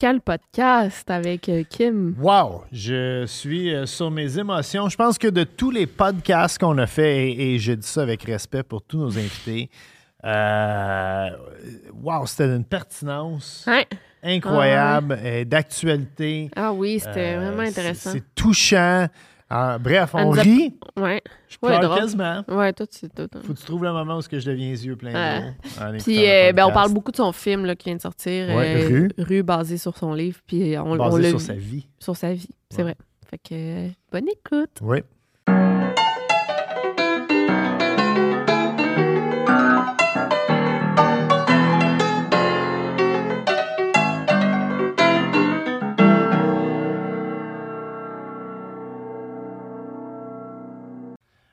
[0.00, 2.14] Quel podcast avec euh, Kim?
[2.20, 4.88] Wow, je suis euh, sur mes émotions.
[4.88, 8.02] Je pense que de tous les podcasts qu'on a fait, et, et je dis ça
[8.02, 9.68] avec respect pour tous nos invités,
[10.24, 11.30] euh,
[12.00, 13.68] wow, c'était d'une pertinence
[14.22, 16.48] incroyable, et d'actualité.
[16.54, 18.10] Ah oui, c'était Euh, vraiment intéressant.
[18.12, 19.08] C'est touchant.
[19.50, 20.74] Ah, bref, Elle on a- rit.
[20.96, 21.22] Ouais.
[21.48, 22.44] Je Ouais, pleure quasiment.
[22.48, 23.28] Ouais, toi, tu tout.
[23.42, 25.40] Faut que tu trouves le moment où ce que je deviens les yeux pleins Ouais.
[25.40, 25.46] d'eau.
[25.96, 28.48] écoutant Puis, euh, ben, on parle beaucoup de son film là, qui vient de sortir.
[28.54, 29.10] Ouais, euh, Rue.
[29.16, 30.38] Rue, basé sur son livre.
[30.46, 31.88] Puis, euh, on, on Basé l'a sur vu- sa vie.
[31.98, 32.82] Sur sa vie, c'est Ouais.
[32.82, 32.96] vrai.
[33.30, 34.78] Fait que, euh, bonne écoute.
[34.82, 34.98] Oui.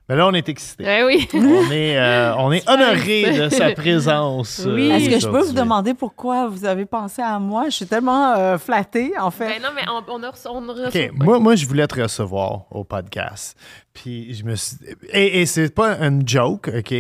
[0.08, 0.84] Mais là, on est excités.
[0.84, 1.28] Ouais, oui.
[1.34, 4.62] On est, euh, on est honoré de sa présence.
[4.64, 4.92] Oui.
[4.92, 7.66] euh, Est-ce que je peux vous demander pourquoi vous avez pensé à moi?
[7.66, 9.48] Je suis tellement euh, flattée, en fait.
[9.48, 10.48] Ben non, mais on, on a reçu.
[10.48, 13.58] On OK, moi, moi, je voulais te recevoir au podcast.
[13.94, 14.78] Puis je me suis...
[15.12, 16.94] Et, et c'est pas une joke, OK?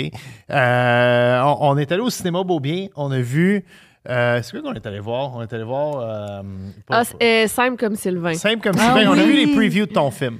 [0.50, 2.88] Euh, on, on est allé au cinéma Beaubien.
[2.96, 3.63] On a vu...
[4.08, 5.35] Euh, c'est quoi qu'on est allé voir?
[5.35, 5.97] On est allé voir...
[6.00, 6.41] euh,
[6.88, 8.35] pas- Ah, c'est- euh, simple comme Sylvain.
[8.35, 9.09] Simple comme Ah Sylvain.
[9.12, 9.46] On a vu oui.
[9.46, 10.40] les previews de ton film.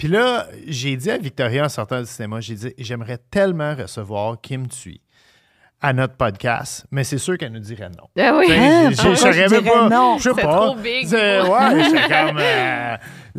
[0.00, 4.40] Puis là, j'ai dit à Victoria en sortant du cinéma, j'ai dit, j'aimerais tellement recevoir
[4.40, 4.98] Kim Thuy
[5.82, 8.08] à notre podcast, mais c'est sûr qu'elle nous dirait non.
[8.18, 8.46] Ah oui.
[8.50, 8.90] Hein?
[8.92, 9.88] je- je même pas.
[9.90, 10.16] non?
[10.18, 10.56] Je sais C'est pas.
[10.66, 11.06] trop big.
[11.06, 12.38] C'est- Ouais, c'est comme.
[12.38, 12.96] euh,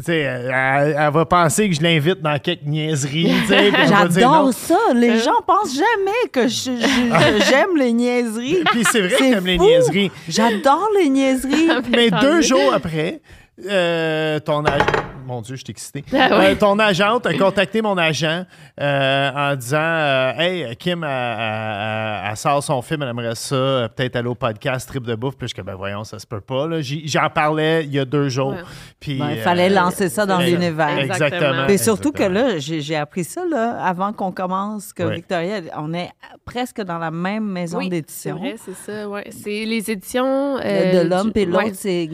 [0.07, 3.31] elle, elle va penser que je l'invite dans quelques niaiseries.
[3.47, 4.77] J'adore ça.
[4.95, 8.63] Les gens pensent jamais que je- je- j'aime les niaiseries.
[8.71, 9.63] Puis c'est vrai que t'aimes les fou.
[9.65, 10.11] niaiseries.
[10.29, 11.69] J'adore les niaiseries.
[11.91, 13.21] Mais deux jours après,
[13.69, 14.85] euh, ton agent.
[15.25, 16.03] Mon Dieu, je suis excité.
[16.13, 16.51] Ah ouais.
[16.51, 18.43] Euh, ton agente a contacté mon agent
[18.81, 24.27] euh, en disant euh, Hey, Kim, elle, sort son film, elle aimerait ça, peut-être aller
[24.27, 25.37] au podcast Trip de bouffe.
[25.37, 26.67] Puis je comme, ben voyons, ça se peut pas.
[26.67, 26.81] là.
[26.81, 28.51] J'y- J'en parlais il y a deux jours.
[28.53, 28.63] Ouais.
[28.99, 30.97] Puis, Ben, il euh, fallait lancer ça dans l'univers.
[30.97, 31.65] Exactement.
[31.67, 35.03] Mais surtout que là, j'ai j'ai appris ça là, avant qu'on commence, que.
[35.03, 36.09] Victoria, on est
[36.45, 38.35] presque dans la même maison Oui, c'est d'édition.
[38.37, 39.07] vrai, c'est ça.
[39.07, 39.27] Ouais.
[39.29, 40.57] C'est les éditions.
[40.63, 42.09] Euh, de l'homme, du- puis l'autre, ouais, c'est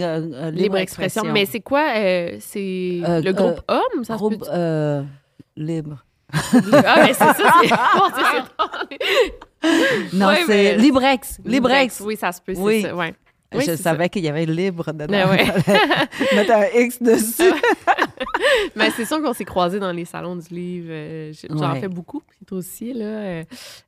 [0.51, 1.23] Libre expression.
[1.39, 1.83] Mais c'est quoi?
[1.95, 5.03] euh, c'est Euh, le groupe euh, homme, ça Groupe euh,
[5.55, 6.03] libre.
[6.33, 7.33] Ah, mais c'est ça.
[7.35, 8.43] c'est- drôle.
[10.13, 11.39] Non, Ouais, c'est mais- Librex.
[11.45, 12.01] Librex.
[12.01, 12.81] Oui, ça se peut, c'est Oui.
[12.81, 12.95] ça.
[12.95, 13.13] Ouais.
[13.55, 15.05] Oui, je savais qu'il y avait libre dedans.
[15.07, 15.45] Ben ouais.
[16.35, 17.53] Mettre un X dessus.
[18.75, 20.87] Mais c'est sûr qu'on s'est croisés dans les salons du livre.
[20.89, 21.79] euh, J'en Ouais.
[21.79, 22.93] fais beaucoup, puis toi aussi.
[22.93, 23.43] Là, euh,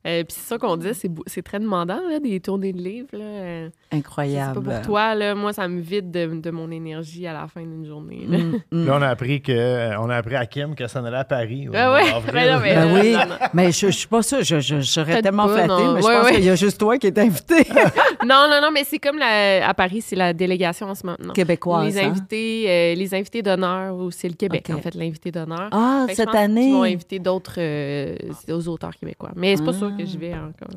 [0.06, 0.88] euh, puis c'est ça qu'on dit,
[1.26, 3.08] c'est très demandant, là, des tournées de livres.
[3.12, 4.62] Là, Incroyable.
[4.62, 7.60] pas pour toi, là, moi, ça me vide de, de mon énergie à la fin
[7.60, 8.24] d'une journée.
[8.28, 8.38] là.
[8.38, 8.86] Mm, mm.
[8.86, 11.24] Là, on a appris que on a appris à Kim que ça en allait à
[11.24, 11.68] Paris.
[11.74, 12.04] Ah ouais?
[12.32, 13.36] Ben non, mais- Ben oui, non, non.
[13.52, 14.42] mais je, je suis pas sûre.
[14.42, 16.34] Je, je, je serais tellement flattée, mais je Ouais, pense ouais.
[16.36, 17.66] qu'il y a juste toi qui es invité.
[18.26, 21.18] non, non, non, mais c'est comme la- à Paris, c'est la délégation en ce moment.
[21.22, 21.32] non?
[21.32, 21.94] Québécoise.
[21.94, 22.10] Les hein?
[22.10, 25.68] invités, euh, les invités d'honneur, ou c'est le Québec, en fait, l'invité d'honneur.
[25.72, 26.70] Ah, Fait je cette année?
[26.72, 28.14] vont inviter d'autres euh,
[28.50, 29.30] aux auteurs québécois.
[29.36, 30.68] Mais c'est pas sûr que j'y vais encore.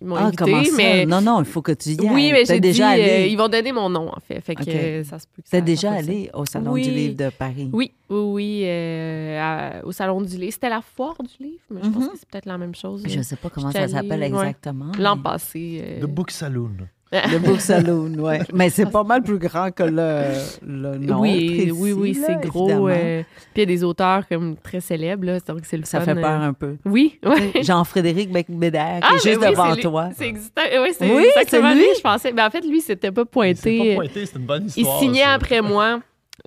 [0.00, 0.70] Ils m'ont Ah, invité, comment ça?
[0.76, 1.06] mais.
[1.06, 2.10] Non, non, il faut que tu y ailles.
[2.14, 3.28] Oui, mais j'ai dit, déjà euh, allé.
[3.30, 4.40] ils vont donner mon nom, en fait.
[4.42, 4.68] Fait que Ok.
[4.68, 6.82] euh, ça se peut que T'es ça- déjà allé au Salon Oui.
[6.82, 7.70] du Livre de Paris?
[7.72, 10.52] Oui, oui, oui, euh, à- au Salon du Livre.
[10.52, 12.10] C'était la foire du livre, mais je pense Mhm.
[12.10, 13.02] que c'est peut-être la même chose.
[13.06, 14.92] Je sais pas comment ça s'appelle exactement.
[14.98, 15.80] L'an passé.
[15.82, 16.76] euh, The Book Saloon.
[17.12, 18.34] Le Book Saloon, oui.
[18.52, 20.22] Mais c'est pas mal plus grand que le,
[20.66, 22.88] le oui, oui, oui, c'est gros.
[22.88, 23.22] euh,
[23.54, 26.14] Puis il y a des auteurs comme très célèbres, là, donc c'est le Ça fun,
[26.16, 26.76] fait peur euh, un peu.
[26.84, 27.62] Oui, oui.
[27.62, 30.08] Jean-Frédéric Becbédère, qui Ah, est mais juste oui, devant toi.
[30.16, 30.62] C'est existant.
[30.82, 31.80] Oui, c'est Oui, exactement c'est lui.
[31.82, 31.88] lui.
[31.96, 32.32] je pensais.
[32.32, 33.88] Mais en fait, lui, c'était pas C'est pointé.
[33.90, 34.98] pas pointé, c'est une bonne Il histoire.
[34.98, 35.32] signait ça.
[35.34, 36.00] après moi.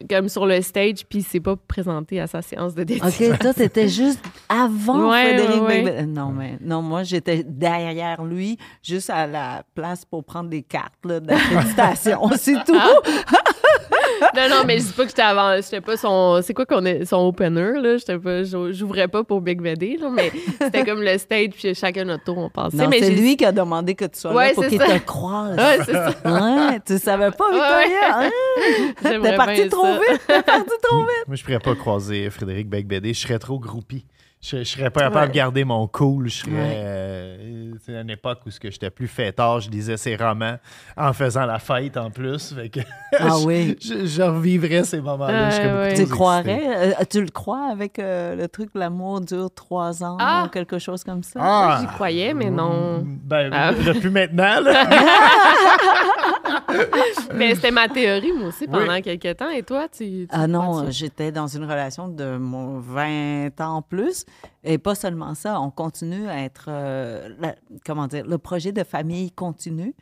[0.09, 3.31] Comme sur le stage, puis il s'est pas présenté à sa séance de dating.
[3.31, 6.05] OK, toi, t'étais juste avant Ouais, Frédéric ouais, ouais.
[6.05, 10.93] Non, mais non, moi, j'étais derrière lui, juste à la place pour prendre des cartes
[11.05, 12.29] d'accréditation.
[12.37, 12.73] C'est tout.
[14.35, 15.55] non, non, mais je dis pas que j'étais avant.
[15.55, 16.41] J'étais pas son.
[16.43, 17.97] C'est quoi qu'on est son opener, là?
[17.97, 18.43] J'étais pas.
[18.43, 20.31] j'ou- J'ouvrais pas pour Big Vedé, là, mais
[20.61, 22.77] c'était comme le stage, puis chacun notre tour, on passait.
[22.77, 24.97] Non, mais c'est lui qui a demandé que tu sois Ouais, là pour qu'il te
[25.05, 25.55] croise.
[25.57, 26.13] Ouais, c'est ça.
[26.25, 28.09] Ouais, tu savais pas, Victoria?
[28.11, 28.29] hein?
[29.03, 30.11] J'aimerais T'es parti bien trop ça.
[30.13, 31.27] vite, t'es parti trop vite.
[31.27, 33.13] Moi, je pourrais pas croiser Frédéric Becbédé.
[33.13, 34.05] Je serais trop groupie.
[34.41, 36.29] Je, je serais pas capable de garder mon cool.
[36.29, 36.51] Je serais.
[36.51, 36.73] Ouais.
[36.77, 39.59] euh, c'est une époque où ce que j'étais plus fêtard.
[39.59, 40.55] Je lisais ses romans
[40.95, 42.53] en faisant la fête en plus.
[42.53, 42.79] Fait que
[43.19, 43.77] Ah je- oui.
[43.81, 45.49] Je, je revivrais ces moments-là.
[45.49, 46.61] Ouais, Tu croirais?
[46.97, 50.45] euh, tu le crois avec euh, le truc l'amour dure trois ans Ah!
[50.45, 51.39] ou quelque chose comme ça?
[51.43, 51.77] Ah!
[51.81, 53.03] J'y croyais, mais non.
[53.05, 53.73] Ben, Ah.
[53.73, 54.87] depuis maintenant, là.
[57.33, 59.01] Mais c'était ma théorie, moi aussi, pendant Oui.
[59.01, 59.49] quelques temps.
[59.49, 59.97] Et toi, tu.
[60.05, 64.25] tu Ah non, j'étais dans une relation de mon 20 ans plus.
[64.63, 67.55] Et pas seulement ça, on continue à être, euh, la-
[67.85, 69.93] comment dire, le projet de famille continue.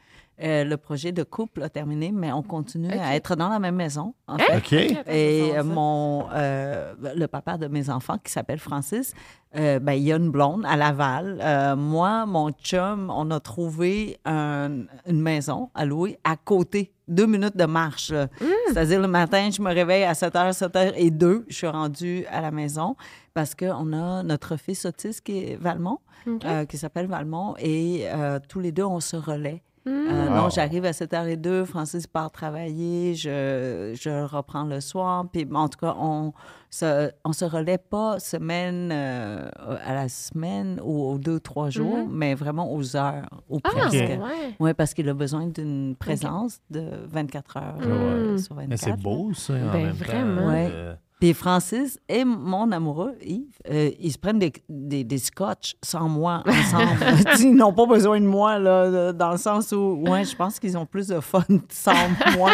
[0.44, 3.76] Euh, le projet de couple a terminé, mais on continue à être dans la même
[3.76, 4.38] maison, en Hein?
[4.38, 4.58] fait.
[4.58, 4.74] OK.
[5.12, 9.14] Et euh, mon, euh, le papa de mes enfants, qui s'appelle Francis,
[9.56, 11.40] euh, ben, il y a une blonde à Laval.
[11.42, 17.26] Euh, moi, mon chum, on a trouvé un- une maison à louer à côté, deux
[17.26, 18.12] minutes de marche.
[18.12, 18.28] là.
[18.68, 22.42] C'est-à-dire, le matin, je me réveille à 7h, 7h et 2, je suis rendue à
[22.42, 22.96] la maison
[23.34, 25.98] parce qu'on a notre fils autiste qui est Valmont,
[26.46, 29.64] euh, qui s'appelle Valmont, et euh, tous les deux, on se relaie.
[29.88, 30.36] Euh, Wow.
[30.36, 35.26] Non, j'arrive à 7h02, Francis part travailler, je, je reprends le soir.
[35.32, 36.34] Puis, en tout cas, on
[36.70, 39.50] se, on se relaie pas semaine euh,
[39.86, 43.60] à la semaine ou aux deux, trois jours, mais vraiment aux heures, Mm-hmm.
[43.64, 43.94] Ah, presque.
[43.94, 44.18] ouais.
[44.60, 48.38] Oui, parce qu'il a besoin d'une présence de 24 heures euh, Mm.
[48.38, 48.70] sur 24.
[48.70, 50.42] Mais c'est beau, ça, en Ben, même vraiment.
[50.42, 50.48] temps.
[50.50, 50.72] Ouais.
[51.20, 56.08] Puis Francis et mon amoureux, Yves, euh, ils se prennent des, des, des scotch sans
[56.08, 57.00] moi ensemble.
[57.40, 60.78] ils n'ont pas besoin de moi, là, dans le sens où, ouais, je pense qu'ils
[60.78, 62.52] ont plus de fun sans moi.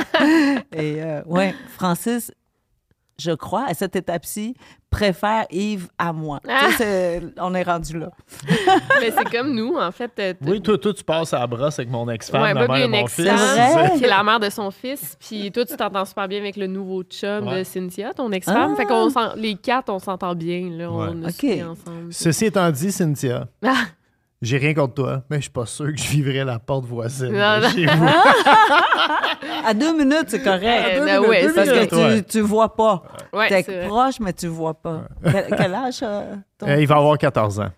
[0.72, 2.32] Et, euh, ouais, Francis,
[3.20, 4.56] je crois, à cette étape-ci,
[4.90, 6.40] préfère Yves à moi.
[6.48, 6.70] Ah!
[7.40, 8.10] on est rendu là.
[9.02, 10.12] Mais c'est comme nous, en fait.
[10.20, 12.78] euh, Oui, toi, toi, tu passes à la brosse avec mon ex-femme, Ouais, la mère
[12.80, 13.26] de une mon fils.
[13.26, 15.18] ex-femme, C'est est la mère de son fils.
[15.20, 17.60] Puis toi, tu t'entends super bien avec le nouveau chum Ouais.
[17.60, 18.72] de Cynthia, ton ex-femme.
[18.74, 18.76] Ah!
[18.76, 20.70] Fait qu'on les quatre, on s'entend bien.
[20.72, 21.26] Là, on Ouais.
[21.26, 21.32] a OK.
[21.34, 22.12] soupé ensemble.
[22.14, 23.74] Ceci étant dit, Cynthia, Ah!
[24.44, 27.32] J'ai rien contre toi, mais je suis pas sûr que je vivrais la porte voisine
[27.32, 27.70] Non, de non.
[27.70, 28.08] chez vous.
[29.66, 30.96] À deux minutes, c'est correct.
[30.96, 31.96] Deux ben minutes, minutes, ça.
[31.98, 32.18] Ouais.
[32.22, 33.04] tu, tu vois pas.
[33.32, 35.02] Ouais, T'es proche, mais tu vois pas.
[35.24, 37.70] Quel, quel âge euh, ton Euh, il va avoir 14 ans.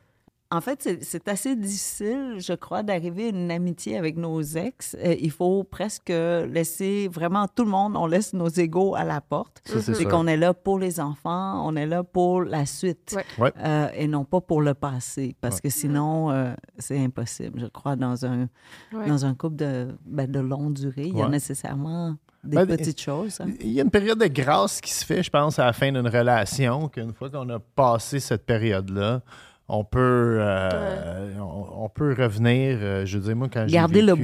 [0.52, 4.96] En fait, c'est- assez difficile, je crois, d'arriver à une amitié avec nos ex.
[5.04, 9.22] Euh, il faut presque laisser vraiment tout le monde, on laisse nos égaux à la
[9.22, 9.62] porte.
[9.66, 13.52] Ça, c'est qu'on est là pour les enfants, on est là pour la suite Ouais.
[13.60, 15.36] Euh, et non pas pour le passé.
[15.42, 18.48] Parce que sinon, euh, c'est impossible, je crois, dans un,
[18.94, 19.08] Ouais.
[19.08, 21.06] dans un couple de, ben, de longue durée.
[21.08, 23.42] Il y a nécessairement des Ben, petites choses.
[23.42, 23.48] hein.
[23.62, 25.92] Il y a une période de grâce qui se fait, je pense, à la fin
[25.92, 29.22] d'une relation, qu'une fois qu'on a passé cette période-là,
[29.68, 34.02] on peut, euh, on, on peut revenir, euh, je veux dire, moi, quand j'ai Garder
[34.02, 34.24] le vécu-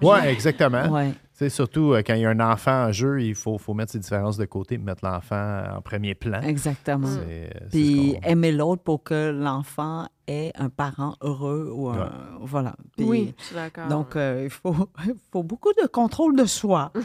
[0.00, 0.08] beau.
[0.10, 0.88] Ouais, exactement.
[0.90, 1.12] Ouais.
[1.32, 3.92] C'est surtout euh, quand il y a un enfant en jeu, il faut, faut mettre
[3.92, 6.40] ses différences de côté, mettre l'enfant en premier plan.
[6.42, 7.06] Exactement.
[7.06, 11.98] C'est- c'est ce Puis aimer l'autre pour que l'enfant ait un parent heureux ou un-
[11.98, 12.08] Ouais.
[12.40, 12.74] voilà.
[12.96, 13.86] Puis, Oui, je suis d'accord.
[13.86, 14.74] Donc euh, il faut,
[15.04, 16.90] il faut beaucoup de contrôle de soi.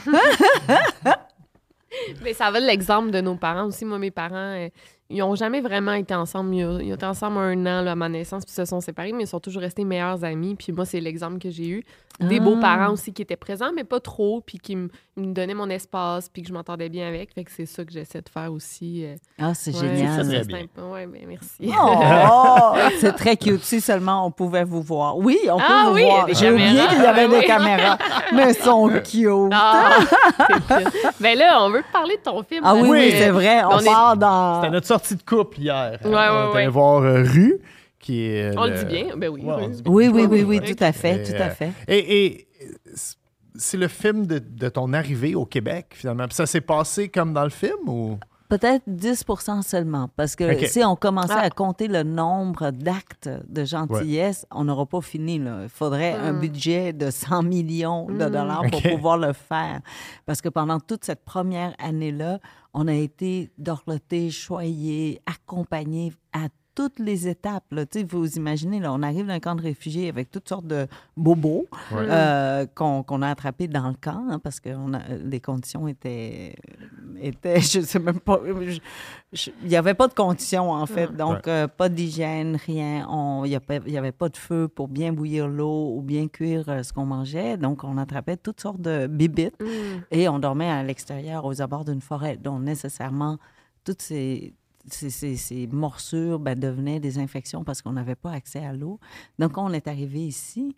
[2.24, 3.86] Mais ça va de l'exemple de nos parents aussi.
[3.86, 4.68] Moi, mes parents,
[5.14, 6.54] ils ont jamais vraiment été ensemble.
[6.56, 8.82] Ils ont, ils ont été ensemble un an là, à ma naissance, puis se sont
[8.82, 10.56] séparés, mais ils sont toujours restés meilleurs amis.
[10.56, 11.84] Puis moi, c'est l'exemple que j'ai eu.
[12.20, 12.44] Des Ah.
[12.44, 16.28] beaux-parents aussi qui étaient présents, mais pas trop, puis qui me me donnaient mon espace,
[16.30, 17.34] puis que je m'entendais bien avec.
[17.34, 19.06] Fait que c'est ça que j'essaie de faire aussi.
[19.06, 19.16] euh.
[19.40, 20.26] Ah, c'est Ouais, génial.
[20.26, 20.66] ça, bien.
[20.92, 21.72] Ouais, mais merci.
[21.80, 23.64] Oh, c'est très cute.
[23.64, 25.18] Si seulement on pouvait vous voir.
[25.18, 26.28] Oui, on peut Ah vous oui, voir.
[26.32, 27.98] J'ai oublié qu'il y avait des caméras,
[28.34, 29.30] mais elles sont cute.
[29.52, 29.98] Ah,
[30.48, 30.54] c'est
[30.84, 30.94] cute.
[31.20, 32.62] ben là, on veut parler de ton film.
[32.66, 33.64] Ah oui, c'est vrai.
[33.66, 34.62] On, on est- part dans.
[34.62, 36.00] C'était notre sortie de couple hier.
[36.04, 36.68] Ouais, on ouais, est allé ouais.
[36.68, 37.60] voir euh, Rue,
[38.00, 38.58] qui est.
[38.58, 39.06] On le dit bien.
[39.16, 39.42] Ben oui.
[39.44, 39.68] Ouais, oui.
[39.82, 39.92] bien.
[39.92, 41.72] Oui, oui, oui, tout à fait, Et, tout à euh, fait.
[41.88, 42.48] Et, et
[43.56, 46.26] c'est- le film de, de ton arrivée au Québec, finalement?
[46.28, 48.18] Puis ça s'est passé comme dans le film ou?
[48.50, 51.40] Peut-être 10% seulement, parce que si on commençait Ah.
[51.46, 55.40] à compter le nombre d'actes de gentillesse, on n'aura pas fini.
[55.40, 55.62] Là.
[55.64, 59.80] Il faudrait un budget de 100 millions de dollars pour pouvoir le faire.
[60.28, 62.38] Parce que pendant toute cette première année-là,
[62.76, 67.66] on a été dorlotés, choyés, accompagnés à toutes les étapes.
[67.72, 67.86] Là.
[68.10, 70.88] Vous imaginez, là, on arrive d'un camp de réfugiés avec toutes sortes de
[71.18, 75.88] bobos euh, qu'on a attrapés dans le camp hein, parce que on a- les conditions
[75.88, 76.56] étaient,
[77.22, 81.16] était, je sais même pas, il n'y avait pas de conditions, en fait.
[81.16, 83.08] Donc, euh, pas d'hygiène, rien.
[83.46, 86.94] Il n'y avait pas de feu pour bien bouillir l'eau ou bien cuire euh, ce
[86.94, 87.58] qu'on mangeait.
[87.58, 89.56] Donc, on attrapait toutes sortes de bibites
[90.12, 92.38] et on dormait à l'extérieur, aux abords d'une forêt.
[92.38, 93.38] Donc, nécessairement,
[93.84, 94.54] toutes ces,
[94.90, 99.00] ces, ces- ces morsures ben, devenaient des infections parce qu'on n'avait pas accès à l'eau.
[99.40, 100.76] Donc, quand on est arrivé ici,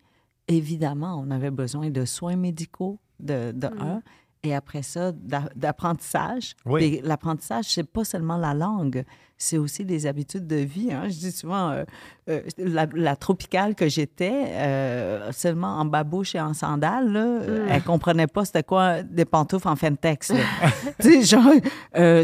[0.48, 4.02] évidemment, on avait besoin de soins médicaux, de, de un,
[4.44, 6.56] et après ça, d'a- d'apprentissage.
[6.66, 6.84] Oui.
[6.84, 9.04] Et L'apprentissage, c'est pas seulement la langue,
[9.38, 10.92] c'est aussi des habitudes de vie.
[10.94, 11.04] hein.
[11.06, 11.84] Je dis souvent, euh,
[12.30, 17.40] euh, la, la tropicale que j'étais, euh, seulement en babouche et en sandales, là,
[17.70, 20.32] elle comprenait pas c'était quoi des pantoufles en Fentex.
[21.02, 21.52] tu sais, genre,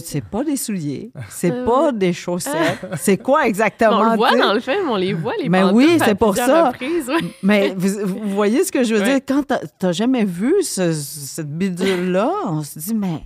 [0.01, 3.99] c'est pas des souliers, c'est pas des chaussettes, c'est quoi exactement?
[3.99, 6.35] on le voit dans le film, on les voit, les Mais pantoufles oui, c'est pour
[6.35, 6.69] ça.
[6.69, 7.19] reprises, ouais.
[7.43, 9.19] Mais vous, vous voyez ce que je veux Ouais.
[9.19, 9.19] dire?
[9.27, 13.23] Quand t'as- jamais vu ce- cette bidule-là, on se dit, mais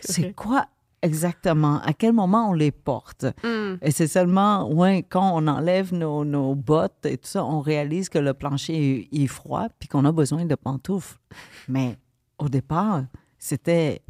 [0.00, 0.66] c'est quoi
[1.02, 1.80] exactement?
[1.80, 3.26] À quel moment on les porte?
[3.44, 3.74] Mm.
[3.82, 8.08] Et c'est seulement, ouais, quand on enlève nos, nos bottes et tout ça, on réalise
[8.08, 11.18] que le plancher est, est froid puis qu'on a besoin de pantoufles.
[11.68, 11.98] Mais
[12.38, 13.04] au départ,
[13.38, 14.02] c'était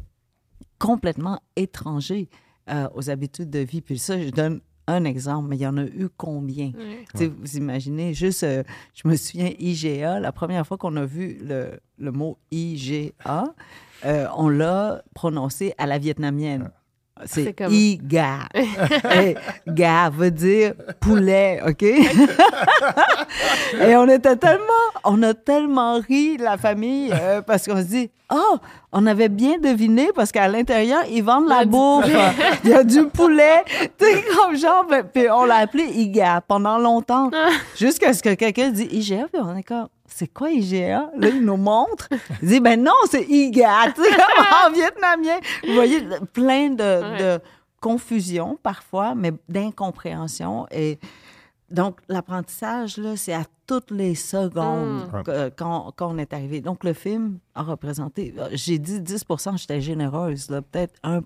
[0.79, 2.29] complètement étranger
[2.69, 3.81] euh, aux habitudes de vie.
[3.81, 6.71] Puis ça, je donne un exemple, mais il y en a eu combien?
[6.73, 7.27] Ouais.
[7.27, 11.79] Vous imaginez, juste, euh, je me souviens, IGA, la première fois qu'on a vu le,
[11.97, 13.53] le mot IGA,
[14.05, 16.69] euh, on l'a prononcé à la vietnamienne.
[17.25, 17.69] C'est comment?
[17.69, 18.39] IGA.
[19.67, 21.83] Ga veut dire poulet, OK?
[21.83, 22.05] Et
[23.95, 24.63] on était tellement,
[25.03, 28.57] on a tellement ri, la famille, euh, parce qu'on se dit, oh,
[28.91, 32.09] on avait bien deviné, parce qu'à l'intérieur, ils vendent la bouffe.
[32.63, 33.63] Il y a du poulet.
[33.97, 37.29] Tu sais, comme genre, ben, puis on l'a appelé IGA pendant longtemps,
[37.77, 41.09] jusqu'à ce que quelqu'un dit IGA, puis on est comme, c'est quoi IGA?
[41.17, 42.07] Là, il nous montre.
[42.41, 45.39] Il dit, ben non, c'est IGA, tu sais, comme en vietnamien.
[45.67, 46.01] Vous voyez,
[46.33, 47.39] plein de, de
[47.81, 50.65] confusion parfois, mais d'incompréhension.
[50.71, 50.99] Et
[51.69, 55.23] donc, l'apprentissage, là, c'est à toutes les secondes Mm.
[55.23, 56.59] que- quand, quand on est arrivé.
[56.61, 61.21] Donc, le film a représenté, euh, j'ai dit 10% j'étais généreuse, là, peut-être 1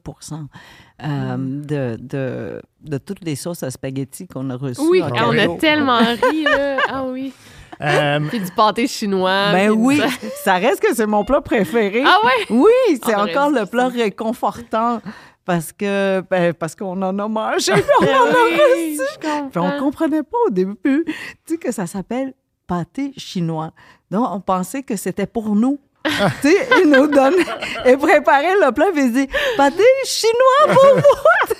[1.03, 4.81] euh, de, de, de toutes les sauces à spaghetti qu'on a reçues.
[4.89, 6.77] Oui, on a tellement ri, là.
[6.89, 7.33] Ah oui.
[7.81, 9.51] Euh, Puis du pâté chinois.
[9.51, 10.07] Ben oui, ça.
[10.43, 12.03] ça reste que c'est mon plat préféré.
[12.05, 12.45] Ah ouais?
[12.49, 13.65] Oui, c'est On aurait encore le ça.
[13.67, 15.01] plat réconfortant
[15.45, 19.49] parce que ben, parce qu'on en a mangé, puis on Ben en a oui, reçu.
[19.51, 21.13] Puis on comprenait pas au début, tu
[21.45, 22.33] sais, que ça s'appelle
[22.67, 23.71] pâté chinois.
[24.11, 25.79] Donc, on pensait que c'était pour nous.
[26.41, 27.45] tu sais, ils nous donnaient
[27.85, 31.53] et préparaient le plat, puis ils disaient pâté chinois pour vous.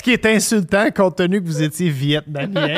[0.00, 2.68] ce qui est insultant compte tenu que vous étiez vietnamien.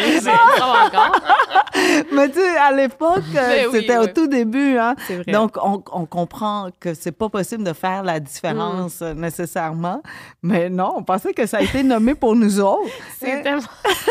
[2.12, 4.76] Mais tu sais, à l'époque, Ben oui, c'était au tout début.
[4.76, 4.96] Hein?
[5.08, 5.32] Vrai.
[5.32, 9.20] Donc, on, on comprend que c'est pas possible de faire la différence Mm.
[9.20, 10.02] nécessairement.
[10.42, 12.90] Mais non, on pensait que ça a été nommé pour nous autres.
[13.20, 13.62] C'est tellement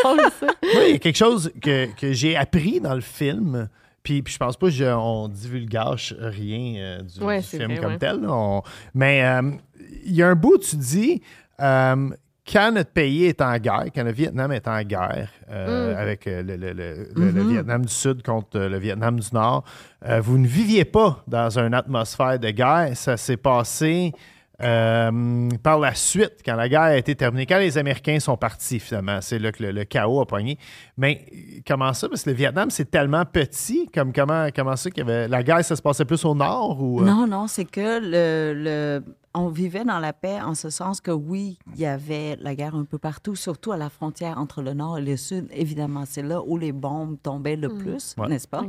[0.02, 0.46] drôle, ça.
[0.74, 3.68] Moi, il y a quelque chose que, que j'ai appris dans le film.
[4.02, 7.80] Puis, puis je pense pas qu'on divulgage rien euh, du, Ouais, du c'est film vrai,
[7.80, 7.98] comme ouais.
[7.98, 8.20] tel.
[8.26, 8.62] On-
[8.94, 9.50] mais euh,
[10.04, 11.20] il y a un bout où tu dis
[11.60, 12.08] euh,
[12.50, 15.96] quand notre pays est en guerre, quand le Vietnam est en guerre euh, Mm.
[15.98, 19.28] avec euh, le, le- le- le- le Vietnam du Sud contre euh, le Vietnam du
[19.32, 19.64] Nord,
[20.06, 22.90] euh, vous ne viviez pas dans une atmosphère de guerre.
[22.96, 24.12] Ça s'est passé
[24.62, 28.78] euh, par la suite, quand la guerre a été terminée, quand les Américains sont partis,
[28.78, 30.56] finalement, c'est là que le, le chaos a pogné.
[30.96, 31.24] Mais
[31.66, 32.08] comment ça?
[32.08, 33.88] Parce que le Vietnam, c'est tellement petit.
[33.92, 35.26] Comme comment, comment ça qu'il y avait.
[35.26, 37.00] La guerre, ça se passait plus au nord ou.
[37.00, 37.04] euh?
[37.04, 41.10] Non, non, c'est que le, le- on vivait dans la paix en ce sens que
[41.10, 44.74] oui, il y avait la guerre un peu partout, surtout à la frontière entre le
[44.74, 45.48] nord et le sud.
[45.52, 48.28] Évidemment, c'est là où les bombes tombaient le plus, Ouais.
[48.28, 48.62] n'est-ce pas?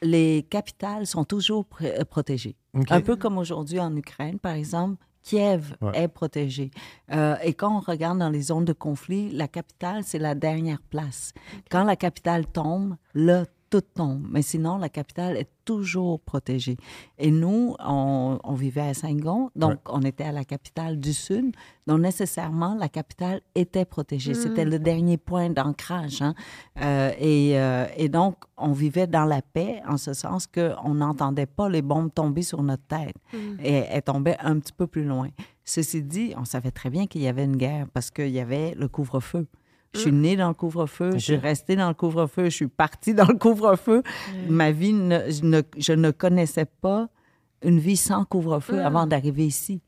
[0.00, 2.54] Les capitales sont toujours pr- euh, protégées.
[2.90, 4.96] Un peu comme aujourd'hui en Ukraine, par exemple.
[5.24, 6.04] Kiev Ouais.
[6.04, 6.70] est protégée.
[7.12, 10.80] Euh, et quand on regarde dans les zones de conflit, la capitale, c'est la dernière
[10.80, 11.32] place.
[11.70, 14.26] Quand la capitale tombe, là, tout tombe.
[14.30, 16.76] Mais sinon, la capitale est toujours protégée.
[17.18, 19.76] Et nous, on, on vivait à Saint-Gon, donc Ouais.
[19.88, 21.54] on était à la capitale du Sud.
[21.86, 24.32] Donc, nécessairement, la capitale était protégée.
[24.34, 26.22] C'était le dernier point d'ancrage.
[26.22, 26.34] hein.
[26.80, 31.46] Euh, et, euh, et donc, on vivait dans la paix, en ce sens qu'on n'entendait
[31.46, 33.16] pas les bombes tomber sur notre tête.
[33.62, 35.28] Et elles tombaient un petit peu plus loin.
[35.64, 38.74] Ceci dit, on savait très bien qu'il y avait une guerre parce qu'il y avait
[38.74, 39.46] le couvre-feu.
[39.94, 43.14] Je suis née dans le couvre-feu, je suis restée dans le couvre-feu, je suis partie
[43.14, 44.02] dans le couvre-feu.
[44.48, 47.08] Ma vie, ne- je, ne, je ne connaissais pas
[47.62, 49.80] une vie sans couvre-feu avant d'arriver ici.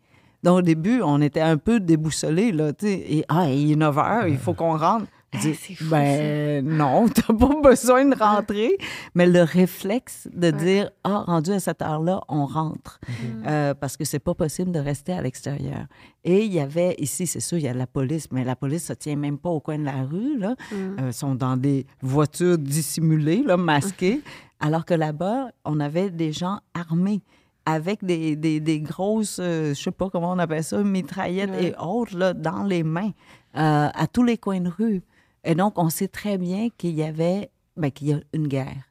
[0.43, 2.93] Donc, au début, on était un peu déboussolés, là, tu sais.
[3.11, 5.05] Et, ah, il est 9 heures, il faut qu'on rentre.
[5.39, 8.77] C'est fou, ben non, t'as pas besoin de rentrer.
[9.15, 12.99] Mais le réflexe de dire, ah, rendu à cette heure-là, on rentre.
[13.47, 15.87] Euh, parce que c'est pas possible de rester à l'extérieur.
[16.25, 18.87] Et il y avait, ici, c'est sûr, il y a la police, mais la police
[18.87, 20.57] se tient même pas au coin de la rue, là.
[20.73, 24.23] Euh, sont dans des voitures dissimulées, là, masquées.
[24.61, 27.23] Alors que là-bas, on avait des gens armés
[27.67, 31.75] avec des, des, des grosses, euh, je sais pas comment on appelle ça, mitraillettes et
[31.79, 33.11] autres, là, dans les mains,
[33.57, 35.03] euh, à tous les coins de rue.
[35.45, 38.85] Et donc, on sait très bien qu'il y avait, ben, qu'il y a une guerre.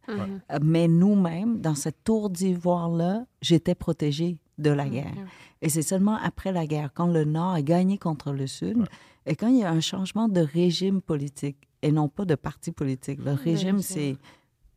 [0.52, 5.14] Euh, Mais nous-mêmes, dans cette tour d'ivoire-là, j'étais protégée de la guerre.
[5.62, 8.86] Et c'est seulement après la guerre, quand le Nord a gagné contre le Sud,
[9.26, 12.72] et quand il y a un changement de régime politique, et non pas de parti
[12.72, 13.20] politique.
[13.24, 14.18] Le régime, c'est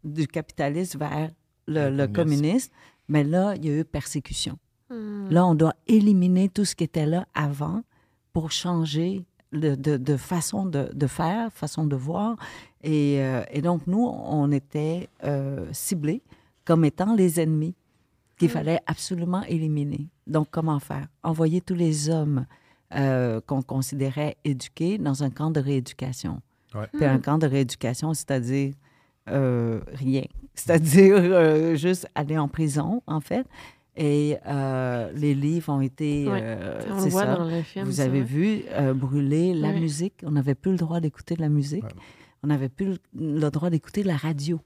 [0.04, 1.30] du capitaliste vers
[1.66, 2.72] le, le communiste.
[3.08, 4.58] Mais là, il y a eu persécution.
[5.30, 7.82] Là, on doit éliminer tout ce qui était là avant
[8.32, 12.36] pour changer de, de façon de, de faire, façon de voir.
[12.82, 16.22] Et, euh, et donc, nous, on était euh, ciblés
[16.64, 17.74] comme étant les ennemis
[18.38, 20.08] qu'il fallait absolument éliminer.
[20.26, 21.06] Donc, comment faire?
[21.22, 22.46] Envoyer tous les hommes
[22.94, 26.40] euh, qu'on considérait éduqués dans un camp de rééducation.
[26.74, 26.86] Ouais.
[26.92, 28.74] Puis un camp de rééducation, c'est-à-dire
[29.30, 30.24] euh, rien.
[30.54, 33.46] C'est-à-dire euh, juste aller en prison, en fait.
[33.96, 36.26] Et euh, les livres ont été...
[36.26, 36.40] Ouais.
[36.42, 37.36] euh, On voit ça.
[37.36, 37.84] dans le film.
[37.84, 38.24] Vous ça, avez ouais.
[38.24, 39.80] vu euh, brûler la Ouais.
[39.80, 40.14] musique.
[40.24, 41.84] On n'avait plus le droit d'écouter de la musique.
[41.84, 41.90] Ouais.
[42.42, 44.60] On n'avait plus le, le droit d'écouter la radio.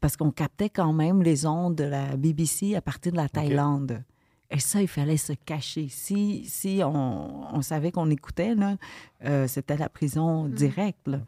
[0.00, 4.04] Parce qu'on captait quand même les ondes de la BBC à partir de la Thaïlande.
[4.48, 5.88] Et ça, il fallait se cacher.
[5.90, 8.76] Si, si on, on savait qu'on écoutait, là,
[9.24, 11.08] euh, c'était la prison directe.
[11.08, 11.18] là.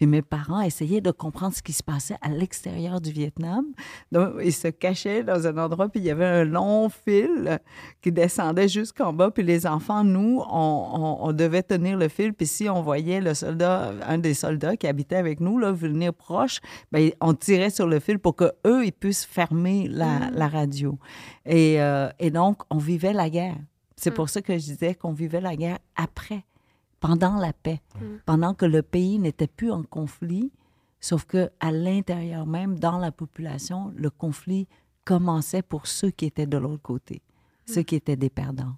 [0.00, 3.66] Puis mes parents essayaient de comprendre ce qui se passait à l'extérieur du Vietnam.
[4.10, 7.60] Donc, ils se cachaient dans un endroit, puis il y avait un long fil
[8.00, 9.30] qui descendait jusqu'en bas.
[9.30, 12.32] Puis les enfants, nous, on, on- on devait tenir le fil.
[12.32, 16.14] Puis si on voyait le soldat, un des soldats qui habitait avec nous, là, venir
[16.14, 20.48] proche, ben, on tirait sur le fil pour que eux ils puissent fermer la, la
[20.48, 20.98] radio.
[21.44, 23.56] Et, euh, et donc, on vivait la guerre.
[23.96, 26.42] C'est pour ça que je disais qu'on vivait la guerre après,
[27.00, 27.80] pendant la paix,
[28.26, 30.52] pendant que le pays n'était plus en conflit,
[31.00, 34.68] sauf que à l'intérieur même, dans la population, le conflit
[35.04, 37.22] commençait pour ceux qui étaient de l'autre côté,
[37.66, 38.76] ceux qui étaient des perdants.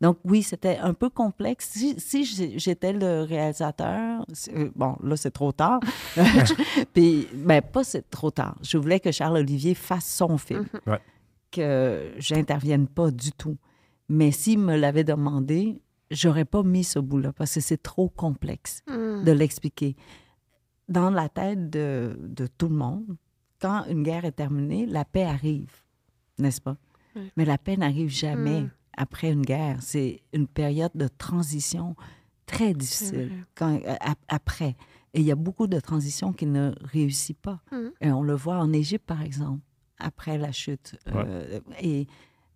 [0.00, 1.70] Donc oui, c'était un peu complexe.
[1.98, 2.24] Si,
[2.56, 5.80] j'étais le réalisateur, euh, bon, là c'est trop tard.
[6.94, 8.56] Puis, ben pas c'est trop tard.
[8.62, 11.00] Je voulais que Charles Olivier fasse son film, Ouais.
[11.50, 13.56] que j'intervienne pas du tout.
[14.08, 18.82] Mais s'il me l'avait demandé, j'aurais pas mis ce bout-là parce que c'est trop complexe
[18.86, 19.96] de l'expliquer.
[20.88, 23.16] Dans la tête de, de tout le monde,
[23.60, 25.70] quand une guerre est terminée, la paix arrive,
[26.38, 26.76] n'est-ce pas?
[27.36, 28.70] Mais la paix n'arrive jamais Mm.
[28.96, 29.78] après une guerre.
[29.82, 31.96] C'est une période de transition
[32.46, 34.76] très difficile quand, a- après.
[35.14, 37.60] Et il y a beaucoup de transitions qui ne réussissent pas.
[37.72, 37.76] Mm.
[38.00, 39.60] Et on le voit en Égypte, par exemple,
[39.98, 40.96] après la chute.
[41.08, 42.06] Euh, et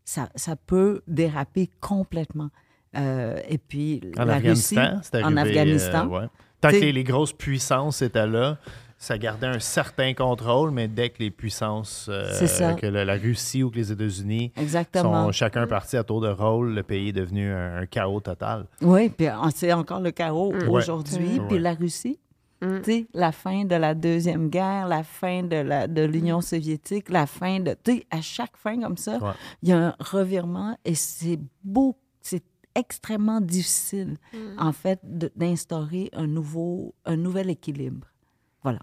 [0.04, 2.50] ça, ça peut déraper complètement.
[2.96, 6.26] Euh, et puis, En la Russie, Afghanistan, c'est en Afghanistan, euh, ouais.
[6.60, 8.58] Tant que T'sais- les, les grosses puissances étaient là,
[8.98, 13.70] ça gardait un certain contrôle, mais dès que les puissances, euh, que la Russie ou
[13.70, 14.52] que les États-Unis
[14.94, 18.66] sont chacun partis à tour de rôle, le pays est devenu un, un chaos total.
[18.80, 19.26] Oui, puis
[19.56, 20.68] c'est encore le chaos Ouais.
[20.68, 21.40] aujourd'hui.
[21.40, 21.46] Ouais.
[21.48, 22.18] Puis la Russie,
[22.60, 22.78] Mm.
[22.84, 27.58] tu sais, la fin de la Deuxième Guerre, la fin de l'Union soviétique, la fin
[27.58, 27.74] de...
[27.82, 29.32] Tu sais, à chaque fin comme ça, Ouais.
[29.64, 34.16] il y a un revirement et c'est beau, c'est extrêmement difficile,
[34.58, 35.00] en fait,
[35.36, 38.08] d'instaurer un nouveau, un nouvel équilibre.
[38.62, 38.80] Voilà.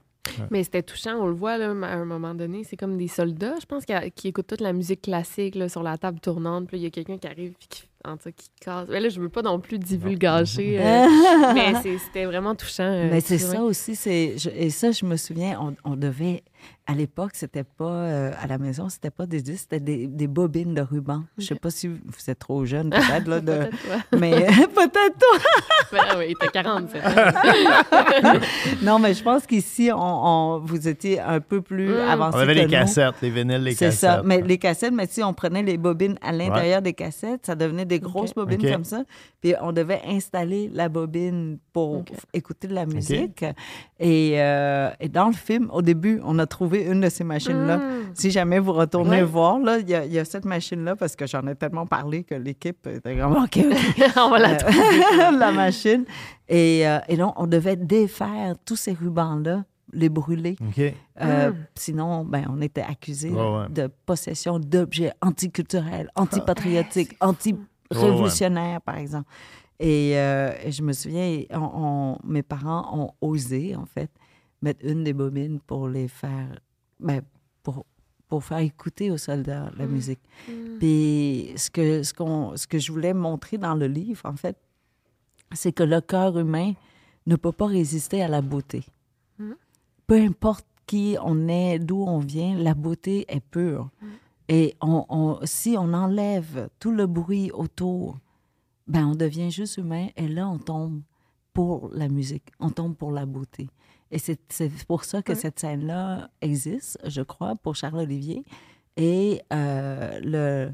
[0.52, 2.63] Mais c'était touchant, on le voit là, à un moment donné.
[2.63, 5.84] C'est comme des soldats, je pense, qui, qui écoutent toute la musique classique là, sur
[5.84, 6.67] la table tournante.
[6.67, 8.88] Puis il y a quelqu'un qui arrive et qui, en tout cas, qui casse.
[8.89, 11.05] Mais là, je veux pas non plus divulgacher, euh,
[11.53, 12.83] mais c'est- c'était vraiment touchant.
[12.83, 13.55] euh, Mais c'est vrai.
[13.57, 16.43] ça aussi, c'est je- et ça je me souviens, on, on devait
[16.88, 20.27] à l'époque c'était pas euh, à la maison, c'était pas des disques, c'était des, des
[20.27, 21.23] bobines de ruban.
[21.38, 23.95] Je sais pas si vous êtes trop jeune peut-être là, de, Peut-être toi.
[24.19, 25.39] mais peut-être toi.
[25.91, 27.01] Ben était 40, c'est
[28.83, 32.09] Non, mais je pense qu'ici on, on- vous étiez un peu plus Mm.
[32.09, 32.71] avancé On avait que les nous.
[32.71, 33.99] cassettes, les vinyles, les C'est cassettes.
[33.99, 34.21] ça.
[34.23, 37.85] Mais les cassettes, mais si on prenait les bobines à l'intérieur des cassettes, ça devenait
[37.89, 39.04] des grosses bobines comme ça.
[39.41, 43.43] Puis on devait installer la bobine pour écouter de la musique.
[43.99, 47.78] Et, euh, et dans le film, au début, on a trouvé une de ces machines-là.
[47.78, 47.82] Mm.
[48.13, 49.23] Si jamais vous retournez Ouais.
[49.23, 51.86] voir, là, il y, a- il y a cette machine-là parce que j'en ai tellement
[51.86, 53.60] parlé que l'équipe était vraiment OK,
[54.17, 55.38] on va la Euh, trouver.
[55.39, 56.06] la machine.
[56.47, 60.56] Et, euh, et donc, on devait défaire tous ces rubans-là, les brûler.
[60.62, 60.80] OK.
[61.21, 61.56] Euh, Mm.
[61.75, 63.65] Sinon, ben, on était accusé ouais.
[63.69, 67.15] de possession d'objets anticulturels, antipatriotiques,
[67.97, 69.30] anti-révolutionnaires, par exemple.
[69.80, 74.12] Et, euh, je me souviens, on- on- mes parents ont osé, en fait,
[74.62, 76.60] mettre une des bobines pour les faire,
[76.99, 77.21] ben,
[77.63, 77.86] pour,
[78.28, 80.19] pour faire écouter aux soldats la musique.
[80.80, 84.58] Puis ce que, ce, qu'on, ce que je voulais montrer dans le livre, en fait,
[85.54, 86.73] c'est que le cœur humain
[87.25, 88.84] ne peut pas résister à la beauté.
[90.08, 93.89] Peu importe qui on est, d'où on vient, la beauté est pure.
[94.49, 98.17] Et on, on- si on enlève tout le bruit autour,
[98.88, 101.01] ben on devient juste humain et là, on tombe
[101.53, 103.69] pour la musique, on tombe pour la beauté.
[104.12, 104.39] Et c'est
[104.88, 108.43] pour ça que cette scène-là existe, je crois, pour Charles-Olivier.
[108.97, 110.73] Et euh, le,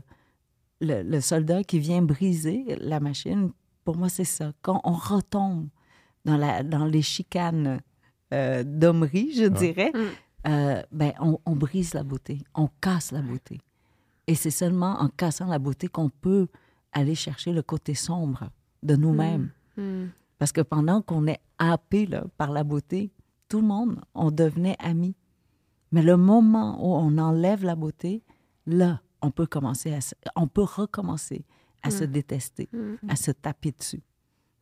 [0.79, 3.51] le, le soldat qui vient briser la machine,
[3.83, 4.53] pour moi, c'est ça.
[4.61, 5.67] Quand on retombe
[6.23, 7.81] dans, la, dans les chicanes
[8.33, 9.91] euh, d'hommerie, je dirais,
[10.47, 13.59] euh, ben, on, on brise la beauté, on casse la beauté.
[14.27, 16.47] Et c'est seulement en cassant la beauté qu'on peut
[16.91, 18.49] aller chercher le côté sombre
[18.83, 19.51] de nous-mêmes.
[19.77, 20.07] Hmm.
[20.37, 23.11] Parce que pendant qu'on est happé là, par la beauté,
[23.49, 25.15] tout le monde, on devenait amis.
[25.91, 28.23] Mais le moment où on enlève la beauté,
[28.65, 31.45] là, on peut commencer à, se- on peut recommencer
[31.83, 32.67] à se détester,
[33.07, 34.01] à se taper dessus.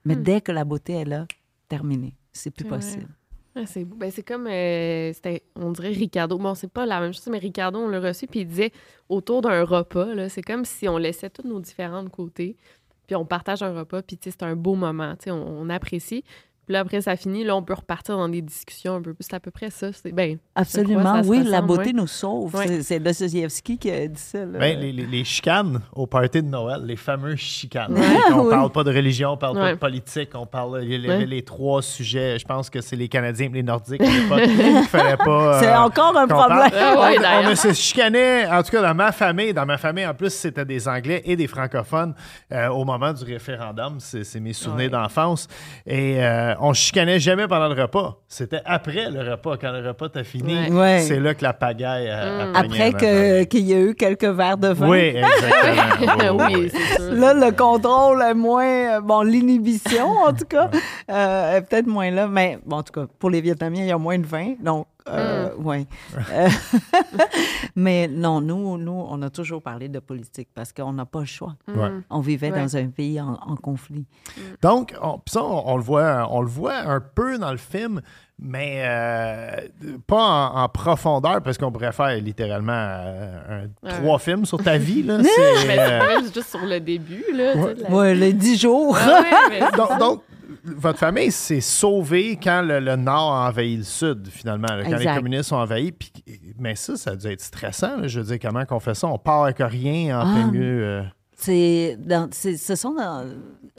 [0.06, 1.26] Mais dès que la beauté est là,
[1.69, 2.17] terminé.
[2.34, 2.65] C'est plus
[2.97, 3.08] vrai.
[3.56, 3.86] Ah, c'est.
[3.86, 5.13] Ben, comme, euh,
[5.56, 6.38] on dirait Ricardo.
[6.39, 8.72] Bon, c'est pas la même chose, mais Ricardo, on l'a reçu, puis il disait
[9.10, 12.58] autour d'un repas, c'est comme si on laissait tous nos différents côtés,
[13.06, 16.24] puis on partage un repas, puis c'est un beau moment, on apprécie.
[16.65, 19.26] Puis là, après, ça finit, là, on peut repartir dans des discussions un peu plus.
[19.30, 19.91] C'est à peu près ça.
[19.91, 21.93] C'est, ben, Absolument, ça oui, la beauté ouais.
[21.93, 22.56] nous sauve.
[22.56, 22.67] Ouais.
[22.67, 24.45] C'est- C'est Dostoevsky qui a dit ça.
[24.45, 24.60] là.
[24.60, 27.93] Ben, les, les- les chicanes au party de Noël, les fameux chicanes.
[28.34, 28.49] On oui.
[28.49, 32.39] parle pas de religion, on parle pas de politique, on parle les trois sujets.
[32.39, 35.60] Je pense que c'est les Canadiens et les Nordiques à l'époque qu'il fallait pas.
[35.60, 36.69] C'est euh, encore un problème.
[36.73, 39.54] Ah on, on se chicanait, en tout cas dans ma famille.
[39.54, 42.13] Dans ma famille, en plus, c'était des Anglais et des francophones
[42.52, 43.95] euh, au moment du référendum.
[43.99, 45.47] C'est c'est mes souvenirs d'enfance.
[45.86, 48.18] Et euh, on chicanait jamais pendant le repas.
[48.28, 50.54] C'était après le repas, quand le repas t'a fini.
[50.70, 50.72] Ouais.
[50.72, 51.00] Ouais.
[51.02, 54.58] C'est là que la pagaille a, a pogné Après qu'il y a eu quelques verres
[54.58, 54.89] de vin.
[54.89, 55.84] Oui, exactement.
[56.04, 56.72] Oui, oui, oui, oui.
[56.74, 57.13] c'est sûr.
[57.13, 58.66] Là, le contrôle est moins.
[58.98, 60.70] euh, Bon, l'inhibition, en tout cas,
[61.10, 62.28] euh, est peut-être moins là.
[62.28, 64.54] Mais, bon, en tout cas, pour les Vietnamiens, il y a moins de vin.
[64.62, 65.86] Donc, euh, ouais.
[66.32, 66.48] Euh,
[67.76, 71.26] mais non, nous, nous, on a toujours parlé de politique parce qu'on n'a pas le
[71.26, 71.56] choix.
[71.68, 71.89] Ouais.
[72.10, 72.60] On vivait Ouais.
[72.62, 74.06] dans un pays en, en conflit.
[74.62, 77.58] Donc, on, pis ça, on, on le voit, on le voit un peu dans le
[77.58, 78.02] film,
[78.39, 79.68] mais euh,
[80.08, 83.98] pas en, en profondeur, parce qu'on pourrait faire littéralement euh, un- Ouais.
[84.02, 85.04] trois films sur ta vie.
[85.04, 87.54] Là, C'est, Mais euh, c'est même juste sur le début, là.
[87.56, 88.98] la- Ouais, les dix jours.
[89.00, 89.60] Ah mais
[90.00, 90.22] donc,
[90.63, 94.97] votre famille s'est sauvée quand le, le Nord a envahi le Sud, finalement, là, quand
[94.97, 95.91] les communistes ont envahi.
[95.91, 96.12] Puis,
[96.58, 97.97] mais ça, ça a dû être stressant.
[97.97, 98.08] là.
[98.08, 99.08] Je veux dire, comment qu'on fait ça?
[99.08, 100.34] On part avec rien en Ah.
[100.34, 100.84] plein milieu.
[100.84, 101.04] euh,
[101.36, 103.26] C'est dans- c'est- ce sont, dans-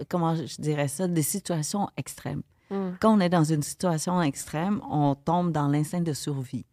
[0.09, 2.43] comment je dirais ça, des situations extrêmes.
[2.71, 2.91] Mm.
[3.01, 6.67] Quand on est dans une situation extrême, on tombe dans l'instinct de survie.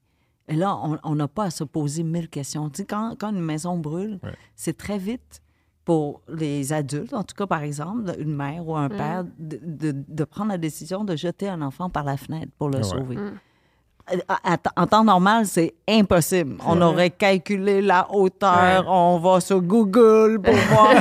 [0.48, 2.70] Et là, on- on n'a pas à se poser mille questions.
[2.70, 4.34] Tu sais, quand, quand une maison brûle, Ouais.
[4.56, 5.42] c'est très vite
[5.92, 10.06] pour les adultes, en tout cas, par exemple, une mère ou un père, de, de-
[10.08, 12.84] de prendre la décision de jeter un enfant par la fenêtre pour le Ouais.
[12.84, 13.18] sauver.
[13.18, 16.56] Euh, à- à- En temps normal, c'est impossible.
[16.66, 20.94] On aurait calculé la hauteur, on va sur Google pour voir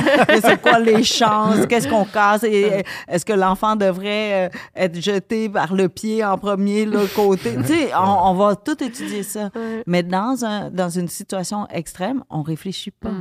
[0.43, 5.47] c'est quoi les chances, qu'est-ce qu'on casse, et est-ce que l'enfant devrait euh, être jeté
[5.47, 7.55] par le pied en premier, le côté?
[7.55, 9.49] tu sais, on, on va tout étudier ça.
[9.87, 13.11] Mais dans, un, dans une situation extrême, on réfléchit pas.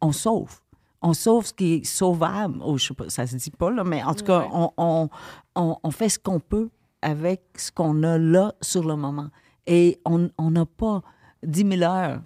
[0.00, 0.60] On sauve.
[1.02, 2.58] On sauve ce qui est sauvable.
[2.62, 4.48] Oh, je sais pas, ça se dit pas, là, mais en tout cas, Ouais.
[4.52, 5.08] on, on,
[5.56, 6.68] on, on fait ce qu'on peut
[7.02, 9.28] avec ce qu'on a là sur le moment.
[9.66, 11.02] Et on on n'a pas
[11.42, 12.20] 10 000 heures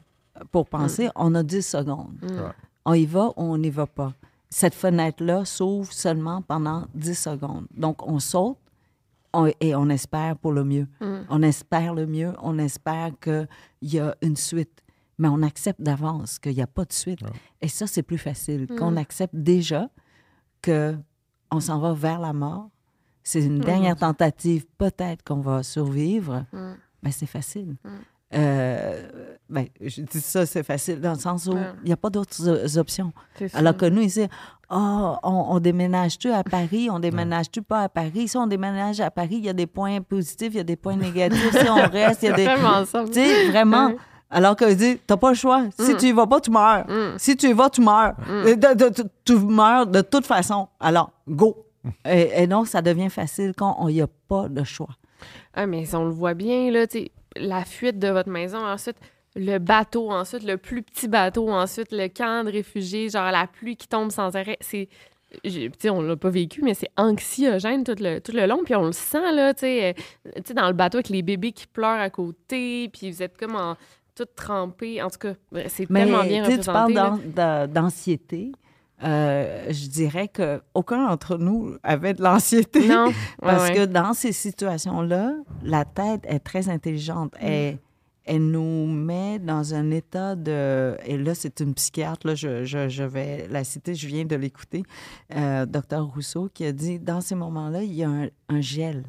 [0.51, 2.17] pour penser, on a 10 secondes.
[2.85, 4.13] On y va ou on n'y va pas.
[4.51, 7.67] Cette fenêtre-là s'ouvre seulement pendant 10 secondes.
[7.77, 8.57] Donc, on saute
[9.33, 10.87] on- et on espère pour le mieux.
[11.29, 13.49] On espère le mieux, on espère qu'il
[13.83, 14.81] y a une suite.
[15.19, 17.21] Mais on accepte d'avance qu'il n'y a pas de suite.
[17.63, 18.67] Et ça, c'est plus facile.
[18.77, 19.89] Quand on accepte déjà
[20.63, 20.97] que
[21.51, 22.69] on s'en va vers la mort,
[23.23, 26.45] c'est une dernière tentative, peut-être qu'on va survivre,
[27.03, 27.77] mais c'est facile.
[28.35, 31.73] Euh, ben, je dis ça, c'est facile, dans le sens où il Ouais.
[31.85, 33.13] n'y a pas d'autres options.
[33.53, 34.27] Alors que nous, ici,
[34.69, 38.27] ah, on, on déménage-tu à Paris, on déménage-tu pas à Paris?
[38.27, 40.75] Si on déménage à Paris, il y a des points positifs, il y a des
[40.77, 41.57] points négatifs.
[41.57, 42.45] si on reste, il y a des...
[42.57, 43.05] Vraiment ça.
[43.05, 43.89] Tu sais, vraiment.
[43.89, 43.97] Ouais.
[44.35, 45.65] Alors que je dis, t'as pas le choix.
[45.79, 46.85] Si tu y vas pas, tu meurs.
[47.19, 48.15] Si tu y vas, tu meurs.
[48.29, 50.69] De- de- de- tu meurs de toute façon.
[50.81, 51.67] Alors, go.
[52.05, 54.89] Et, et donc, ça devient facile quand on n'y a pas de choix.
[55.55, 56.87] Ah, mais on le voit bien, là,
[57.37, 58.97] la fuite de votre maison, ensuite,
[59.37, 63.77] le bateau, ensuite, le plus petit bateau, ensuite, le camp de réfugiés, genre la pluie
[63.77, 64.57] qui tombe sans arrêt.
[64.61, 64.89] C'est
[65.45, 68.61] sais, on l'a pas vécu, mais c'est anxiogène tout le, tout le long.
[68.65, 69.89] Puis on le sent, là, tu sais,
[70.27, 72.89] euh, tu sais, dans le bateau avec les bébés qui pleurent à côté.
[72.93, 73.77] Puis vous êtes comme en
[74.15, 75.03] tout trempé.
[75.03, 77.73] En tout cas, ouais, c'est tellement bien tu sais, tu parles représenté.
[77.73, 78.53] d'anxiété.
[79.03, 82.87] Euh, je dirais que aucun d'entre nous avait de l'anxiété.
[82.87, 83.75] Non, ouais, Parce ouais.
[83.75, 87.35] que dans ces situations-là, la tête est très intelligente.
[87.35, 87.45] Mm.
[87.47, 87.79] Elle,
[88.25, 90.97] elle nous met dans un état de...
[91.05, 94.37] Et là, c'est une psychiatre, là, je, je- je vais la citer, je viens de
[94.37, 94.83] l'écouter,
[95.35, 99.05] euh, Dr Rousseau, qui a dit, dans ces moments-là, il y a un, un gel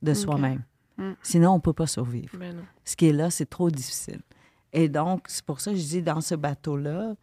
[0.00, 0.62] de soi-même.
[0.96, 1.10] Mm.
[1.22, 2.38] Sinon, on ne peut pas survivre.
[2.38, 2.56] Ben.
[2.84, 4.20] Ce qui est là, c'est trop difficile.
[4.74, 7.14] Et donc, c'est pour ça que je dis, dans ce bateau-là,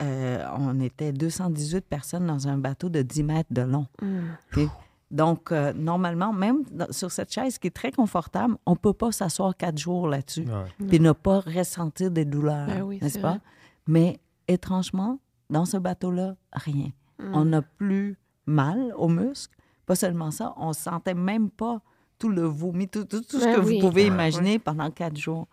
[0.00, 3.86] euh, on était 218 personnes dans un bateau de 10 mètres de long.
[4.00, 4.66] Mm.
[5.10, 8.92] Donc, euh, normalement, même dans- sur cette chaise qui est très confortable, on ne peut
[8.92, 10.86] pas s'asseoir quatre jours là-dessus Ouais.
[10.88, 13.30] puis ne pas ressentir des douleurs, Ben oui, n'est-ce pas?
[13.32, 13.40] vrai.
[13.88, 15.18] Mais étrangement,
[15.50, 16.90] dans ce bateau-là, rien.
[17.18, 17.34] Mm.
[17.34, 19.56] On n'a plus mal aux muscles.
[19.84, 21.80] Pas seulement ça, on ne sentait même pas
[22.20, 23.80] tout le vomi, tout, tout- tout ce Ben que oui.
[23.80, 25.48] vous pouvez Ouais, imaginer pendant quatre jours.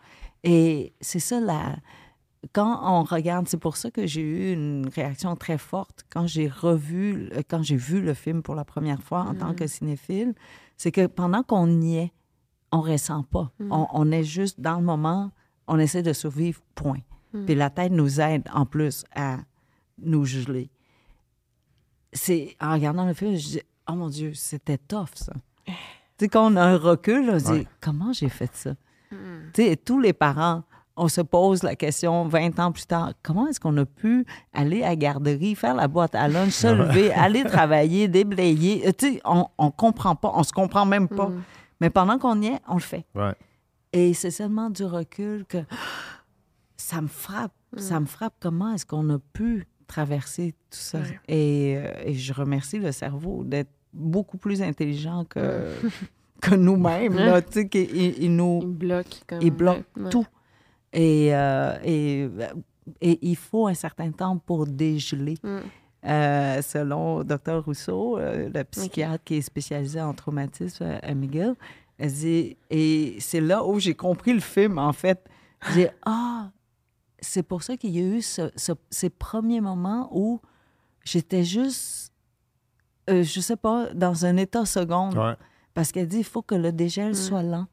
[0.48, 1.76] Et c'est ça, la...
[2.54, 6.48] quand on regarde, c'est pour ça que j'ai eu une réaction très forte quand j'ai
[6.48, 10.34] revu, quand j'ai vu le film pour la première fois en tant que cinéphile,
[10.78, 12.14] c'est que pendant qu'on y est,
[12.72, 13.52] on ressent pas.
[13.70, 15.32] On, on est juste dans le moment,
[15.68, 17.00] on essaie de survivre, point.
[17.46, 19.38] Puis la tête nous aide en plus à
[20.02, 20.70] nous geler.
[22.14, 25.34] C'est en regardant le film, je dis oh mon Dieu, c'était tough ça.
[25.66, 25.74] tu
[26.20, 27.68] sais quand on a un recul, on se dit Ouais.
[27.82, 28.76] comment j'ai fait ça.
[29.54, 30.64] Tu sais, tous les parents,
[30.96, 34.82] on se pose la question 20 ans plus tard, comment est-ce qu'on a pu aller
[34.84, 38.88] à la garderie, faire la boîte à lunch, se lever, aller travailler, déblayer?
[38.88, 41.32] Euh, Tu sais, on, on comprend pas, on se comprend même pas.
[41.82, 43.06] Mais pendant qu'on y est, on le fait.
[43.14, 43.36] Ouais.
[43.94, 45.60] Et c'est seulement du recul que
[46.78, 47.52] ça me frappe.
[47.76, 51.00] Ça me frappe comment est-ce qu'on a pu traverser tout ça.
[51.00, 51.20] Ouais.
[51.28, 55.74] Et, euh, et je remercie le cerveau d'être beaucoup plus intelligent que,
[56.42, 57.16] que nous-mêmes.
[57.16, 59.40] là, tu sais, qu'il- il, il nous Il bloque comme.
[59.42, 60.10] il bloque ouais.
[60.10, 60.26] tout.
[60.94, 62.30] Et, euh, et,
[63.02, 65.36] et il faut un certain temps pour dégeler.
[65.44, 65.58] Mm.
[66.06, 71.56] Euh, selon Dr Rousseau, euh, le psychiatre qui est spécialisé en traumatisme euh, à McGill,
[71.98, 75.20] elle dit, et c'est là où j'ai compris le film, en fait.
[75.74, 76.52] J'ai ah,
[77.20, 80.40] c'est pour ça qu'il y a eu ce- ce- ces premiers moments où
[81.04, 82.14] j'étais juste,
[83.10, 85.18] euh, je sais pas, dans un état seconde.
[85.18, 85.34] Ouais.
[85.78, 87.68] Parce qu'elle dit il faut que le dégel soit lent.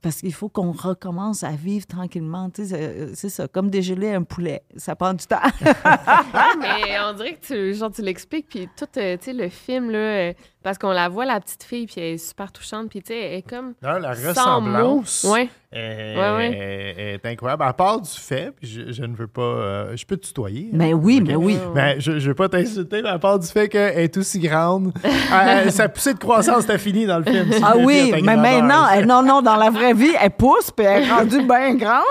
[0.00, 2.48] Parce qu'il faut qu'on recommence à vivre tranquillement.
[2.48, 4.62] Tu sais, c'est- ça, comme dégeler un poulet.
[4.76, 5.36] Ça prend du temps.
[5.84, 9.50] Ah, mais on dirait que tu, genre, tu l'expliques, puis tout, euh, tu sais, le
[9.50, 10.32] film, là, euh,
[10.66, 13.20] parce qu'on la voit, la petite fille, puis elle est super touchante, puis tu sais,
[13.20, 13.74] elle est comme.
[13.80, 15.32] Non, la sans ressemblance mots.
[15.32, 15.48] Ouais.
[15.70, 16.50] est, Ouais, ouais.
[16.98, 17.62] est- est incroyable.
[17.62, 19.42] À part du fait, puis je, je ne veux pas.
[19.42, 20.64] euh, je peux te tutoyer.
[20.72, 20.76] hein?
[20.76, 21.28] mais oui, Ok?
[21.28, 21.56] mais oui.
[21.72, 24.92] Ben, je ne veux pas t'insulter, mais à part du fait qu'elle est aussi grande,
[25.32, 27.52] euh, sa poussée de croissance était finie dans le film.
[27.52, 30.84] si Ah oui, mais maintenant, elle- non, non, dans la vraie vie, elle pousse, puis
[30.84, 32.02] elle est rendue bien grande.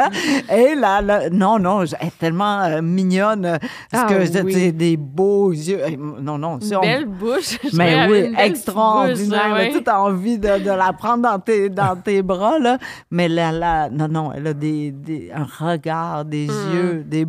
[0.52, 3.44] Et là, là, non, non, elle est tellement euh, mignonne.
[3.46, 3.58] euh,
[3.92, 4.72] Parce Ah que oui.
[4.72, 5.80] des beaux yeux.
[6.20, 7.58] Non, non, si on- belle bouche.
[7.72, 9.52] Mais oui, extraordinaire.
[9.52, 9.70] ouais.
[9.82, 12.78] Tu as envie de, de la prendre dans tes, dans tes bras, là.
[13.10, 16.74] Mais là, là, non, non, elle a des, des- un regard, des Mm.
[16.74, 17.26] yeux, des,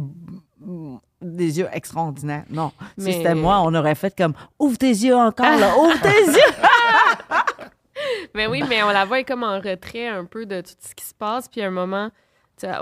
[1.21, 2.43] des yeux extraordinaires.
[2.49, 6.09] Non, si c'était moi, on aurait fait comme ouvre tes yeux encore, là, ouvre tes
[6.31, 6.55] yeux.
[8.33, 11.05] Mais oui, mais on la voit comme en retrait un peu de tout ce qui
[11.05, 12.09] se passe, puis à un moment,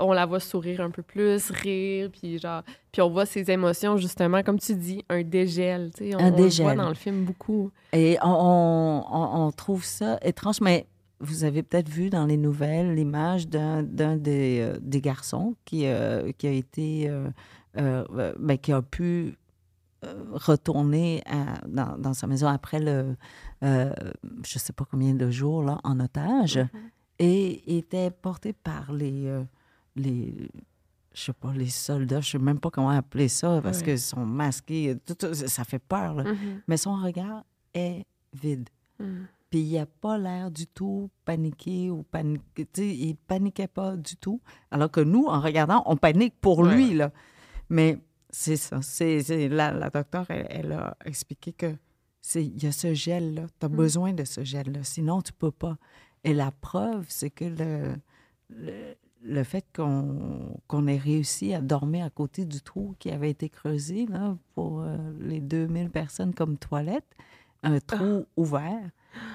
[0.00, 2.62] on la voit sourire un peu plus, rire, puis genre,
[2.92, 6.22] puis on voit ses émotions justement, comme tu dis, un dégel, tu sais, on, Un
[6.22, 6.76] on le voit dégel.
[6.76, 7.70] dans le film beaucoup.
[7.92, 10.86] Et on, on- trouve ça étrange, mais
[11.20, 15.86] vous avez peut-être vu dans les nouvelles l'image d'un d'un des, euh, des garçons qui,
[15.86, 17.08] euh, qui a été,
[17.76, 18.04] euh,
[18.38, 19.36] ben, qui a pu
[20.32, 23.16] retourner à- dans, dans sa maison après le,
[23.62, 26.58] je sais pas combien de jours là, en otage,
[27.18, 29.26] et était porté par les,
[29.96, 30.48] les,
[31.14, 33.84] je sais pas, les soldats, je sais même pas comment appeler ça parce Ouais.
[33.84, 36.14] qu'ils sont masqués, tout- tout- ça fait peur.
[36.14, 36.24] là.
[36.24, 36.62] Mhm.
[36.68, 38.68] Mais son regard est vide.
[38.98, 39.26] Mhm.
[39.50, 42.66] Puis il n'a pas l'air du tout paniqué ou paniqué.
[42.78, 44.40] Il paniquait pas du tout.
[44.70, 47.10] Alors que nous, en regardant, on panique pour Ouais, lui, là.
[47.68, 47.98] Mais
[48.30, 48.80] c'est ça.
[48.80, 51.74] C'est, la, la docteure, elle, elle a expliqué que
[52.20, 53.46] c'est, il y a ce gel-là.
[53.58, 53.74] Tu as Mm.
[53.76, 54.84] besoin de ce gel-là.
[54.84, 55.76] Sinon, tu peux pas.
[56.22, 57.96] Et la preuve, c'est que le,
[58.50, 63.30] le, le fait qu'on, qu'on ait réussi à dormir à côté du trou qui avait
[63.30, 67.04] été creusé là, pour euh, les 2000 personnes comme toilette,
[67.62, 68.80] un trou ouvert,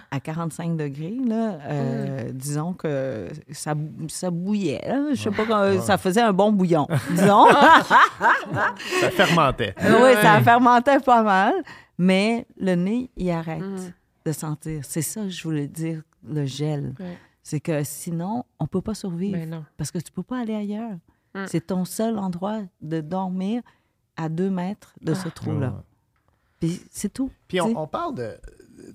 [0.10, 3.76] à 45 degrés, là, euh, disons que ça,
[4.08, 4.82] ça bouillait.
[4.88, 5.10] là.
[5.14, 7.46] Je sais pas, quand- ça faisait un bon bouillon, disons.
[9.02, 9.76] Ça fermentait.
[9.82, 11.54] oui, ça fermentait pas mal,
[11.98, 13.62] mais le nez, il arrête
[14.26, 14.80] de sentir.
[14.84, 16.94] C'est ça que je voulais dire, le gel.
[17.00, 17.18] Ouais.
[17.48, 19.66] C'est que sinon, on peut pas survivre Ben non.
[19.78, 20.98] parce que tu peux pas aller ailleurs.
[21.36, 21.46] Mm.
[21.48, 23.62] C'est ton seul endroit de dormir
[24.18, 25.68] à deux mètres de ce trou-là.
[25.68, 25.82] Ouais.
[26.60, 27.30] Puis c'est tout.
[27.48, 28.36] Puis on, on parle de,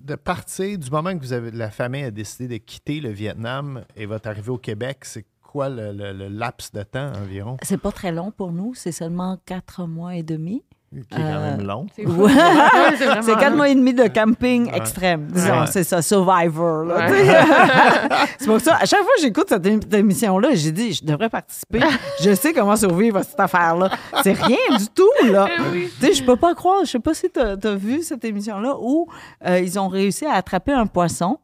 [0.01, 3.85] de partir du moment que vous avez la famille a décidé de quitter le Vietnam
[3.95, 5.05] et votre arrivée au Québec.
[5.05, 7.55] C'est quoi le, le- le laps de temps environ?
[7.63, 10.61] C'est pas très long pour nous, c'est seulement quatre mois et demi.
[10.93, 11.87] Qui est quand Euh, même long.
[11.95, 12.03] C'est
[13.39, 15.61] quatre mois et demi de camping extrême, disons.
[15.61, 15.67] Ouais.
[15.71, 16.85] C'est ça, Survivor.
[16.87, 17.07] Ouais.
[18.37, 21.05] c'est pour ça, à chaque fois que j'écoute cette, ém- cette émission-là, j'ai dit, je
[21.05, 21.79] devrais participer.
[22.21, 23.89] Je sais comment survivre à cette affaire-là.
[24.21, 25.47] C'est rien du tout, là.
[25.71, 25.89] Oui.
[25.99, 26.83] Tu sais, je peux pas croire.
[26.83, 29.07] Je sais pas si tu as, vu cette émission-là où
[29.47, 31.37] euh, ils ont réussi à attraper un poisson.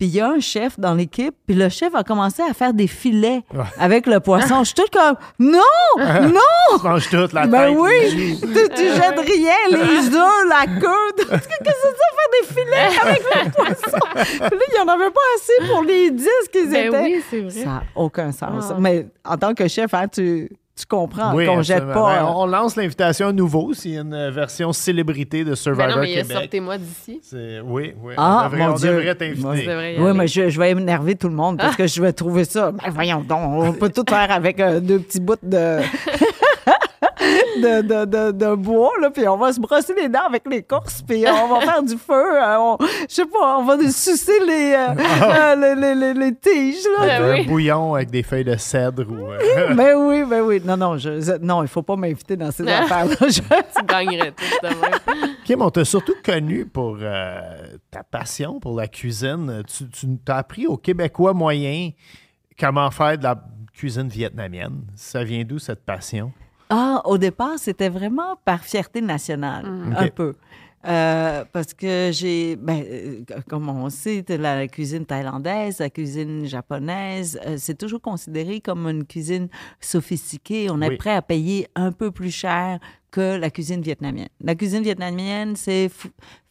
[0.00, 2.72] Puis il y a un chef dans l'équipe, puis le chef a commencé à faire
[2.72, 3.64] des filets Ouais.
[3.78, 4.60] avec le poisson.
[4.60, 5.60] Je suis toute comme non,
[5.98, 7.76] non, Tu manges toute la ben tête.
[7.78, 11.12] oui, tu, tu jettes rien, les œufs, la queue.
[11.18, 13.98] Qu'est-ce que c'est ça, faire des filets avec le poisson?
[14.40, 17.02] Là, il n'y en avait pas assez pour les 10 qu'ils Ben étaient.
[17.02, 17.50] oui, c'est vrai.
[17.50, 18.64] Ça n'a aucun sens.
[18.70, 18.76] Ah.
[18.78, 22.16] Mais en tant que chef, hein, tu, tu comprends Oui, qu'on jette pas.
[22.16, 25.54] Ben, euh, on lance l'invitation à nouveau s'il y a une version célébrité de Ben
[25.56, 26.36] Survivor non, mais Québec.
[26.36, 27.20] Sortez-moi d'ici.
[27.22, 28.14] C'est- Oui, oui.
[28.16, 28.88] Ah, on devrait, mon on Dieu.
[28.90, 29.96] devrait Tu t'inviter.
[29.98, 32.72] Oui, mais je, je vais énerver tout le monde parce que je vais trouver ça.
[32.72, 35.78] Ben voyons donc, on peut tout faire avec euh, deux petits bouts de.
[37.60, 40.62] De, de, de, de bois, là, puis on va se brosser les dents avec les
[40.62, 42.42] courses, puis on va faire du feu.
[42.42, 46.34] euh, on- je sais pas, on va sucer les, euh, euh, les, les, les- les
[46.34, 46.84] tiges.
[46.98, 47.06] Là.
[47.06, 47.46] Ben Un oui.
[47.46, 49.26] bouillon avec des feuilles de cèdre ou.
[49.74, 50.62] Ben oui, ben oui.
[50.64, 53.14] Non, non, je, non il faut pas m'inviter dans ces affaires-là.
[53.20, 53.40] Je-
[53.76, 54.66] Tu gagnerais tout.
[55.44, 57.40] Kim, on t'a surtout connu pour euh,
[57.90, 59.62] ta passion pour la cuisine.
[59.66, 61.92] Tu, tu t'as appris aux Québécois moyens
[62.58, 63.36] comment faire de la
[63.74, 64.82] cuisine vietnamienne.
[64.94, 66.32] Ça vient d'où cette passion?
[66.70, 70.12] Ah, au départ, c'était vraiment par fierté nationale, un OK.
[70.12, 70.34] peu.
[70.86, 77.38] Euh, parce que j'ai, ben, euh, comme on sait, la cuisine thaïlandaise, la cuisine japonaise,
[77.46, 80.68] euh, c'est toujours considéré comme une cuisine sophistiquée.
[80.70, 80.96] On est Oui.
[80.96, 82.78] prêt à payer un peu plus cher
[83.10, 84.30] que la cuisine vietnamienne.
[84.40, 85.90] La cuisine vietnamienne, c'est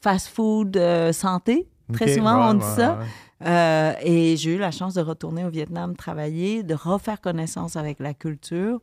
[0.02, 1.68] fast-food euh, santé.
[1.94, 3.00] Très souvent, ouais, on dit ouais, ça.
[3.00, 3.06] ouais.
[3.48, 8.00] Euh, et j'ai eu la chance de retourner au Vietnam travailler, de refaire connaissance avec
[8.00, 8.80] la culture.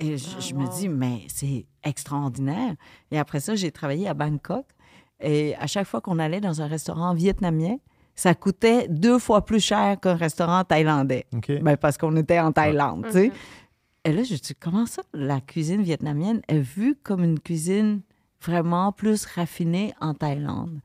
[0.00, 2.74] Et je, je me dis, mais c'est extraordinaire.
[3.10, 4.64] Et après ça, j'ai travaillé à Bangkok.
[5.20, 7.76] Et à chaque fois qu'on allait dans un restaurant vietnamien,
[8.14, 11.26] ça coûtait deux fois plus cher qu'un restaurant thaïlandais.
[11.34, 11.52] OK.
[11.62, 13.32] Ben, parce qu'on était en Thaïlande, tu sais.
[14.04, 18.00] Et là, je me dis, comment ça, la cuisine vietnamienne est vue comme une cuisine
[18.42, 20.80] vraiment plus raffinée en Thaïlande?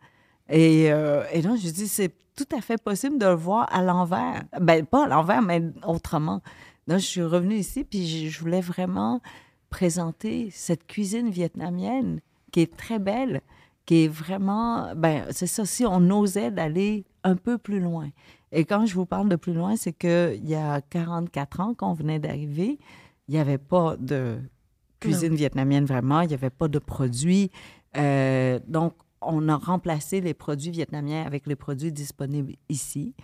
[0.50, 3.82] Et, euh, et là, je dis, c'est tout à fait possible de le voir à
[3.82, 4.44] l'envers.
[4.60, 6.42] Ben, pas à l'envers, mais autrement.
[6.88, 9.22] Donc, je suis revenue ici, puis je, voulais vraiment
[9.70, 12.20] présenter cette cuisine vietnamienne
[12.52, 13.42] qui est très belle,
[13.86, 18.10] qui est vraiment, ben, c'est ça, si on osait d'aller un peu plus loin.
[18.52, 21.94] Et quand je vous parle de plus loin, c'est qu'il y a 44 ans qu'on
[21.94, 22.80] venait d'arriver,
[23.28, 24.38] il n'y avait pas de
[25.00, 27.52] cuisine vietnamienne vraiment, il n'y avait pas de produits.
[27.98, 33.16] Euh, donc, on a remplacé les produits vietnamiens avec les produits disponibles ici.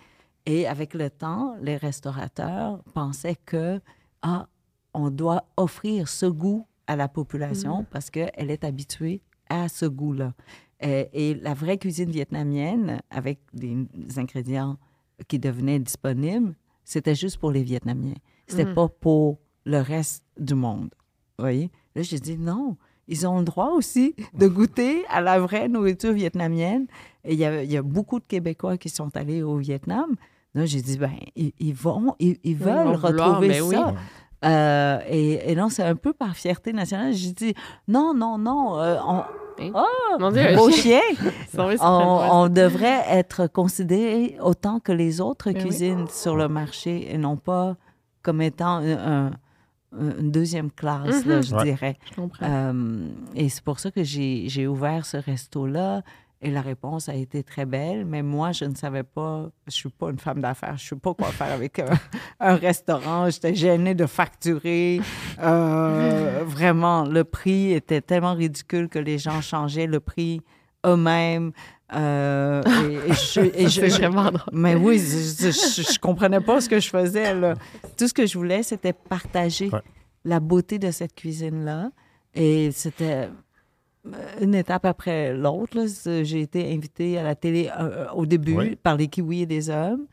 [0.46, 3.80] Et avec le temps, les restaurateurs pensaient que,
[4.22, 4.48] ah,
[4.94, 10.34] on doit offrir ce goût à la population parce qu'elle est habituée à ce goût-là.
[10.80, 14.78] Et la vraie cuisine vietnamienne, avec des ingrédients
[15.28, 18.16] qui devenaient disponibles, c'était juste pour les Vietnamiens.
[18.48, 20.90] C'était pas pour le reste du monde.
[21.38, 21.70] Vous voyez?
[21.94, 22.76] Là, j'ai dit non.
[23.08, 26.86] Ils ont le droit aussi de goûter à la vraie nourriture vietnamienne.
[27.24, 30.16] Et il y a, il y a beaucoup de Québécois qui sont allés au Vietnam.
[30.54, 33.74] Là, j'ai dit, ben, ils, ils vont, ils, ils ils veulent vouloir, retrouver ben oui.
[33.76, 33.94] ça.
[34.44, 37.12] Euh, et, et non, c'est un peu par fierté nationale.
[37.14, 37.54] J'ai dit,
[37.88, 39.22] non, non, non, euh, on,
[39.60, 39.70] Hein?
[39.74, 41.00] oh, Mon Dieu, beau chien.
[41.58, 45.68] on, devrait être considéré autant que les autres Ben oui.
[45.68, 47.76] cuisines sur le marché et non pas
[48.22, 49.30] comme étant un- un-
[50.18, 51.42] une deuxième classe, là, Mhm.
[51.42, 51.64] je Ouais.
[51.64, 51.98] dirais.
[52.16, 52.22] Je.
[52.42, 56.02] Euh, et c'est pour ça que j'ai j'ai ouvert ce resto-là.
[56.44, 59.88] Et la réponse a été très belle, mais moi, je ne savais pas, je suis
[59.90, 61.86] pas une femme d'affaires, je ne sais pas quoi faire avec un,
[62.40, 63.30] un restaurant.
[63.30, 65.00] J'étais gênée de facturer.
[65.40, 70.40] Euh, vraiment, le prix était tellement ridicule que les gens changeaient le prix
[70.84, 71.52] eux-mêmes.
[71.94, 74.40] Euh, et, et je, et je- C'est je- vraiment drôle.
[74.52, 77.34] mais oui, je, je, je comprenais pas ce que je faisais.
[77.34, 77.54] Là.
[77.96, 79.80] Tout ce que je voulais, c'était partager Ouais.
[80.24, 81.90] la beauté de cette cuisine-là.
[82.34, 83.28] Et c'était
[84.40, 85.78] une étape après l'autre.
[86.22, 88.76] J'ai été invitée à la télé euh, euh, au début Oui.
[88.76, 90.06] par les Kiwis et des hommes.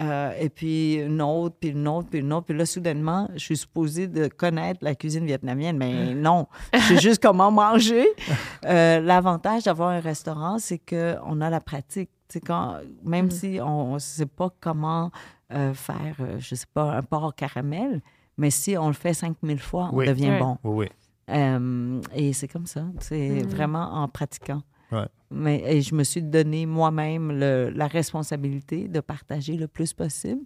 [0.00, 2.46] Euh, et puis une autre, puis une autre, puis une autre.
[2.46, 6.48] Puis là, soudainement, je suis supposée de connaître la cuisine vietnamienne, mais non.
[6.72, 8.06] Je sais juste comment manger.
[8.66, 12.08] Euh, L'avantage d'avoir un restaurant, c'est qu'on a la pratique.
[12.30, 15.10] C'est quand, même si on ne sait pas comment
[15.52, 18.00] euh, faire, euh, je sais pas, un porc caramel,
[18.38, 20.06] mais si on le fait 5000 fois, on Oui.
[20.06, 20.56] devient bon.
[20.64, 20.88] Oui, oui.
[21.30, 22.84] Euh, et c'est comme ça.
[23.00, 24.62] C'est vraiment en pratiquant.
[24.92, 25.06] Ouais.
[25.30, 30.42] Mais et je me suis donné moi-même le- la responsabilité de partager le plus possible.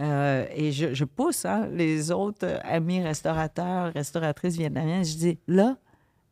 [0.00, 5.04] Euh, et je, je pousse hein, les autres amis restaurateurs, restauratrices vietnamiennes.
[5.04, 5.76] Je dis, là,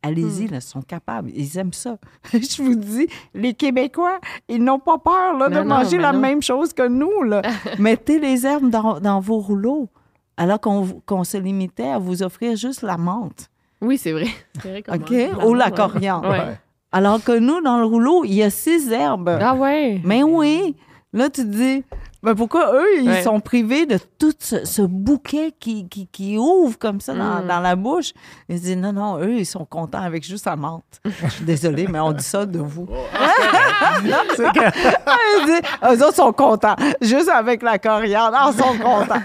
[0.02, 1.30] allez-y, là, ils sont capables.
[1.34, 1.98] Ils aiment ça.
[2.32, 6.20] je vous dis, les Québécois, ils n'ont pas peur là, de non, manger la non.
[6.20, 7.22] même chose que nous.
[7.24, 7.42] Là.
[7.80, 9.88] Mettez les herbes dans, dans vos rouleaux.
[10.36, 13.48] Alors qu'on se limitait à vous offrir juste la menthe.
[13.80, 14.26] Oui, c'est vrai.
[14.62, 15.12] C'est vrai qu'on OK?
[15.46, 16.30] Ou la coriandre.
[16.30, 16.58] Ouais.
[16.92, 19.38] Alors que nous, dans le rouleau, il y a six herbes.
[19.40, 20.00] Ah ouais.
[20.04, 20.74] Mais oui,
[21.12, 21.84] là, tu te dis,
[22.26, 23.22] ben pourquoi eux, ils Ouais.
[23.22, 27.46] sont privés de tout ce, ce bouquet qui, qui, qui ouvre comme ça dans, Mm.
[27.46, 28.12] dans la bouche?
[28.48, 30.82] Ils se disent, non, non, eux, ils sont contents avec juste la menthe.
[31.04, 32.86] Je suis désolée, mais on dit ça de vous.
[34.36, 34.76] C'est que-
[35.38, 35.60] Ils disent,
[36.00, 36.76] eux autres sont contents.
[37.00, 39.22] Juste avec la coriandre, ils sont contents.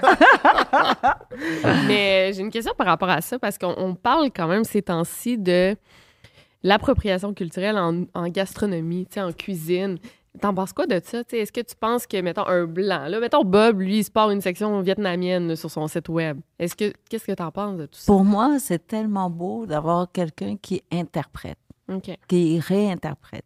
[1.87, 4.81] Mais j'ai une question par rapport à ça parce qu'on on parle quand même ces
[4.81, 5.75] temps-ci de
[6.63, 9.97] l'appropriation culturelle en, en gastronomie, en cuisine.
[10.39, 11.23] T'en penses quoi de ça?
[11.31, 14.31] Est-ce que tu penses que, mettons, un blanc, là, mettons Bob, lui, il se part
[14.31, 16.39] une section vietnamienne là, sur son site web.
[16.57, 18.05] Est-ce que, qu'est-ce que t'en penses de tout ça?
[18.05, 21.57] Pour moi, c'est tellement beau d'avoir quelqu'un qui interprète.
[22.29, 23.43] Qui réinterprète.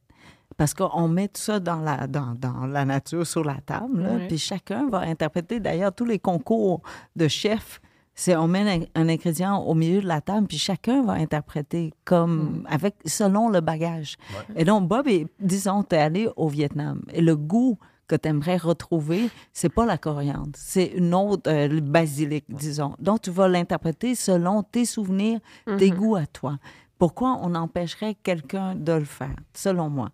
[0.57, 4.37] Parce qu'on met tout ça dans la, dans, dans la nature, sur la table, puis
[4.37, 5.59] chacun va interpréter.
[5.59, 6.81] D'ailleurs, tous les concours
[7.15, 7.81] de chefs,
[8.15, 11.93] c'est on met un, un ingrédient au milieu de la table, puis chacun va interpréter
[12.05, 14.15] comme, avec, selon le bagage.
[14.55, 18.29] Et donc, Bob, est- disons, tu es allé au Vietnam, et le goût que tu
[18.29, 22.95] aimerais retrouver, c'est pas la coriandre, c'est une autre, euh, le basilic, disons.
[22.99, 25.39] Donc, tu vas l'interpréter selon tes souvenirs,
[25.77, 26.57] tes goûts à toi.
[26.99, 30.09] Pourquoi on empêcherait quelqu'un de le faire, selon moi?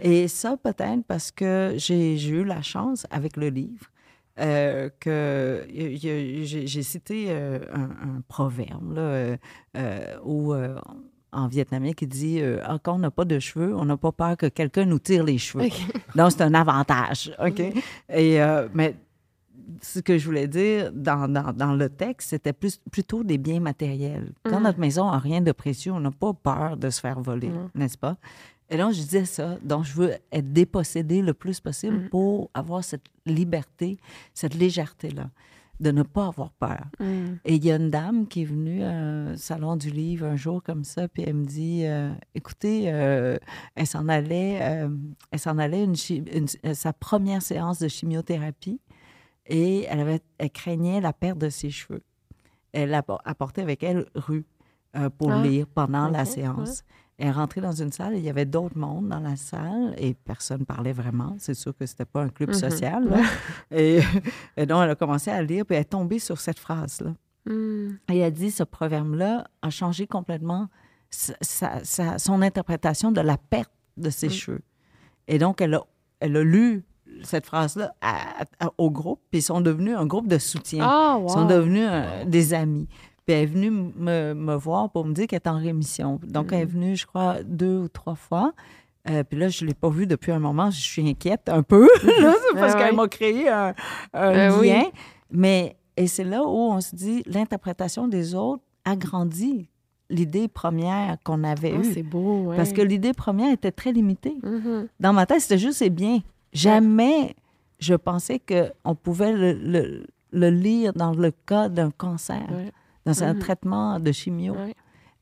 [0.00, 3.86] Et ça, peut-être parce que j'ai eu la chance avec le livre
[4.40, 9.36] euh, que j'ai cité euh, un, un proverbe là, euh,
[9.76, 10.54] euh, où,
[11.32, 14.36] en vietnamien qui dit Ah, quand on n'a pas de cheveux, on n'a pas peur
[14.36, 15.68] que quelqu'un nous tire les cheveux.
[16.16, 17.32] Donc, c'est un avantage.
[17.44, 17.60] OK?
[18.12, 18.38] Et,
[18.72, 18.96] mais
[19.80, 23.60] ce que je voulais dire dans, dans, dans le texte, c'était plus, plutôt des biens
[23.60, 24.32] matériels.
[24.44, 27.50] Quand notre maison n'a rien de précieux, on n'a pas peur de se faire voler,
[27.74, 28.16] n'est-ce pas?
[28.70, 29.58] Et donc, je disais ça.
[29.62, 33.98] Donc, je veux être dépossédée le plus possible pour avoir cette liberté,
[34.32, 35.30] cette légèreté-là,
[35.80, 36.84] de ne pas avoir peur.
[37.00, 37.34] Mm.
[37.44, 40.62] Et il y a une dame qui est venue au Salon du Livre un jour
[40.62, 43.38] comme ça, puis elle me dit euh, Écoutez, euh,
[43.74, 44.88] elle s'en allait, euh,
[45.30, 45.94] elle s'en allait une,
[46.64, 48.80] euh, sa première séance de chimiothérapie
[49.46, 52.02] et elle, avait, elle craignait la perte de ses cheveux.
[52.72, 54.46] Elle a apporté avec elle rue
[55.18, 56.84] pour Ah, lire pendant la séance.
[57.18, 60.14] Elle est rentrée dans une salle, il y avait d'autres mondes dans la salle et
[60.14, 61.36] personne parlait vraiment.
[61.38, 62.54] C'est sûr que c'était pas un club Mhm.
[62.56, 63.08] social.
[63.08, 63.20] là.
[63.70, 64.00] Et,
[64.56, 67.12] et donc, elle a commencé à lire, puis elle est tombée sur cette phrase-là.
[67.46, 67.98] Mm.
[68.10, 70.68] Et elle dit, ce proverbe-là a changé complètement
[71.10, 74.62] sa- sa- sa- son interprétation de la perte de ses cheveux.
[75.28, 75.82] Et donc, elle a,
[76.18, 76.84] elle a lu
[77.22, 77.94] cette phrase-là
[78.76, 80.84] au groupe, puis ils sont devenus un groupe de soutien.
[80.84, 81.28] Ah, Ils wow.
[81.28, 82.88] sont devenus euh, des amis.
[83.26, 86.20] Puis elle est venue me, me voir pour me dire qu'elle est en rémission.
[86.26, 88.52] Donc, elle est venue, je crois, deux ou trois fois.
[89.08, 90.70] Euh, puis là, je ne l'ai pas vue depuis un moment.
[90.70, 91.88] Je suis inquiète un peu,
[92.20, 93.74] là, parce Ah qu'elle m'a créé un,
[94.12, 94.68] un oui.
[94.68, 94.84] lien.
[95.30, 99.68] Mais, et c'est là où on se dit, l'interprétation des autres agrandit
[100.10, 101.92] l'idée première qu'on avait Ah, eue.
[101.94, 102.56] c'est beau, ouais.
[102.56, 104.36] Parce que l'idée première était très limitée.
[104.42, 104.88] Mhm.
[105.00, 106.20] Dans ma tête, c'était juste c'est bien.
[106.52, 107.34] Jamais
[107.78, 112.70] je pensais qu'on pouvait le, le- le lire dans le cas d'un cancer, Ouais.
[113.04, 113.38] Dans un Mhm.
[113.40, 114.54] traitement de chimio.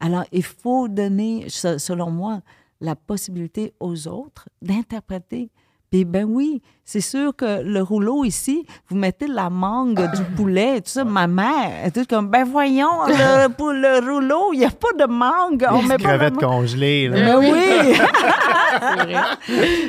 [0.01, 2.41] Alors, il faut donner, se- selon moi,
[2.81, 5.51] la possibilité aux autres d'interpréter.
[5.93, 10.81] Puis, ben oui, c'est sûr que le rouleau ici, vous mettez la mangue du poulet,
[10.81, 11.05] tout ça.
[11.05, 14.95] Ma mère, elle était comme, ben voyons, le, pour le rouleau, il n'y a pas
[14.99, 15.67] de mangue.
[15.71, 17.09] On met pas de crevettes congelées.
[17.09, 17.37] là.
[17.39, 17.95] Mais oui!
[18.81, 19.21] C'est vrai.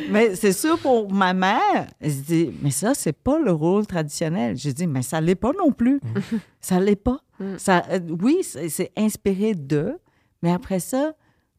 [0.10, 3.88] mais c'est sûr pour ma mère, elle se dit, mais ça, c'est pas le rôle
[3.88, 4.58] traditionnel.
[4.58, 6.02] J'ai dit, mais ça l'est pas non plus.
[6.60, 7.20] ça l'est pas.
[7.58, 9.98] Ça, euh, oui, c'est c'est inspiré d'eux,
[10.42, 11.14] mais après ça,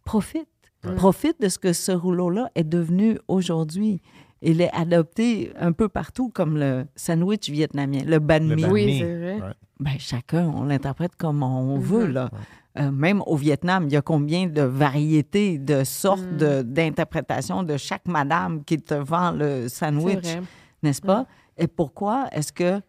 [0.05, 0.49] profite.
[0.97, 4.03] Profite de ce que ce rouleau-là est devenu aujourd'hui.
[4.45, 8.65] Il est adopté un peu partout, comme le sandwich vietnamien, le banh Le mi.
[8.67, 9.35] Oui, c'est vrai.
[9.35, 9.53] Ouais.
[9.81, 12.07] ben, chacun, on l'interprète comme on veut.
[12.07, 12.31] Là.
[12.79, 17.77] Euh, même au Vietnam, il y a combien de variétés, de sortes de- d'interprétations de
[17.77, 20.27] chaque madame qui te vend le sandwich,
[20.83, 21.27] n'est-ce pas?
[21.57, 22.81] Et pourquoi est-ce que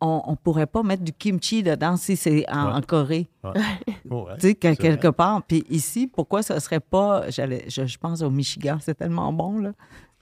[0.00, 2.72] on ne pourrait pas mettre du kimchi dedans si c'est en, Ouais.
[2.74, 3.28] en Corée?
[3.42, 3.52] Ouais.
[4.10, 4.34] Ouais.
[4.38, 5.12] Tu sais, que- C'est quelque vrai.
[5.12, 5.42] part.
[5.44, 7.30] Puis ici, pourquoi ce serait pas.
[7.30, 9.72] je pense au Michigan, c'est tellement bon, là.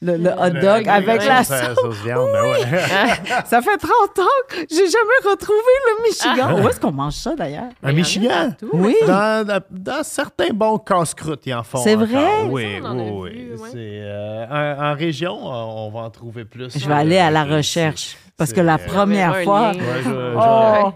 [0.05, 1.79] Le, le hot dog le- avec la sauce- sauce.
[1.81, 2.59] sauce viande, ben ouais.
[3.47, 6.61] Ça fait 30 ans que j'ai jamais retrouvé le Michigan.
[6.61, 7.69] Où est-ce qu'on mange ça, d'ailleurs?
[7.85, 8.53] Un Michigan?
[8.73, 8.97] Oui.
[9.07, 11.79] Dans, dans- certains bons casse-croûtes, ils en font.
[11.79, 12.43] C'est vrai?
[12.51, 13.13] Oui, Ça, oui, vu,
[13.55, 13.61] oui.
[13.61, 13.71] ouais.
[13.77, 16.77] Euh, en, en région, on va en trouver plus.
[16.77, 18.17] Je vais aller à la Euh, recherche.
[18.43, 19.73] Parce que la première fois.
[20.35, 20.93] Oh!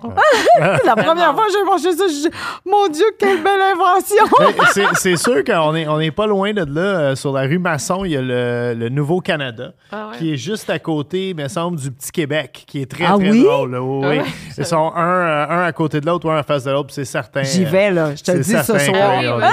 [0.84, 2.28] la première fois que j'ai mangé ça, je
[2.68, 4.24] mon Dieu, quelle belle invention!
[4.96, 6.80] C'est, sûr qu'on n'est on est pas loin de là.
[6.80, 10.18] Euh, sur la rue Masson, il y a le, le Nouveau-Canada, Ah ouais.
[10.18, 13.30] qui est juste à côté, me semble, du Petit Québec, qui est très, Ah très
[13.30, 13.42] oui?
[13.44, 13.70] drôle.
[13.72, 13.82] là.
[13.82, 14.30] Oui, Ah oui.
[14.58, 16.92] Ils sont un, euh, un à côté de l'autre ou un en face de l'autre,
[16.92, 17.42] c'est certain.
[17.42, 18.14] J'y vais, là.
[18.14, 18.92] Je te le c'est dis ce certain
[19.30, 19.50] soir.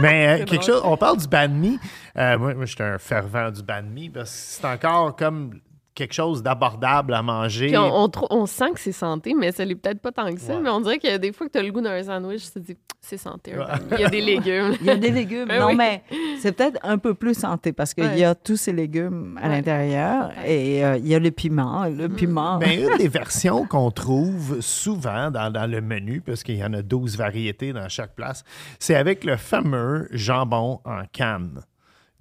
[0.00, 0.62] Mais euh, quelque drôle.
[0.64, 1.78] chose, on parle du banh mi.
[2.18, 5.52] Euh, moi, moi je suis un fervent du banh mi parce que c'est encore comme
[5.94, 7.66] quelque chose d'abordable à manger.
[7.68, 10.32] Puis on, on, trou- on sent que c'est santé, mais ça l'est peut-être pas tant
[10.32, 10.54] que ça.
[10.56, 10.60] Ouais.
[10.62, 12.58] Mais on dirait que des fois que tu as le goût d'un sandwich, tu te
[12.60, 13.56] dis, c'est santé.
[13.56, 13.64] Ouais.
[13.92, 14.74] Il y a des légumes.
[14.80, 15.48] Il y a des légumes.
[15.50, 15.76] Ah non, oui.
[15.76, 16.02] mais
[16.38, 18.18] c'est peut-être un peu plus santé parce qu'il Ouais.
[18.18, 19.56] y a tous ces légumes à Ouais.
[19.56, 21.84] l'intérieur et euh, il y a le piment.
[21.86, 22.14] Le Mm.
[22.14, 22.58] piment.
[22.58, 26.72] Ben, une des versions qu'on trouve souvent dans, dans le menu, parce qu'il y en
[26.72, 28.44] a 12 variétés dans chaque place,
[28.78, 31.60] c'est avec le fameux jambon en canne.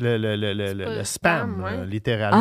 [0.02, 1.78] Le, le, le, le, spam, spam, ouais.
[1.78, 2.38] là, littéralement.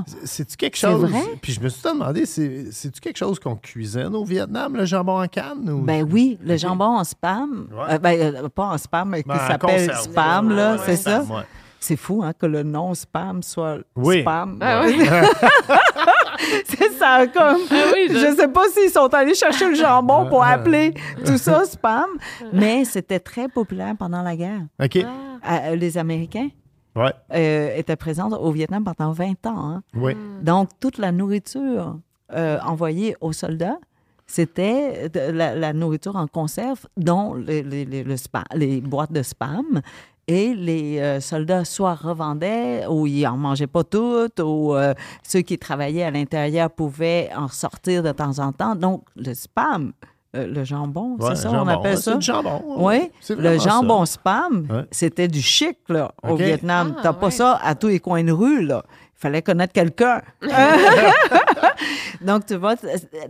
[0.00, 0.04] ah!
[0.24, 1.02] C'est-tu quelque chose.
[1.08, 1.20] vrai?
[1.40, 5.22] Puis je me suis demandé, c'est- c'est-tu quelque chose qu'on cuisine au Vietnam, le jambon
[5.22, 5.68] en canne?
[5.70, 5.82] Ou...
[5.82, 7.68] Ben oui, le jambon en spam.
[7.72, 7.94] Ouais.
[7.94, 10.96] euh, ben, euh, pas en spam, mais Ben, qui en s'appelle spam, là, Ouais, c'est
[10.96, 11.34] spam, ça?
[11.34, 11.42] ouais.
[11.80, 14.22] C'est fou, hein, que le nom spam soit Oui.
[14.22, 14.58] spam.
[14.62, 14.96] Ah ouais.
[16.66, 17.58] c'est ça, comme.
[17.70, 18.14] Ah oui, je...
[18.14, 20.94] je- sais pas s'ils sont allés chercher le jambon pour appeler
[21.24, 22.06] tout ça spam,
[22.52, 24.62] mais c'était très populaire pendant la guerre.
[24.82, 24.96] OK.
[24.96, 26.48] Euh, les Américains?
[26.96, 27.12] Ouais.
[27.34, 29.70] euh, étaient présents au Vietnam pendant 20 ans.
[29.70, 29.82] hein.
[29.94, 30.16] Oui.
[30.42, 31.98] Donc, toute la nourriture
[32.32, 33.78] euh, envoyée aux soldats,
[34.26, 39.22] c'était la, la nourriture en conserve, dont les, les- les- le spa- les boîtes de
[39.22, 39.80] spam.
[40.26, 45.40] Et les euh, soldats soit revendaient ou ils n'en mangeaient pas toutes, ou euh, ceux
[45.42, 48.74] qui travaillaient à l'intérieur pouvaient en sortir de temps en temps.
[48.74, 49.92] Donc, le spam,
[50.34, 51.70] euh, le jambon, Ouais, c'est ça, jambon.
[51.70, 52.12] on appelle ça?
[52.12, 52.62] C'est du jambon.
[52.78, 53.70] Oui, le ça.
[53.70, 54.84] jambon spam, Ouais.
[54.90, 56.36] c'était du chic là, au.
[56.36, 56.94] Vietnam.
[56.98, 58.64] Ah, T'as pas ça à tous les coins de rue.
[58.64, 58.84] Là.
[59.16, 60.20] Il fallait connaître quelqu'un.
[62.20, 62.74] donc, tu vois,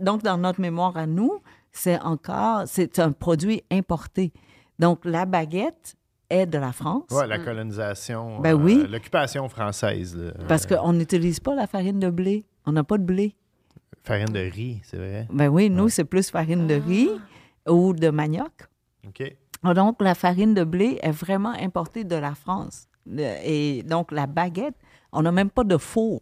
[0.01, 1.39] donc dans notre mémoire à nous,
[1.71, 4.31] c'est encore, c'est un produit importé.
[4.79, 5.95] Donc, la baguette
[6.29, 8.39] est de la France Ouais, la colonisation.
[8.39, 8.85] Ben euh, oui.
[8.89, 10.15] L'occupation française.
[10.17, 10.31] là.
[10.47, 12.45] parce qu'on n'utilise pas la farine de blé.
[12.65, 13.35] On n'a pas de blé.
[14.05, 15.27] Farine de riz, c'est vrai.
[15.31, 17.09] Ben oui, nous, c'est plus farine de riz
[17.67, 18.51] ou de manioc.
[19.07, 19.35] OK.
[19.63, 22.87] Ah, Donc, la farine de blé est vraiment importée de la France.
[23.43, 24.75] Et donc, la baguette,
[25.11, 26.21] on n'a même pas de four.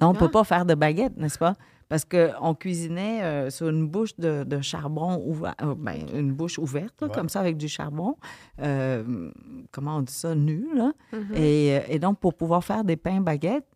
[0.00, 1.54] Donc, on ne peut pas faire de baguette, n'est-ce pas?
[1.88, 6.58] Parce qu'on cuisinait euh, sur une bouche de, de charbon ouvert, euh, ben, une bouche
[6.58, 7.14] ouverte, là, Ouais.
[7.14, 8.16] comme ça, avec du charbon.
[8.62, 9.30] euh,
[9.70, 10.34] comment on dit ça?
[10.34, 10.92] Nu, là.
[11.12, 11.34] Mhm.
[11.36, 13.66] et, et donc, pour pouvoir faire des pains baguettes,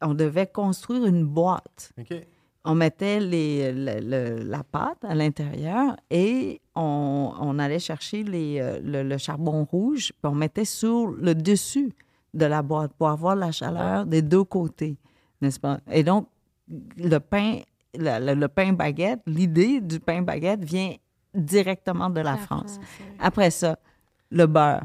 [0.00, 2.14] on devait construire une boîte OK.
[2.64, 8.58] On mettait les, le- le- la pâte à l'intérieur et on, on allait chercher les,
[8.60, 11.92] euh, le, le charbon rouge, puis on mettait sur le dessus
[12.32, 14.96] de la boîte pour avoir la chaleur des deux côtés,
[15.40, 15.78] n'est-ce pas?
[15.90, 16.26] Et donc,
[16.96, 17.58] le pain,
[17.94, 20.94] le, pain baguette, l'idée du pain baguette vient
[21.34, 22.80] directement de la, France.
[23.18, 23.78] Après ça,
[24.30, 24.82] le beurre,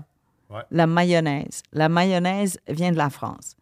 [0.50, 0.62] Ouais.
[0.72, 1.62] la mayonnaise.
[1.74, 3.56] La mayonnaise vient de la France.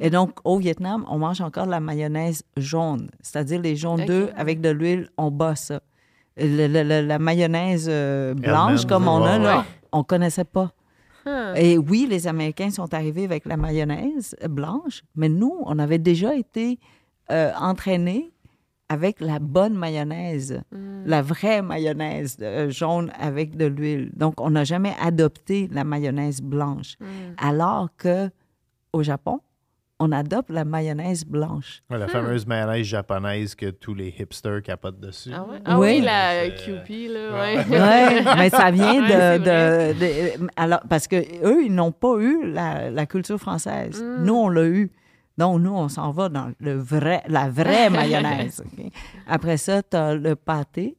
[0.00, 4.30] Et donc, au Vietnam, on mange encore de la mayonnaise jaune, c'est-à-dire les jaunes d'œufs
[4.36, 5.80] avec de l'huile, on bat ça.
[6.36, 10.72] Le- le- le- la mayonnaise euh, blanche, comme on a ouais, là, on connaissait pas.
[11.56, 16.34] Et oui, les Américains sont arrivés avec la mayonnaise blanche, mais nous, on avait déjà
[16.34, 16.78] été
[17.30, 18.33] euh, entraînés
[18.94, 20.60] avec la bonne mayonnaise,
[21.04, 24.10] la vraie mayonnaise euh, jaune avec de l'huile.
[24.14, 26.94] Donc, on n'a jamais adopté la mayonnaise blanche.
[27.38, 28.30] Alors que
[28.92, 29.40] au Japon,
[30.00, 31.82] on adopte la mayonnaise blanche.
[31.90, 35.30] Ouais, la fameuse mayonnaise japonaise que tous les hipsters capotent dessus.
[35.34, 35.58] Ah, ouais?
[35.64, 35.88] Ah Oui.
[35.98, 37.56] oui, la QP, là, Ouais.
[37.56, 38.18] ouais.
[38.18, 42.90] Oui, mais ça vient Ouais, de, alors parce que eux ils n'ont pas eu la,
[42.90, 44.02] la culture française.
[44.02, 44.24] Mm.
[44.24, 44.90] Nous on l'a eu.
[45.38, 48.62] Donc nous on s'en va dans le vrai la vraie mayonnaise.
[49.26, 50.96] Après ça tu as le pâté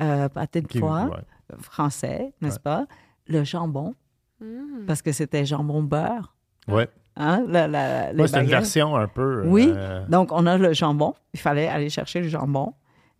[0.00, 1.56] euh, pâté de foie ouais.
[1.60, 2.86] français, n'est-ce pas?
[3.26, 3.94] Le jambon
[4.42, 4.86] Mm.
[4.86, 6.34] parce que c'était jambon beurre,
[6.66, 6.88] Ouais.
[7.16, 9.42] hein, Ouais, c'est une version un peu.
[9.44, 9.70] Oui.
[9.70, 11.12] euh, Donc, on a le jambon.
[11.34, 12.72] Il fallait aller chercher le jambon.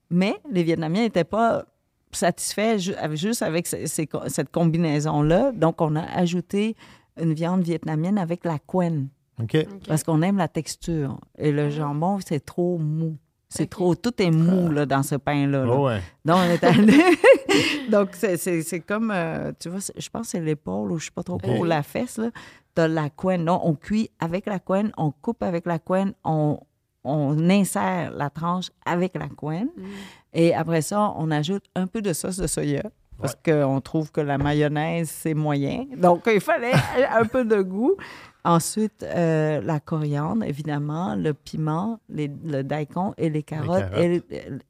[0.09, 1.67] Mais les Vietnamiens n'étaient pas
[2.11, 2.79] satisfaits
[3.13, 5.53] juste avec ces cette combinaison-là.
[5.53, 6.75] Donc, on a ajouté
[7.21, 9.09] une viande vietnamienne avec la quen
[9.87, 11.19] Parce qu'on aime la texture.
[11.39, 13.17] Et le jambon, c'est trop mou.
[13.49, 13.95] C'est trop...
[13.97, 15.65] Tout est mou là, dans ce pain-là.
[15.65, 15.73] là.
[15.77, 16.01] Oh, ouais.
[16.25, 17.03] Donc, on est allé...
[17.91, 21.07] Donc, c'est- c'est c'est comme, euh, tu vois, je pense que c'est l'épaule ou je
[21.07, 22.31] sais pas trop quoi, ou la fesse, là.
[22.77, 23.45] T'as la couenne.
[23.45, 26.61] Non, on cuit avec la couenne, on coupe avec la couenne, on,
[27.03, 29.71] on insère la tranche avec la couenne.
[30.33, 32.83] Et après ça, on ajoute un peu de sauce de soya.
[33.21, 35.85] Parce qu'on trouve que la mayonnaise, c'est moyen.
[35.97, 36.73] Donc, il fallait
[37.13, 37.97] un peu de goût.
[38.45, 43.99] Ensuite, euh, la coriandre, évidemment, le piment, les- le daikon et les carottes, carottes.
[43.99, 44.23] Et, le,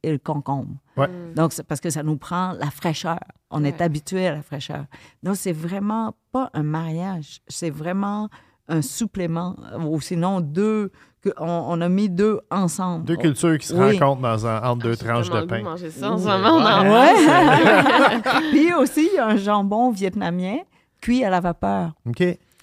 [0.02, 0.74] et le concombre.
[0.96, 1.08] Ouais.
[1.36, 3.20] Donc, c'est parce que ça nous prend la fraîcheur.
[3.50, 4.84] On est habitué à la fraîcheur.
[5.22, 7.40] Donc, c'est vraiment pas un mariage.
[7.48, 8.28] C'est vraiment
[8.68, 9.56] un supplément.
[9.84, 10.90] Ou sinon, deux.
[11.22, 13.04] que- on, on a mis deux ensemble.
[13.04, 13.98] Deux cultures qui se Oui.
[13.98, 15.62] rencontrent dans un, entre deux J'ai tranches de pain.
[15.62, 16.60] manger ça en ce moment.
[18.52, 20.58] Puis aussi, il y a un jambon vietnamien
[21.00, 21.92] cuit à la vapeur.
[22.08, 22.22] OK.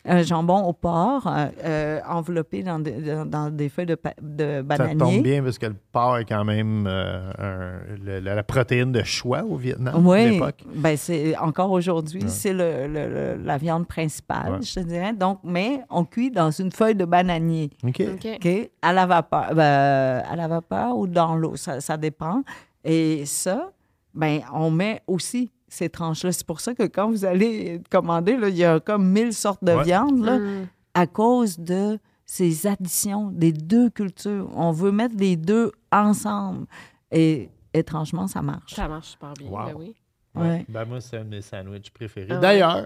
[0.09, 4.55] Un jambon au porc, euh, euh, enveloppé dans, des- dans- dans des feuilles de, de
[4.57, 4.97] Ça bananier.
[4.97, 8.91] tombe bien parce que le porc est quand même euh, un- le- la, la protéine
[8.91, 10.63] de choix au Vietnam à Oui, l'époque.
[10.73, 12.27] ben c'est encore aujourd'hui, Ouais.
[12.29, 14.61] c'est le, le- le- la viande principale, Ouais.
[14.61, 15.13] je te dirais.
[15.13, 18.01] Donc, mais on cuit dans une feuille de bananier, OK.
[18.13, 18.27] OK.
[18.35, 22.43] ok, à la vapeur, ben, à la vapeur ou dans l'eau, ça, ça dépend.
[22.83, 23.71] Et ça,
[24.13, 26.31] ben on met aussi ces tranches-là.
[26.31, 29.63] C'est pour ça que quand vous allez commander, là, il y a comme mille sortes
[29.63, 29.83] de Ouais.
[29.83, 30.67] viande là, Mm.
[30.93, 34.49] à cause de ces additions des deux cultures.
[34.55, 36.65] On veut mettre les deux ensemble.
[37.11, 38.73] Et étrangement, ça marche.
[38.73, 39.49] Ça marche super bien.
[39.49, 39.65] Wow.
[39.67, 39.95] ben oui.
[40.35, 40.65] Ouais.
[40.69, 42.27] Ben moi, c'est un de mes sandwichs préférés.
[42.31, 42.39] Ah ouais.
[42.41, 42.85] D'ailleurs,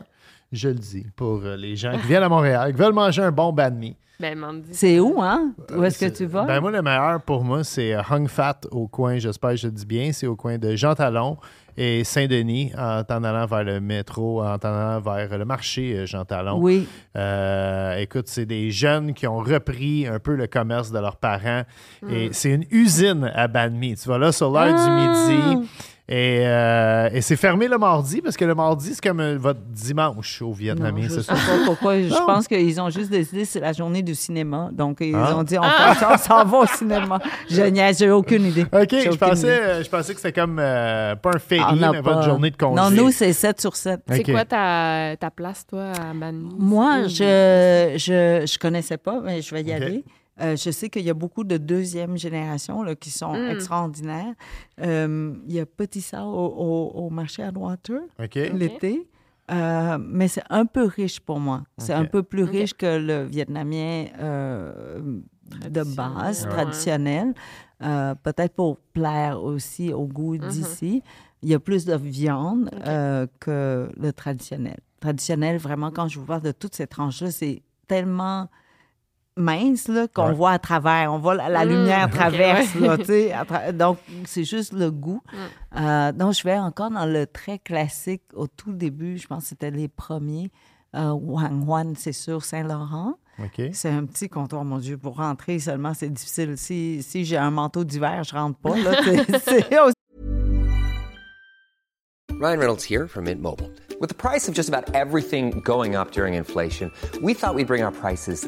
[0.51, 3.31] je le dis pour euh, les gens qui viennent à Montréal, qui veulent manger un
[3.31, 3.95] bon banh mi.
[4.19, 4.37] Ben.
[4.71, 5.51] C'est où, hein?
[5.75, 6.45] Où est-ce que tu vas?
[6.45, 9.65] Ben moi, le meilleur pour moi, c'est euh, Hung Fat au coin, j'espère que je
[9.67, 11.37] le dis bien, c'est au coin de Jean Talon
[11.77, 16.05] et Saint-Denis, en t'en allant vers le métro, en t'en allant vers le marché euh,
[16.05, 16.57] Jean Talon.
[16.59, 16.87] oui.
[17.17, 21.63] Euh, écoute, c'est des jeunes qui ont repris un peu le commerce de leurs parents.
[22.09, 23.95] Et c'est une usine à banh mi.
[23.95, 25.27] Tu vas là sur l'heure Ah!
[25.27, 25.69] du midi.
[26.13, 29.61] Et, euh, et c'est fermé le mardi parce que le mardi, c'est comme euh, votre
[29.69, 31.33] dimanche au Vietnamien, je c'est sais ça?
[31.35, 32.01] pas pourquoi.
[32.01, 32.25] Je Non.
[32.25, 34.69] pense qu'ils ont juste décidé que c'est la journée du cinéma.
[34.73, 35.37] Donc, ils Ah.
[35.37, 37.17] ont dit, on, fait ça, on s'en va au cinéma.
[37.49, 38.63] Je niaise, j'ai aucune idée.
[38.63, 39.49] OK, je pensais, idée.
[39.63, 42.25] euh, je pensais que c'était comme euh, pas un Ah, férié, n'a mais votre pas-
[42.27, 42.75] journée de congé.
[42.81, 44.01] Non, nous, c'est 7 sur 7.
[44.09, 44.31] C'est OK.
[44.33, 46.49] quoi ta, ta place, toi, à Manny?
[46.59, 50.03] Moi, je je, je connaissais pas, mais je vais y aller.
[50.41, 53.49] Euh, je sais qu'il y a beaucoup de deuxième génération là, qui sont Mm.
[53.51, 54.33] extraordinaires.
[54.81, 58.35] Euh, il y a Petit Ça au, au- au marché à Water OK.
[58.53, 59.07] l'été.
[59.51, 61.63] Euh, mais c'est un peu riche pour moi.
[61.77, 65.19] C'est un peu plus riche que le vietnamien euh,
[65.69, 66.49] de base, Ouais.
[66.51, 67.33] traditionnel.
[67.83, 70.47] Euh, Peut-être pour plaire aussi au goût Mm-hmm.
[70.49, 71.03] d'ici.
[71.41, 74.77] Il y a plus de viande euh, que le traditionnel.
[74.99, 78.47] Traditionnel, vraiment, quand je vous parle de toutes ces tranches-là, c'est tellement
[79.37, 80.33] mince là, qu'on Ouais.
[80.33, 81.11] voit à travers.
[81.13, 82.75] On voit la, la Mm, lumière traverse.
[82.75, 82.87] ouais.
[82.87, 85.21] là, tu sais, à tra- donc, c'est juste le goût.
[85.31, 85.77] Mm.
[85.79, 89.17] Euh, donc, je vais encore dans le très classique au tout début.
[89.17, 90.51] Je pense que c'était les premiers.
[90.95, 93.15] Euh, Wang Huan, c'est sur Saint-Laurent.
[93.39, 93.69] OK.
[93.71, 94.97] C'est un petit comptoir, mon Dieu.
[94.97, 96.57] Pour rentrer seulement, c'est difficile.
[96.57, 98.75] Si, si j'ai un manteau d'hiver, je rentre pas.
[98.77, 99.93] Là, C'est- c'est aussi
[102.39, 103.69] Ryan Reynolds here from Mint Mobile.
[103.99, 107.83] With the price of just about everything going up during inflation, we thought we'd bring
[107.83, 108.47] our prices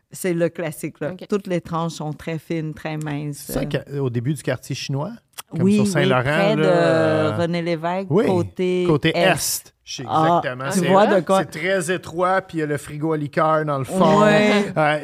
[0.11, 0.99] c'est le classique.
[0.99, 1.13] Là.
[1.29, 3.43] Toutes les tranches sont très fines, très minces.
[3.47, 5.11] C'est ça qu'a- au début du quartier chinois?
[5.49, 6.21] Comme oui, sur oui, Saint-Laurent.
[6.23, 9.73] près là, de euh, René Lévesque, oui, côté, côté est.
[9.97, 10.71] sais Ah, exactement.
[10.71, 13.17] tu c'est vois de quoi- C'est très étroit, puis il y a le frigo à
[13.17, 14.21] liqueur dans le fond.
[14.23, 14.65] Ouais.
[14.77, 14.99] Euh,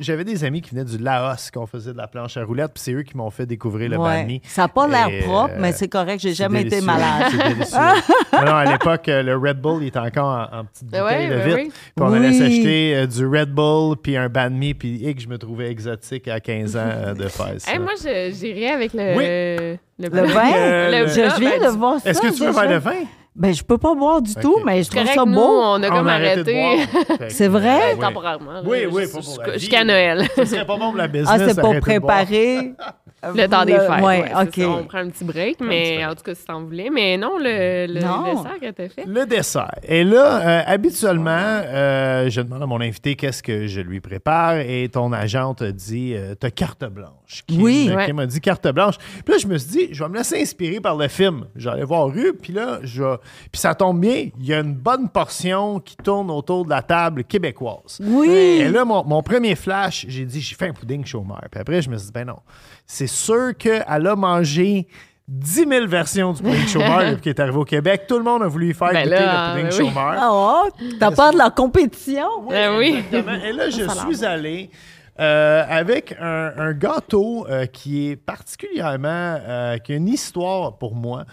[0.00, 2.82] J'avais des amis qui venaient du Laos, qu'on faisait de la planche à roulettes, puis
[2.82, 4.04] c'est eux qui m'ont fait découvrir le Ouais.
[4.22, 4.40] banh mi.
[4.44, 6.20] Ça n'a pas l'air propre, euh, mais c'est correct.
[6.20, 7.30] J'ai jamais été malade.
[7.30, 7.78] C'est délicieux.
[8.32, 11.02] non, non, à l'époque, euh, le Red Bull, il était encore en, en petite Ben
[11.02, 11.56] bouteille ouais, de ben vitre.
[11.58, 11.72] oui.
[11.96, 12.38] Puis on allait Oui.
[12.38, 15.70] s'acheter euh, du Red Bull, puis un banh mi, puis et que je me trouvais
[15.70, 17.72] exotique à 15 ans euh, de faire ça.
[17.72, 19.16] Hey, moi, je- j'irais avec le.
[19.16, 19.78] Oui.
[19.98, 22.10] Le, Le vin, Euh, le je, viens ben, de voir ça.
[22.10, 22.92] Est-ce que tu veux verre de vin?
[23.38, 24.62] Ben, je peux pas boire du tout, Ok.
[24.64, 25.42] mais je trouve correct, ça nous, beau.
[25.62, 27.28] on a On comme a arrêté de arrêté.
[27.28, 27.76] C'est vrai?
[27.76, 28.00] Ouais, oui.
[28.00, 28.52] temporairement.
[28.52, 30.26] là, Oui, oui, pas la jusqu'à- Noël.
[30.36, 31.28] Ce serait pas bon pour la business.
[31.30, 32.24] Ah, c'est pour arrêter de boire.
[32.24, 32.72] préparer.
[33.34, 33.88] Le temps des fêtes.
[33.90, 34.54] ouais, ouais, c'est OK.
[34.54, 34.68] ça.
[34.80, 36.08] On prend un petit break, petit mais break.
[36.10, 36.88] en tout cas, si t'en voulais.
[36.92, 38.34] Mais non, le, le Non.
[38.34, 39.04] dessert que t'as fait.
[39.06, 39.74] Le dessert.
[39.82, 44.58] Et là, euh, habituellement, euh, je demande à mon invité qu'est-ce que je lui prépare
[44.58, 47.42] et ton agente dit euh, T'as carte blanche.
[47.46, 47.88] Kim, Oui.
[47.90, 48.06] euh, Ouais.
[48.06, 48.96] Kim m'a dit carte blanche.
[49.24, 51.46] Puis là, je me suis dit Je vais me laisser inspirer par le film.
[51.56, 53.16] J'allais voir rue, puis là, je
[53.52, 56.82] Puis ça tombe bien, il y a une bonne portion qui tourne autour de la
[56.82, 57.98] table québécoise.
[58.02, 58.28] Oui.
[58.28, 61.42] Et là, mon, mon premier flash, j'ai dit, j'ai fait un pudding chômeur.
[61.50, 62.38] Puis après, je me suis dit, ben non,
[62.86, 64.86] c'est sûr qu'elle a mangé
[65.28, 68.04] 10 000 versions du pudding chômeur depuis qu'elle est arrivée au Québec.
[68.06, 69.88] Tout le monde a voulu y faire Ben goûter là, le pudding oui.
[69.88, 70.22] chômeur.
[70.30, 70.68] Oh,
[71.00, 72.28] t'as peur de la compétition?
[72.48, 73.02] Ben oui.
[73.12, 73.44] Exactement.
[73.44, 74.70] Et là, je suis allé
[75.18, 80.94] euh, avec un, un gâteau euh, qui est particulièrement, euh, qui a une histoire pour
[80.94, 81.24] moi.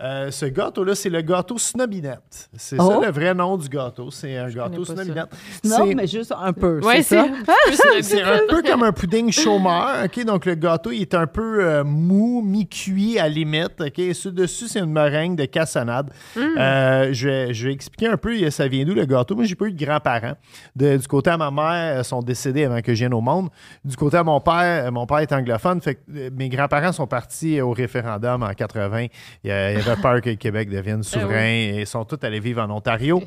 [0.00, 2.48] Euh, ce gâteau-là, c'est le gâteau Snobinette.
[2.56, 2.90] C'est Oh.
[3.00, 4.10] ça le vrai nom du gâteau.
[4.10, 4.84] C'est un gâteau.
[4.84, 5.28] Snobinette.
[5.64, 6.80] Non, mais juste un peu.
[6.80, 7.26] Ouais, c'est ça?
[8.02, 8.22] c'est.
[8.22, 10.24] un peu comme un pudding chômeur, OK?
[10.24, 14.14] Donc, le gâteau, il est un peu euh, mou, mi-cuit à limite, OK?
[14.14, 16.10] Sur dessus, c'est une meringue de cassonade.
[16.36, 19.34] Euh, je, vais, je vais expliquer un peu ça vient d'où, le gâteau?
[19.34, 20.34] Moi, j'ai pas eu de grands-parents.
[20.74, 23.48] Du côté à ma mère, ils sont décédés avant que je vienne au monde.
[23.84, 27.60] Du côté à mon père, mon père est anglophone, fait que mes grands-parents sont partis
[27.60, 29.06] au référendum en 80.
[29.44, 32.40] Il y a- avait peur que le Québec devienne souverain et ils sont tous allés
[32.40, 33.22] vivre en Ontario.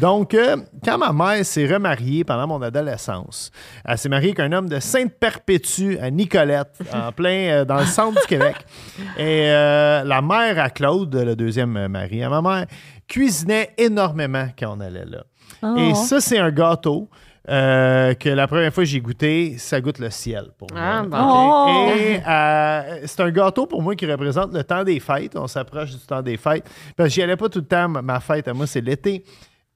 [0.00, 3.50] Donc, euh, quand ma mère s'est remariée pendant mon adolescence,
[3.84, 7.86] elle s'est mariée avec un homme de Sainte-Perpétue à Nicolette, en plein euh, dans le
[7.86, 8.56] centre du Québec.
[9.18, 12.66] Et euh, la mère à Claude, le deuxième mari à ma mère,
[13.08, 15.24] cuisinait énormément quand on allait là.
[15.76, 17.08] Et ça, c'est un gâteau.
[17.48, 20.80] Euh, que la première fois que j'ai goûté, ça goûte le ciel pour moi.
[20.80, 21.18] Ah, bon.
[21.20, 21.90] Oh!
[21.96, 25.34] Et euh, c'est un gâteau pour moi qui représente le temps des fêtes.
[25.36, 26.64] On s'approche du temps des fêtes.
[26.96, 27.88] Parce que j'y allais pas tout le temps.
[27.88, 29.24] Ma- Ma fête, à moi, c'est l'été.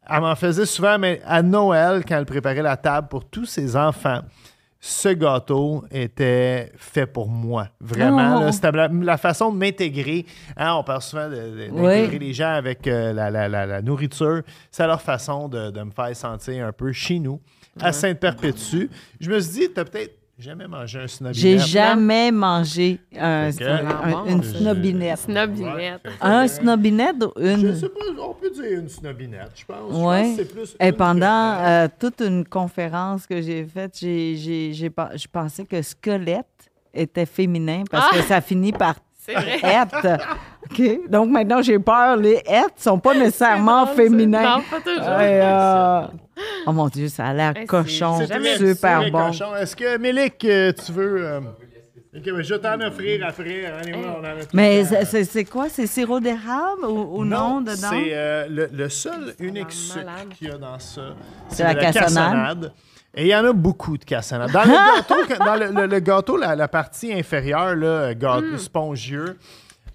[0.09, 3.75] Elle m'en faisait souvent, mais à Noël, quand elle préparait la table pour tous ses
[3.77, 4.21] enfants,
[4.89, 7.69] ce gâteau était fait pour moi.
[7.81, 8.47] Vraiment.
[8.47, 8.53] Oh.
[8.53, 10.25] C'était la, la façon de m'intégrer.
[10.57, 12.19] Hein, on parle souvent d'intégrer Oui.
[12.21, 14.43] les gens avec euh, la, la- la- la nourriture.
[14.71, 17.41] C'est leur façon de, de me faire sentir un peu chez nous,
[17.81, 18.87] à Sainte-Perpétue.
[19.19, 21.41] Je me suis dit, t'as peut-être jamais mangé un snobinette.
[21.41, 25.29] J'ai jamais mangé un- que- un- une Je- snobinette.
[26.21, 27.75] Un snobinette ou Je une...
[27.77, 29.77] sais pas, on peut dire une snobinette, je pense.
[29.89, 30.37] Je pense Oui.
[30.37, 31.21] que c'est plus Et une pendant
[31.57, 35.81] que- euh, toute une conférence que j'ai faite, j'ai, j'ai, j'ai pen- je pensais que
[35.83, 36.47] squelette
[36.93, 39.59] était féminin parce que ça finit par C'est vrai.
[39.63, 40.19] être.
[40.71, 41.09] OK?
[41.11, 42.17] Donc maintenant, j'ai peur.
[42.17, 44.59] Les êtres sont pas nécessairement féminins.
[44.59, 45.21] Non, pas toujours.
[45.21, 46.03] Et, euh,
[46.67, 49.31] Oh mon Dieu, ça a l'air c'est- cochon, C'est super bon.
[49.59, 51.25] Est-ce que, Mélic, euh, tu veux...
[51.27, 51.41] euh,
[52.15, 53.67] Ok, ben, je vais t'en offrir après.
[53.67, 55.69] Anyway, on en a tout Mais c'est- quoi?
[55.69, 57.75] C'est sirop d'érable ou, ou non, dedans?
[57.91, 60.07] C'est euh, le, le seul unique sucre
[60.39, 61.03] qu'il y a dans ça.
[61.49, 62.73] C'est la de cassonade.
[63.15, 64.51] Et il y en a beaucoup de cassonade.
[64.51, 68.59] Dans le gâteau, dans le, le- le gâteau, la, la partie inférieure, là, gâteau Hmm.
[68.59, 69.39] spongieux,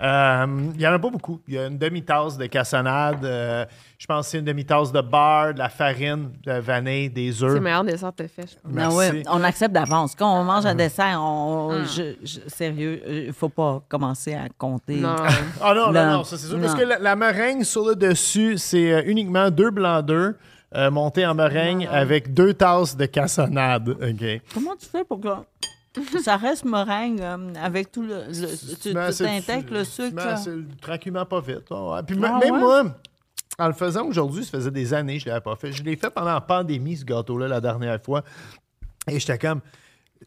[0.03, 1.39] il n'y en a pas beaucoup.
[1.47, 3.23] Il y a une demi-tasse de cassonade.
[3.23, 3.65] euh,
[3.99, 7.31] je pense que c'est une demi-tasse de beurre, de la farine, de la vanille, des
[7.31, 7.53] C'est œufs.
[7.53, 8.61] le meilleur dessert que t'as fait, je pense.
[8.65, 8.97] Ah Merci.
[8.97, 10.15] ouais, on accepte d'avance.
[10.15, 14.47] Quand on mange un dessert, on, je- je- sérieux, il ne faut pas commencer à
[14.57, 14.95] compter.
[14.95, 15.15] Non.
[15.61, 16.11] Ah non, non, Non.
[16.17, 16.59] non, ça c'est sûr.
[16.59, 20.35] Parce que la, la meringue sur le dessus, c'est euh, uniquement deux blancs d'œufs
[20.75, 23.89] euh, montés en meringue avec deux tasses de cassonade.
[23.89, 24.41] OK?
[24.53, 25.27] Comment tu fais pour que
[26.23, 28.23] ça reste meringue euh, avec tout le.
[28.27, 30.25] le- tu t'intègres le sucre?
[30.25, 31.65] assez- tranquillement pas vite.
[32.07, 32.59] Puis Ah, même ouais?
[32.59, 32.83] moi,
[33.59, 35.71] en le faisant aujourd'hui, ça faisait des années que je ne l'avais pas fait.
[35.71, 38.23] Je l'ai fait pendant la pandémie, ce gâteau-là, la dernière fois.
[39.09, 39.61] Et j'étais comme.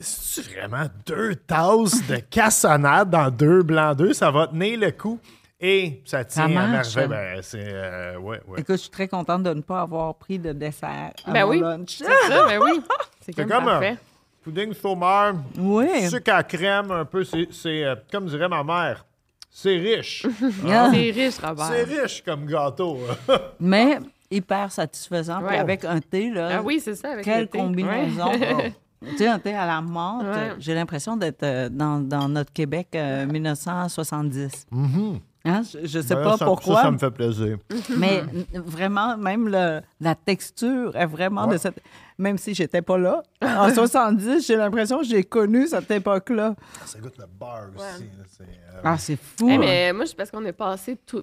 [0.00, 4.16] C'est vraiment deux tasses de cassonade dans deux blancs d'œufs?
[4.16, 5.20] Ça va tenir le coup.
[5.60, 7.08] Et ça tient à merveille.
[7.08, 7.62] Ben, c'est.
[7.64, 8.60] euh, ouais, ouais.
[8.60, 11.50] Écoute, je suis très contente de ne pas avoir pris de dessert à Ben mon
[11.52, 11.60] oui.
[11.60, 11.96] lunch.
[11.98, 12.80] C'est ça, ben oui.
[13.20, 13.96] C'est comme, comme un parfait.
[14.44, 16.08] Pudding saumeur, Oui.
[16.08, 17.24] sucre à crème, un peu.
[17.24, 19.04] C'est, c'est, euh, comme dirait ma mère,
[19.50, 20.26] c'est riche.
[20.68, 20.90] Ah.
[20.92, 21.66] C'est riche, Robert.
[21.66, 22.98] c'est riche comme gâteau.
[23.60, 23.98] Mais
[24.30, 25.38] hyper satisfaisant.
[25.38, 25.58] Puis Ouais.
[25.58, 26.58] avec un thé, là.
[26.58, 27.12] Ah oui, c'est ça.
[27.12, 27.58] Avec Quelle le thé.
[27.58, 28.30] combinaison.
[28.32, 28.74] Ouais.
[29.06, 30.52] Tu sais, un thé à la menthe, Ouais.
[30.58, 34.66] j'ai l'impression d'être euh, dans, dans notre Québec euh, 1970.
[34.72, 35.20] Mm-hmm.
[35.46, 36.76] Hein, Je, je sais Ben, pas ça- pourquoi.
[36.76, 37.58] Ça, ça me fait plaisir.
[37.98, 38.22] Mais
[38.54, 41.80] vraiment, même le- la texture est vraiment de cette.
[42.16, 46.54] Même si j'étais pas là, en 70, j'ai l'impression que j'ai connu cette époque-là.
[46.86, 48.04] Ça goûte le beurre aussi.
[48.04, 49.48] là, euh, Ah, c'est fou.
[49.50, 49.58] Eh, hein.
[49.58, 51.20] mais moi, c'est parce qu'on est passé tout,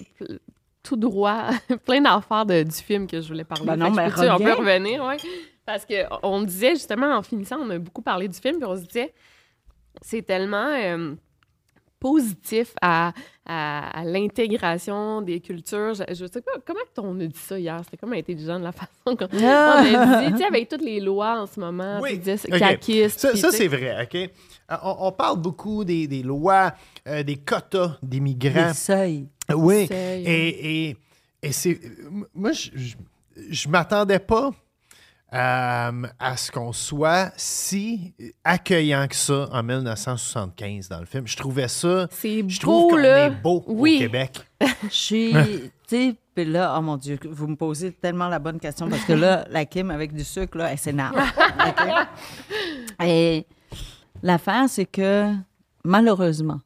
[0.84, 1.45] tout droit,
[1.86, 3.65] plein d'affaires de- du film que je voulais parler.
[3.65, 5.15] Ben non, mais peux-tu- on peut revenir, oui.
[5.65, 8.82] Parce qu'on disait, justement, en finissant, on a beaucoup parlé du film, puis on se
[8.84, 9.13] disait,
[10.01, 11.15] c'est tellement euh,
[12.02, 13.14] positif à,
[13.45, 15.93] à- à l'intégration des cultures.
[15.93, 17.80] Je, je sais pas, comment on a dit ça hier?
[17.86, 19.84] C'était comme intelligent de la façon qu'on Ah!
[19.86, 22.18] on a dit, tu sais, avec toutes les lois en ce moment, Oui.
[22.18, 22.60] disaient OK.
[22.60, 24.16] caquistes, Ça, tu c'est vrai, OK?
[24.16, 26.74] Euh, On, on parle beaucoup des, des lois,
[27.08, 28.70] euh, des quotas des migrants.
[28.70, 29.28] Les seuils.
[29.54, 29.88] Oui.
[29.91, 30.97] Et,
[31.43, 31.80] et c'est.
[32.34, 32.95] Moi, je, je,
[33.49, 34.52] je m'attendais pas
[35.34, 38.13] euh, à ce qu'on soit si
[38.43, 41.25] accueillant que ça en 1975 dans le film.
[41.27, 42.07] Je trouvais ça.
[42.11, 43.25] C'est Je trouve beau, qu'on là.
[43.27, 43.95] est beau Oui.
[43.95, 44.39] au Québec.
[44.84, 45.32] Je suis.
[45.88, 49.03] tu sais, puis là, oh mon Dieu, vous me posez tellement la bonne question parce
[49.03, 51.15] que là, la Kim avec du sucre, là, elle s'énerve.
[51.17, 53.05] OK?
[53.05, 53.45] Et
[54.23, 55.34] l'affaire, c'est que
[55.84, 56.59] malheureusement,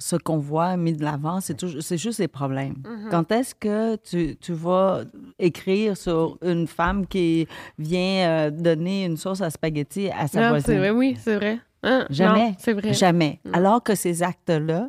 [0.00, 2.76] ce qu'on voit mis de l'avant, c'est toujours, c'est juste des problèmes.
[3.10, 5.02] Quand est-ce que tu, tu vas
[5.38, 10.48] écrire sur une femme qui vient euh, donner une sauce à spaghetti à sa Non,
[10.50, 10.66] voisine?
[10.66, 11.58] c'est vrai, oui, c'est vrai.
[11.82, 12.06] Hein?
[12.10, 12.50] Jamais.
[12.50, 12.92] Non, c'est vrai.
[12.92, 13.40] Jamais.
[13.52, 14.88] Alors que ces actes-là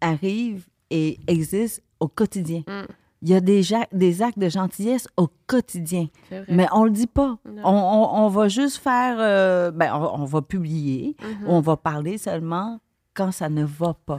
[0.00, 2.60] arrivent et existent au quotidien.
[2.66, 2.86] Mm.
[3.22, 6.08] Il y a des, ja- des actes de gentillesse au quotidien.
[6.28, 6.52] C'est vrai.
[6.54, 7.38] Mais on le dit pas.
[7.64, 9.16] On, on- on va juste faire...
[9.18, 11.48] euh, ben, on, on va publier, Mhm.
[11.48, 12.80] on va parler seulement
[13.14, 14.18] quand ça ne va pas.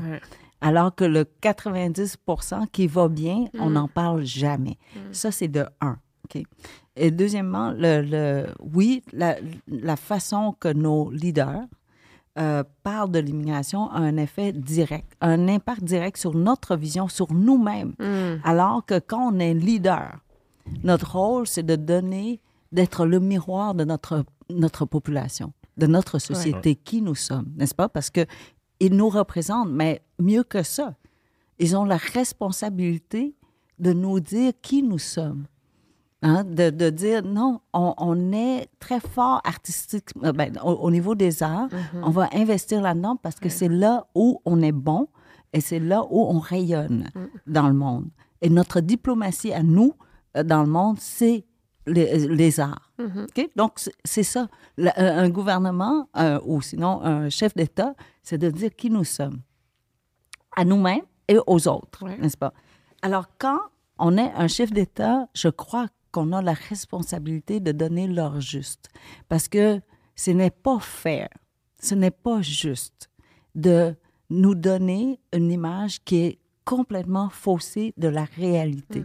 [0.62, 1.26] Alors que le
[1.80, 3.74] 90% qui va bien, on Mm.
[3.74, 4.78] n'en parle jamais.
[5.12, 5.98] Ça, c'est de un.
[6.96, 9.36] Et deuxièmement, le, le- oui, la,
[9.68, 11.62] la façon que nos leaders
[12.40, 17.32] euh, parlent de l'immigration a un effet direct, un impact direct sur notre vision, sur
[17.34, 17.94] nous-mêmes.
[18.00, 18.42] Mm.
[18.44, 20.20] Alors que quand on est leader,
[20.84, 22.42] notre rôle, c'est de donner,
[22.72, 27.88] d'être le miroir de notre, notre population, de notre société, qui nous sommes, n'est-ce pas?
[27.88, 28.26] Parce que
[28.80, 30.96] ils nous représentent, mais mieux que ça,
[31.60, 33.36] ils ont la responsabilité
[33.80, 35.46] de nous dire qui nous sommes.
[36.22, 40.90] Hein, de, de dire non, on, on est très fort artistique, euh, ben, au, au
[40.90, 41.68] niveau des arts,
[42.02, 45.08] on va investir là-dedans parce que c'est là où on est bon
[45.54, 47.10] et c'est là où on rayonne
[47.46, 48.08] dans le monde.
[48.42, 49.94] Et notre diplomatie à nous,
[50.36, 51.46] euh, dans le monde, c'est
[51.86, 52.85] les, les arts.
[53.26, 53.50] OK?
[53.56, 54.48] Donc, c'est- ça.
[54.80, 57.94] Euh, un gouvernement euh, ou sinon un chef d'État,
[58.24, 59.42] c'est de dire qui nous sommes
[60.56, 62.54] à nous-mêmes et aux autres, n'est-ce pas?
[63.02, 63.60] Alors, quand
[64.00, 68.88] on est un chef d'État, je crois qu'on a la responsabilité de donner l'heure juste.
[69.28, 69.82] Parce que
[70.16, 71.28] ce n'est pas fair,
[71.82, 73.10] ce n'est pas juste
[73.56, 73.96] de
[74.30, 79.04] nous donner une image qui est complètement faussée de la réalité.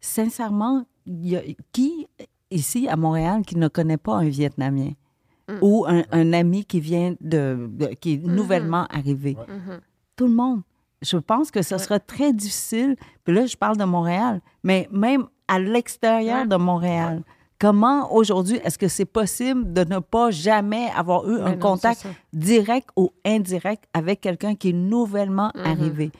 [0.00, 2.06] Sincèrement, il y a- qui
[2.50, 4.92] ici à Montréal qui ne connaît pas un Vietnamien
[5.62, 9.36] ou un, un ami qui vient de, de- qui est nouvellement arrivé?
[10.16, 10.60] Tout le monde.
[11.00, 12.96] Je pense que ce sera très difficile.
[13.24, 17.22] Puis là, je parle de Montréal, mais même à l'extérieur de Montréal.
[17.60, 22.06] Comment aujourd'hui est-ce que c'est possible de ne pas jamais avoir eu un non, contact
[22.32, 26.12] direct ou indirect avec quelqu'un qui est nouvellement arrivé?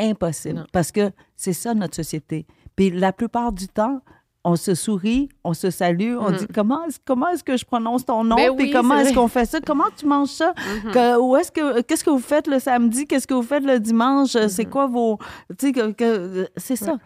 [0.00, 0.60] Impossible.
[0.60, 0.66] Non.
[0.72, 2.46] Parce que c'est ça notre société.
[2.74, 4.00] Puis la plupart du temps,
[4.44, 8.06] on se sourit, on se salue, on dit comment est-ce, comment est-ce que je prononce
[8.06, 10.54] ton nom, Ben puis oui, comment est-ce qu'on fait ça, comment tu manges ça,
[10.92, 13.78] Que- où est-ce que qu'est-ce que vous faites le samedi, qu'est-ce que vous faites le
[13.78, 15.18] dimanche, c'est quoi vos,
[15.58, 16.96] tu sais que, que- c'est ça.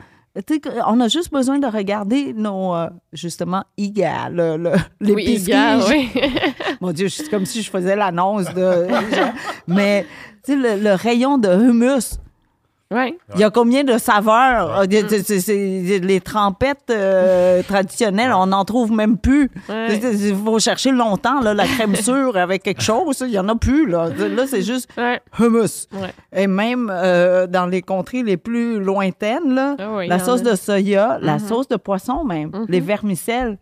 [0.88, 4.70] On a juste besoin de regarder nos, euh, justement, IGA, le, le,
[5.14, 5.24] Oui,
[5.88, 6.10] oui.
[6.80, 8.88] Mon Dieu, c'est comme si je faisais l'annonce de...
[9.68, 10.04] Mais,
[10.44, 12.18] tu sais, le, le rayon de hummus,
[12.94, 13.18] ouais.
[13.34, 14.84] il y a combien de saveurs?
[14.90, 19.50] C'est- c'est- c'est- les trempettes euh, traditionnelles, on n'en trouve même plus.
[19.68, 19.98] Ouais.
[19.98, 23.18] Il faut chercher longtemps, là, la crème sûre avec quelque chose.
[23.22, 23.86] Il n'y en a plus.
[23.86, 25.20] Là, là c'est juste Ouais.
[25.38, 25.88] hummus.
[25.92, 26.12] Ouais.
[26.32, 30.50] Et même euh, dans les contrées les plus lointaines, là, Ah oui, la sauce a.
[30.52, 33.58] de soya, la sauce de poisson même, les vermicelles,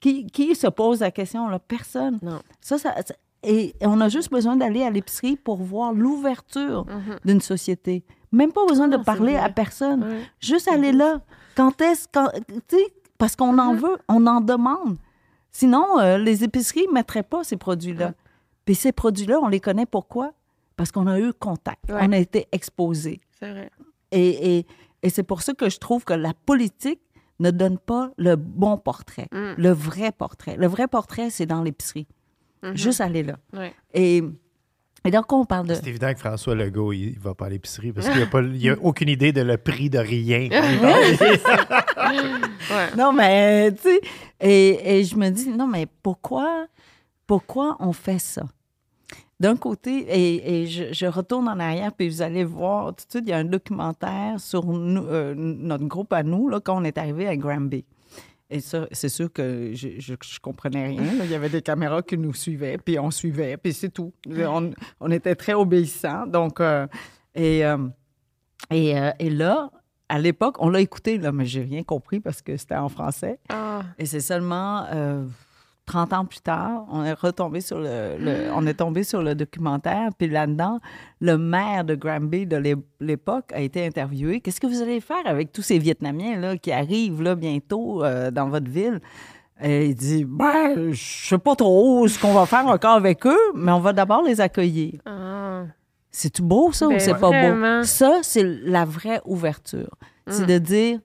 [0.00, 1.48] qui, qui se pose la question?
[1.48, 1.58] Là?
[1.58, 2.18] Personne.
[2.22, 2.38] Non.
[2.60, 2.76] Ça,
[3.42, 6.84] et on a juste besoin d'aller à l'épicerie pour voir l'ouverture
[7.24, 8.04] d'une société.
[8.32, 10.04] Même pas besoin de Ah, parler à personne.
[10.40, 11.20] Juste aller là.
[11.56, 12.06] Quand est-ce...
[12.12, 12.30] quand-
[12.68, 12.86] Tu sais,
[13.18, 14.96] parce qu'on en veut, on en demande.
[15.52, 18.12] Sinon, euh, les épiceries ne mettraient pas ces produits-là.
[18.64, 20.32] Puis ces produits-là, on les connaît pourquoi?
[20.76, 21.88] Parce qu'on a eu contact.
[21.88, 22.00] Ouais.
[22.02, 23.20] On a été exposés.
[23.38, 23.70] C'est vrai.
[24.10, 24.66] Et, et,
[25.02, 27.00] et c'est pour ça que je trouve que la politique
[27.38, 29.54] ne donne pas le bon portrait, Mm.
[29.58, 30.56] le vrai portrait.
[30.56, 32.06] Le vrai portrait, c'est dans l'épicerie.
[32.74, 33.36] Juste aller là.
[33.52, 33.72] Ouais.
[33.94, 34.24] Et
[35.06, 35.74] Et donc, on parle de...
[35.74, 39.08] C'est évident que François Legault, il, va pas à l'épicerie parce qu'il n'a a aucune
[39.08, 40.48] idée de le prix de rien.
[42.68, 42.96] Ouais.
[42.96, 44.00] Non, mais, tu sais,
[44.40, 46.66] et, et je me dis, non, mais pourquoi,
[47.26, 48.42] pourquoi on fait ça?
[49.38, 53.10] D'un côté, et, et je, je retourne en arrière, puis vous allez voir, tout de
[53.10, 56.80] suite, il y a un documentaire sur nous- euh, notre groupe à nous, là, quand
[56.80, 57.84] on est arrivé à Granby.
[58.48, 61.02] Et ça, c'est sûr que je, je, je comprenais rien.
[61.02, 61.24] là.
[61.24, 64.12] Il y avait des caméras qui nous suivaient, puis on suivait, puis c'est tout.
[64.28, 64.70] On,
[65.00, 66.26] on était très obéissants.
[66.28, 66.86] Donc, euh,
[67.34, 67.88] et, euh,
[68.70, 69.70] et, euh, et là,
[70.08, 73.40] à l'époque, on l'a écouté, là, mais j'ai rien compris parce que c'était en français.
[73.48, 74.86] Ah, Et c'est seulement
[75.86, 79.34] 30 ans plus tard, on est retombé sur le, le- on est tombé sur le
[79.34, 80.80] documentaire, puis là-dedans,
[81.20, 84.40] le maire de Granby de l'é- l'époque a été interviewé.
[84.40, 88.30] Qu'est-ce que vous allez faire avec tous ces Vietnamiens là, qui arrivent là, bientôt euh,
[88.30, 89.00] dans votre ville?
[89.62, 93.38] Et il dit, ben, je sais pas trop ce qu'on va faire encore avec eux,
[93.54, 95.00] mais on va d'abord les accueillir.
[95.06, 95.62] ah.
[96.10, 97.82] C'est tout beau, ça, ou Ben, c'est pas beau?
[97.84, 99.90] Ça, c'est la vraie ouverture.
[100.26, 100.46] C'est Mm.
[100.46, 100.98] de dire,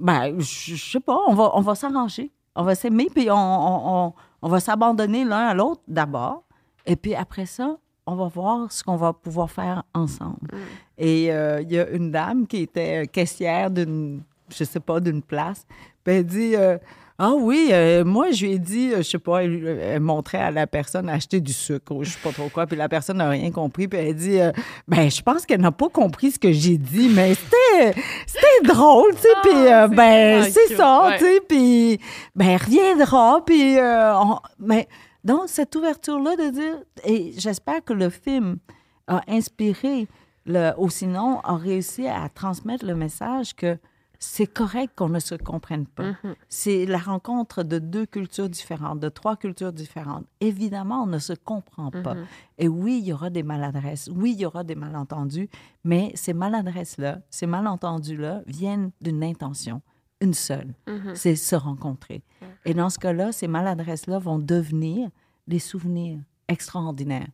[0.00, 2.30] ben, je je sais pas, on va, on va s'arranger.
[2.56, 6.42] On va s'aimer, puis on, on, on- on va s'abandonner l'un à l'autre d'abord.
[6.86, 7.76] Et puis après ça,
[8.06, 10.48] on va voir ce qu'on va pouvoir faire ensemble.
[10.52, 10.56] Mm.
[10.98, 14.20] Et euh, il y a une dame qui était caissière d'une,
[14.54, 15.66] je sais pas, d'une place.
[16.04, 16.76] Puis elle dit, euh,
[17.18, 20.38] ah oui, euh, moi, je lui ai dit, euh, je sais pas, elle, elle montrait
[20.42, 22.66] à la personne acheter du sucre ou je sais pas trop quoi.
[22.66, 23.88] Puis la personne n'a rien compris.
[23.88, 24.52] Puis elle dit, euh,
[24.86, 27.56] ben, je pense qu'elle n'a pas compris ce que j'ai dit, mais c'était,
[28.26, 29.28] c'était drôle, tu sais.
[29.42, 31.18] puis, euh, c'est ben, c'est ça, ouais.
[31.18, 31.40] tu sais.
[31.48, 32.00] Puis,
[32.34, 33.44] ben, elle reviendra.
[33.44, 34.88] Puis, euh, on- mais,
[35.22, 38.58] donc, cette ouverture-là de dire, et j'espère que le film
[39.06, 40.06] a inspiré,
[40.46, 43.78] le, ou sinon, a réussi à transmettre le message que
[44.24, 46.10] c'est correct qu'on ne se comprenne pas.
[46.10, 46.34] Mm-hmm.
[46.48, 50.24] C'est la rencontre de deux cultures différentes, de trois cultures différentes.
[50.40, 52.16] Évidemment, on ne se comprend pas.
[52.58, 55.48] Et oui, il y aura des maladresses, oui, il y aura des malentendus,
[55.84, 59.82] mais ces maladresses-là, ces malentendus-là viennent d'une intention,
[60.20, 60.74] une seule,
[61.14, 62.22] c'est se rencontrer.
[62.64, 65.10] Et dans ce cas-là, ces maladresses-là vont devenir
[65.46, 66.18] des souvenirs
[66.48, 67.28] extraordinaires.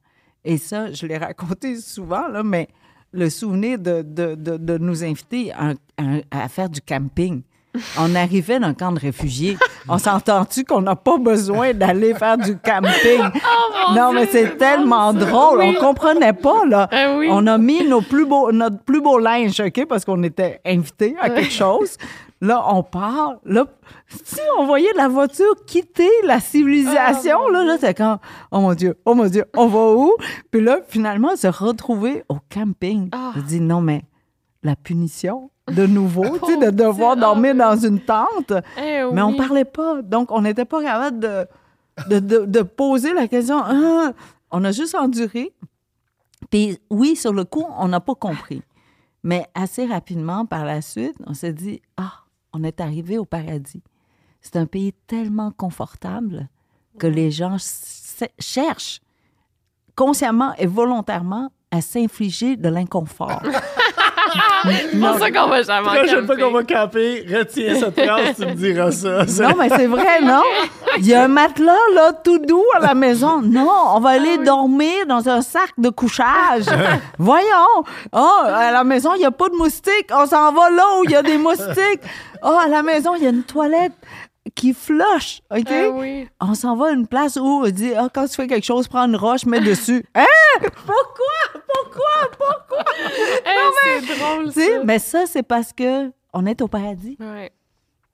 [0.45, 2.69] Et ça, je l'ai raconté souvent, là, mais
[3.13, 5.75] le souvenir de, de, de, nous inviter à-
[6.31, 7.43] à faire du camping.
[7.99, 9.57] On arrivait dans un camp de réfugiés.
[9.89, 13.21] On s'entend-tu qu'on n'a pas besoin d'aller faire du camping?
[13.95, 15.63] non, mais c'est tellement drôle.
[15.63, 16.89] On comprenait pas, là.
[16.91, 17.29] Ah oui.
[17.31, 21.15] On a mis nos plus beaux, notre plus beau linge, OK, parce qu'on était invités
[21.21, 21.97] à quelque chose.
[22.41, 23.35] Là, on part.
[23.45, 23.67] Là,
[24.25, 28.19] si on voyait la voiture quitter la civilisation, là, là, c'est quand,
[28.51, 30.15] oh mon Dieu, oh mon Dieu, on va où?
[30.51, 33.11] Puis là, finalement, se retrouver au camping.
[33.13, 33.33] Ah.
[33.37, 34.05] Je dis, non, mais
[34.63, 38.53] la punition, de nouveau, sais, de Oh, devoir dormir dans une tente.
[38.79, 39.37] Eh Mais on oui.
[39.37, 40.03] parlait pas.
[40.03, 41.47] Donc, on n'était pas capable de,
[42.09, 43.61] de, de- de poser la question.
[43.65, 44.13] Ah!
[44.51, 45.53] on a juste enduré.
[46.51, 48.63] Puis oui, sur le coup, on n'a pas compris.
[49.23, 52.13] Mais assez rapidement, par la suite, on s'est dit, ah,
[52.53, 53.83] on est arrivé au paradis.
[54.41, 56.49] C'est un pays tellement confortable
[56.99, 57.57] que les gens
[58.39, 59.01] cherchent
[59.95, 63.43] consciemment et volontairement à s'infliger de l'inconfort.
[64.65, 68.37] C'est pour ça qu'on va jamais en prochaine fois qu'on va camper, retiens cette phrase,
[68.39, 69.25] tu me diras ça.
[69.41, 70.43] Non, mais c'est vrai, non?
[70.99, 73.41] Il y a un matelas, là, tout doux à la maison.
[73.43, 76.65] Non, on va aller dormir dans un sac de couchage.
[77.19, 77.85] Voyons.
[78.13, 80.11] Oh, à la maison, il n'y a pas de moustiques.
[80.13, 82.03] On s'en va là où il y a des moustiques.
[82.43, 83.93] Oh, à la maison, il y a une toilette
[84.55, 85.67] qui flush, OK?
[85.71, 86.29] Ah oui.
[86.41, 88.89] On s'en va à une place où on dit, ah, quand tu fais quelque chose,
[88.89, 90.05] prends une roche, mets dessus.
[90.15, 90.25] Hein?
[90.61, 91.63] Pourquoi?
[91.73, 92.31] Pourquoi?
[92.39, 92.85] Pourquoi?
[93.47, 94.85] Eh, c'est drôle, Tu sais, ça.
[94.85, 97.17] mais ça, c'est parce que on est au paradis.
[97.21, 97.51] Ouais.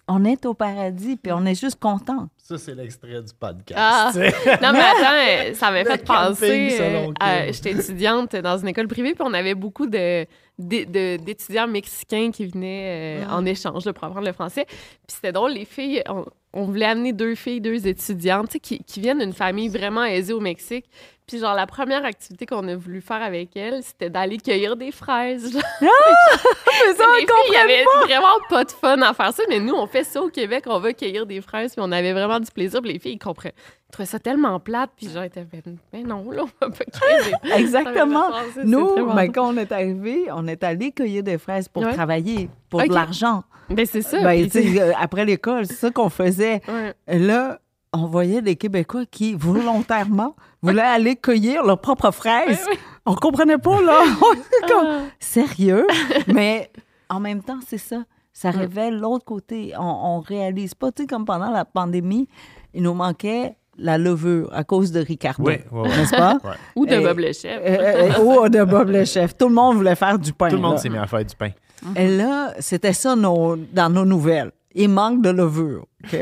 [0.08, 2.28] On est au paradis, puis on est juste content.
[2.36, 3.76] Ça, c'est l'extrait du podcast.
[3.76, 4.12] Ah.
[4.62, 6.70] Non, mais attends, ça m'a fait penser.
[6.78, 7.46] selon euh.
[7.52, 10.24] J'étais étudiante dans une école privée, puis on avait beaucoup de-
[10.58, 14.64] d'étudiants mexicains qui venaient euh, en échange là, pour apprendre le français.
[14.66, 18.60] Puis c'était drôle, les filles, on, on voulait amener deux filles, deux étudiantes, tu sais,
[18.60, 20.86] qui, qui viennent d'une famille vraiment aisée au Mexique.
[21.26, 24.92] Puis genre, la première activité qu'on a voulu faire avec elles, c'était d'aller cueillir des
[24.92, 25.52] fraises.
[25.52, 25.62] genre.
[25.80, 29.86] Mais ça, il y avait vraiment pas de fun à faire ça, mais nous, on
[29.86, 32.80] fait ça au Québec, on va cueillir des fraises, puis on avait vraiment du plaisir.
[32.80, 33.54] Puis les filles, ils comprenaient.
[33.88, 35.62] Ils trouvaient ça tellement plate, puis genre, ils étaient ben,
[35.92, 38.30] ben non, là, on va pas cueillir des Exactement.
[38.64, 41.92] Nous, ben, quand on est arrivé, on est allé cueillir des fraises pour Ouais.
[41.92, 43.42] travailler, pour de l'argent.
[43.68, 44.20] Ben, c'est ça.
[44.22, 46.60] Ben, puis euh, après l'école, c'est ça qu'on faisait.
[46.68, 46.94] Ouais.
[47.18, 47.58] Là,
[48.02, 52.64] on voyait des Québécois qui, volontairement, voulaient aller cueillir leurs propres fraises.
[52.66, 52.78] Ouais, ouais.
[53.06, 54.00] On comprenait pas, là.
[54.22, 55.00] On était comme, Ah.
[55.20, 55.86] sérieux?
[56.26, 56.70] Mais
[57.08, 58.04] en même temps, c'est ça.
[58.32, 59.72] Ça révèle l'autre côté.
[59.78, 59.82] On,
[60.16, 62.28] on réalise pas, tu sais, comme pendant la pandémie,
[62.74, 65.42] il nous manquait la levure à cause de Ricardo.
[65.46, 65.88] Oui, oui, oui.
[65.88, 66.34] N'est-ce pas?
[66.44, 66.50] Ouais.
[66.76, 67.60] Ou de Bob le chef.
[67.64, 69.36] Euh, euh, ou de Bob le chef.
[69.36, 70.48] Tout le monde voulait faire du pain.
[70.48, 71.50] Tout le monde s'est mis à faire du pain.
[71.94, 74.50] Et là, c'était ça nos- dans nos nouvelles.
[74.74, 75.86] Il manque de levure.
[76.04, 76.16] OK?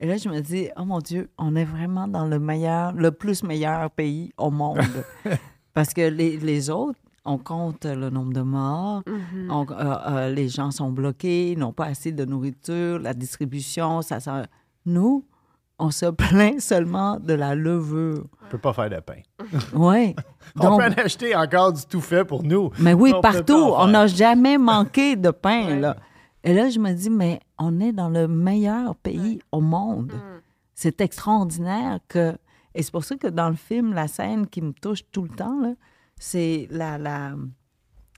[0.00, 3.10] Et là, je me dis, oh mon Dieu, on est vraiment dans le meilleur, le
[3.10, 4.78] plus meilleur pays au monde.
[5.74, 9.02] Parce que les, les autres, on compte le nombre de morts,
[9.50, 9.74] on- euh,
[10.08, 14.44] euh, les gens sont bloqués, ils n'ont pas assez de nourriture, la distribution, ça sent.
[14.86, 15.24] Nous,
[15.80, 18.24] on se plaint seulement de la levure.
[18.46, 19.20] On peut pas faire de pain.
[19.74, 20.14] Oui.
[20.58, 22.70] On peut en acheter encore du tout fait pour nous.
[22.78, 23.72] Mais oui, On partout.
[23.76, 25.96] On n'a jamais manqué de pain, là.
[26.44, 30.12] Et là, je me dis, mais on est dans le meilleur pays au monde.
[30.74, 32.36] C'est extraordinaire que...
[32.74, 35.30] Et c'est pour ça que dans le film, la scène qui me touche tout le
[35.30, 35.74] temps,
[36.16, 37.34] c'est la, la,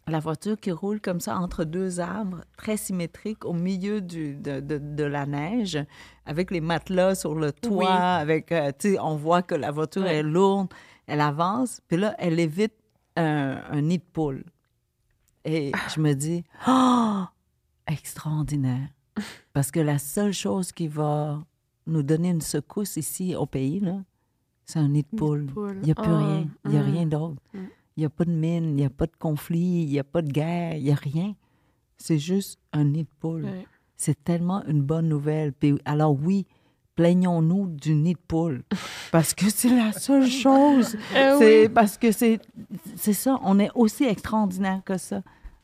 [0.06, 4.60] la voiture qui roule comme ça entre deux arbres, très symétriques, au milieu du, de,
[4.60, 5.78] de- de la neige,
[6.26, 7.86] avec les matelas sur le toit, Oui.
[7.88, 10.68] avec, euh, on voit que la voiture est lourde,
[11.06, 12.74] elle avance, puis là, elle évite
[13.16, 14.44] un, un nid de poule.
[15.46, 17.22] Et je me dis, oh,
[17.90, 18.88] extraordinaire.
[19.52, 21.44] Parce que la seule chose qui va
[21.86, 23.82] nous donner une secousse ici au pays,
[24.64, 25.46] c'est un nid de poule.
[25.82, 26.48] Il n'y a plus Ah, rien.
[26.64, 26.90] Il n'y a mm.
[26.92, 27.42] rien d'autre.
[27.52, 27.58] Mm.
[27.96, 30.04] Il n'y a pas de mine, il n'y a pas de conflit, il n'y a
[30.04, 31.34] pas de guerre, il n'y a rien.
[31.98, 33.46] C'est juste un nid de poule.
[33.96, 35.52] C'est tellement une bonne nouvelle.
[35.52, 36.46] Puis, alors oui,
[36.94, 38.62] plaignons-nous du nid de poule.
[39.12, 40.96] Parce que c'est la seule chose.
[41.14, 41.68] Euh, c'est oui.
[41.68, 42.38] parce que c'est
[42.94, 43.40] c'est ça.
[43.42, 45.18] On est aussi extraordinaire que ça.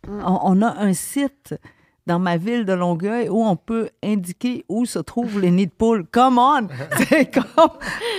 [0.06, 0.20] Mm.
[0.26, 1.54] On, on a un site
[2.06, 5.72] dans ma ville de Longueuil où on peut indiquer où se trouvent les nids de
[5.72, 6.06] poules.
[6.12, 6.68] Come on!
[7.08, 7.44] C'est comme...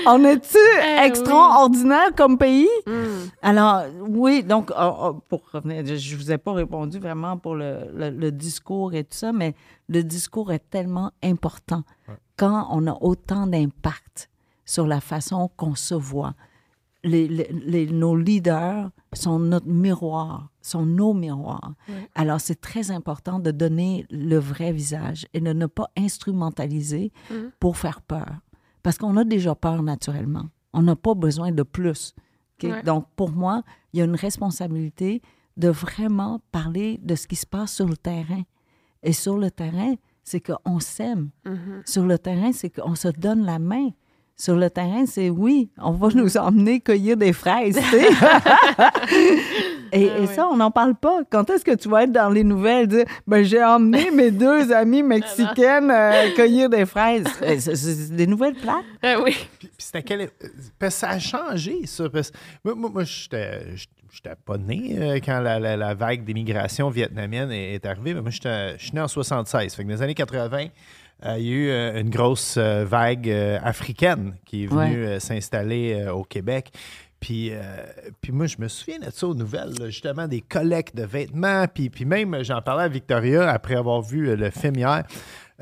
[0.05, 2.67] On est-tu Eh extraordinaire comme pays?
[2.85, 2.91] Mm.
[3.41, 7.55] Alors, oui, donc, oh, oh, pour revenir, je ne vous ai pas répondu vraiment pour
[7.55, 9.55] le, le- le discours et tout ça, mais
[9.89, 11.83] le discours est tellement important
[12.35, 14.29] quand on a autant d'impact
[14.65, 16.33] sur la façon qu'on se voit.
[17.07, 21.73] Les, les- les- nos leaders sont notre miroir, sont nos miroirs.
[22.15, 27.11] Alors, c'est très important de donner le vrai visage et de ne pas instrumentaliser
[27.59, 28.29] pour faire peur.
[28.83, 30.45] Parce qu'on a déjà peur naturellement.
[30.73, 32.13] On n'a pas besoin de plus.
[32.83, 35.21] Donc, pour moi, il y a une responsabilité
[35.55, 38.43] de vraiment parler de ce qui se passe sur le terrain.
[39.03, 39.93] Et sur le terrain,
[40.23, 41.29] c'est qu'on s'aime.
[41.85, 43.89] Sur le terrain, c'est qu'on se donne la main.
[44.39, 47.75] Sur le terrain, c'est oui, on va nous emmener cueillir des fraises.
[47.75, 48.07] tu sais.
[49.91, 51.21] et, et ça, on n'en parle pas.
[51.29, 54.71] Quand est-ce que tu vas être dans les nouvelles dire ben, j'ai emmené mes deux
[54.71, 57.25] amies mexicaines euh, cueillir des fraises?
[57.39, 58.85] C'est c'est des nouvelles plates.
[59.01, 59.35] Ah oui.
[59.57, 60.21] Puis, puis c'était quel...
[60.21, 60.27] euh,
[60.77, 62.09] Parce que ça a changé, ça.
[62.09, 62.31] Parce...
[62.63, 63.61] Moi, moi, moi, j'étais
[64.11, 68.13] j'étais pas né euh, quand la, la- la vague d'immigration vietnamienne est, est arrivée.
[68.13, 69.73] Mais moi, j'étais- je suis né en 76.
[69.75, 70.67] Fait que dans les années 80, euh,
[71.23, 75.19] il y a eu euh, une grosse euh, vague euh, africaine qui est venue euh,
[75.19, 76.71] s'installer euh, au Québec.
[77.19, 77.59] Puis, euh,
[78.21, 81.65] puis moi, je me souviens de ça aux nouvelles, là, justement, des collectes de vêtements.
[81.67, 85.03] Puis, puis même, euh, j'en parlais à Victoria après avoir vu euh, le film hier.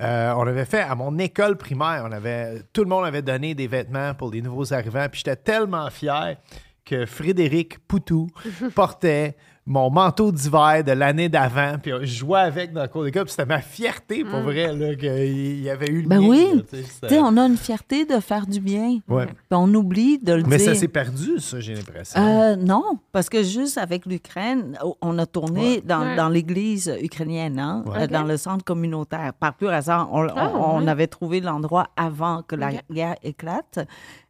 [0.01, 3.55] Euh, on avait fait à mon école primaire, on avait, tout le monde avait donné
[3.55, 5.07] des vêtements pour les nouveaux arrivants.
[5.09, 6.35] Puis j'étais tellement fier
[6.83, 8.27] que Frédéric Poutou
[8.75, 9.37] portait
[9.67, 11.77] mon manteau d'hiver de l'année d'avant.
[11.81, 13.23] Puis je jouais avec dans le cours d'école.
[13.23, 16.47] Puis c'était ma fierté, pour vrai, là, qu'il y avait eu le Ben mien, oui.
[16.55, 18.99] là, tu sais, on a une fierté de faire du bien.
[19.07, 19.25] Ouais.
[19.25, 20.67] Puis on oublie de le Mais dire.
[20.67, 22.21] ça s'est perdu, ça, j'ai l'impression.
[22.21, 25.81] Euh, non, parce que juste avec l'Ukraine, on a tourné Ouais.
[25.83, 26.15] dans, Ouais.
[26.15, 28.03] dans l'église ukrainienne, hein, Ouais.
[28.03, 29.33] euh, dans le centre communautaire.
[29.39, 33.79] Par pur hasard, on, Ah, on- avait trouvé l'endroit avant que la guerre éclate.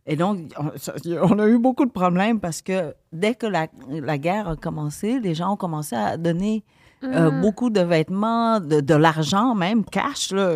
[0.08, 4.50] Et donc, on, a eu beaucoup de problèmes parce que dès que la, la guerre
[4.50, 6.64] a commencé, les gens ont commencé à donner
[7.04, 10.32] euh, beaucoup de vêtements, de, de l'argent même, cash.
[10.32, 10.52] là.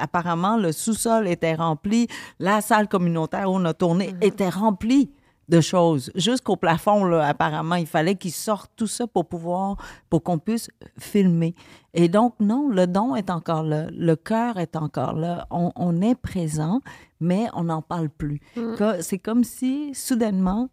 [0.00, 2.06] Apparemment, le sous-sol était rempli,
[2.38, 5.10] la salle communautaire où on a tourné était remplie
[5.52, 6.10] de choses.
[6.14, 9.76] Jusqu'au plafond, là, apparemment, il fallait qu'ils sortent tout ça pour pouvoir,
[10.10, 11.54] pour qu'on puisse filmer.
[11.94, 16.00] Et donc, non, le don est encore là, le cœur est encore là, on, on
[16.00, 16.80] est présent,
[17.20, 18.40] mais on n'en parle plus.
[18.76, 20.70] Que- C'est comme si, soudainement,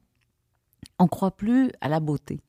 [0.97, 2.41] on croit plus à la beauté.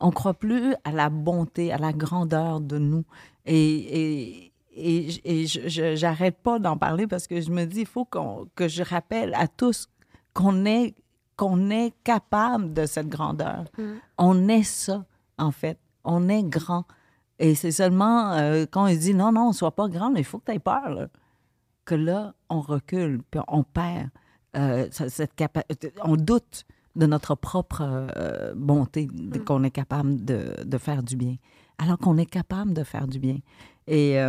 [0.00, 3.04] On croit plus à la bonté, à la grandeur de nous.
[3.46, 8.04] Et, et, et, j'arrête pas d'en parler parce que je me dis, il faut
[8.54, 9.88] que je rappelle à tous
[10.34, 10.94] qu'on est,
[11.36, 13.64] qu'on est capable de cette grandeur.
[14.18, 15.04] On est ça,
[15.38, 15.78] en fait.
[16.04, 16.84] On est grand.
[17.38, 20.38] Et c'est seulement euh, quand il dit, non, non, sois pas grand, mais il faut
[20.38, 20.90] que tu aies peur.
[20.90, 21.08] là.
[21.84, 24.08] Que là, on recule, puis on perd
[24.56, 25.92] euh, ce- cette capacité.
[26.04, 27.82] On doute de notre propre
[28.16, 31.36] euh, bonté, de- qu'on est capable de, de faire du bien.
[31.78, 33.38] Alors qu'on est capable de faire du bien.
[33.88, 34.20] Et,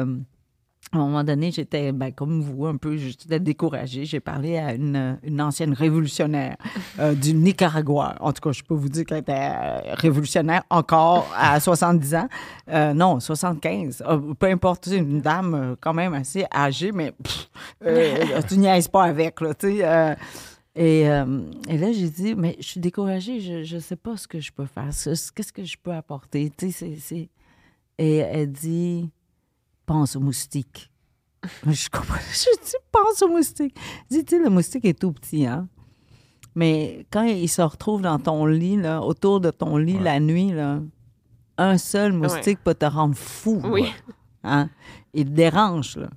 [0.91, 4.05] à un moment donné, j'étais ben, comme vous, un peu, j'étais découragée.
[4.05, 6.55] J'ai parlé à une, une ancienne révolutionnaire
[6.99, 8.15] euh, du Nicaragua.
[8.19, 12.27] En tout cas, je peux vous dire qu'elle était euh, révolutionnaire encore à 70 ans.
[12.69, 14.03] Euh, non, 75.
[14.07, 17.49] Euh, peu importe, c'est une dame quand même assez âgée, mais pff,
[18.49, 20.15] tu niaises pas avec, là, tu sais.
[20.75, 24.27] et, euh, et là, j'ai dit, mais je suis découragée, je ne sais pas ce
[24.27, 26.51] que je peux faire, ce- qu'est-ce que je peux apporter.
[26.55, 27.29] Tu sais,
[27.97, 29.09] Et elle dit,
[29.85, 30.91] pense au moustique.
[31.65, 32.15] je comprends.
[32.31, 33.75] Je dis, pense au moustique.
[34.09, 35.67] Je dis, tu le moustique est tout petit, hein?
[36.55, 40.51] Mais quand il se retrouve dans ton lit, là, autour de ton lit la nuit,
[40.51, 40.79] là,
[41.57, 43.59] un seul moustique peut te rendre fou.
[43.63, 43.91] Oui.
[44.43, 44.69] Hein?
[45.13, 46.09] Il te dérange, là.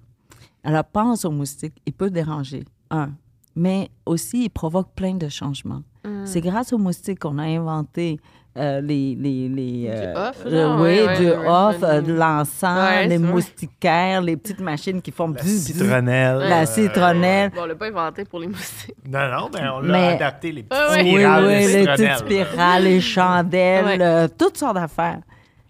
[0.63, 1.75] Alors, pense au moustique.
[1.87, 3.13] Il peut déranger, un.
[3.55, 5.83] Mais aussi, il provoque plein de changements.
[6.07, 6.27] Mm.
[6.27, 8.19] C'est grâce au moustique qu'on a inventé
[8.57, 9.15] euh, les...
[9.15, 11.89] les, les off, euh, oui, ouais, du ouais, off, ouais.
[11.89, 15.29] euh, de l'encens, Ouais, les moustiquaires, les petites machines qui font...
[15.29, 16.39] La bzz, citronnelle.
[16.39, 17.51] La euh, citronnelle.
[17.55, 18.95] Bon, on l'a pas inventé pour les moustiques.
[19.07, 21.03] Non, non, mais on l'a Mais- adapté, les petites ouais.
[21.03, 23.99] Oui, spirales de oui, les petites spirales, les chandelles, Ouais.
[24.01, 25.21] euh, toutes sortes d'affaires.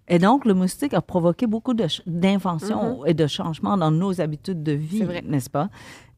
[0.08, 1.74] Et donc, le moustique a provoqué beaucoup
[2.06, 4.98] d'inventions et de changements dans nos habitudes de vie, Mm-hmm.
[5.00, 5.22] C'est vrai.
[5.26, 5.68] n'est-ce pas?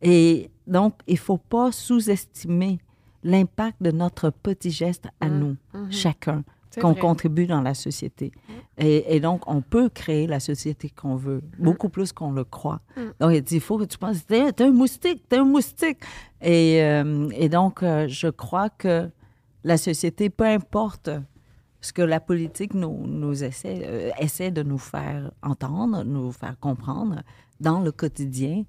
[0.03, 2.79] Et donc, il ne faut pas sous-estimer
[3.23, 5.57] l'impact de notre petit geste à nous,
[5.91, 6.75] chacun, Mm-hmm.
[6.75, 8.31] C'est qu'on contribue dans la société.
[8.77, 12.81] Et, et donc, on peut créer la société qu'on veut, beaucoup plus qu'on le croit.
[13.21, 15.99] Donc, il dit, il faut que tu penses, t'es t'es un moustique, t'es un moustique.
[16.43, 19.09] Et, euh, et donc, euh, je crois que
[19.65, 21.11] la société, peu importe
[21.81, 26.59] ce que la politique nous, nous essaie, euh, essaie de nous faire entendre, nous faire
[26.61, 27.23] comprendre
[27.61, 28.65] dans le quotidien,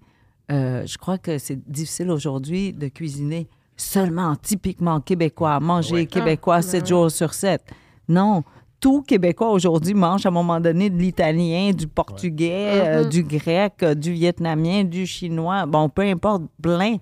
[0.50, 3.48] je crois que c'est difficile aujourd'hui de cuisiner
[3.80, 6.06] seulement typiquement québécois, manger Ouais.
[6.06, 7.61] québécois Ah, 7 jours sur 7.
[8.07, 8.43] Non,
[8.80, 13.73] tout Québécois aujourd'hui mange à un moment donné de l'italien, du portugais, euh, du grec,
[13.84, 15.65] euh, du vietnamien, du chinois.
[15.65, 16.97] Bon, peu importe, plein.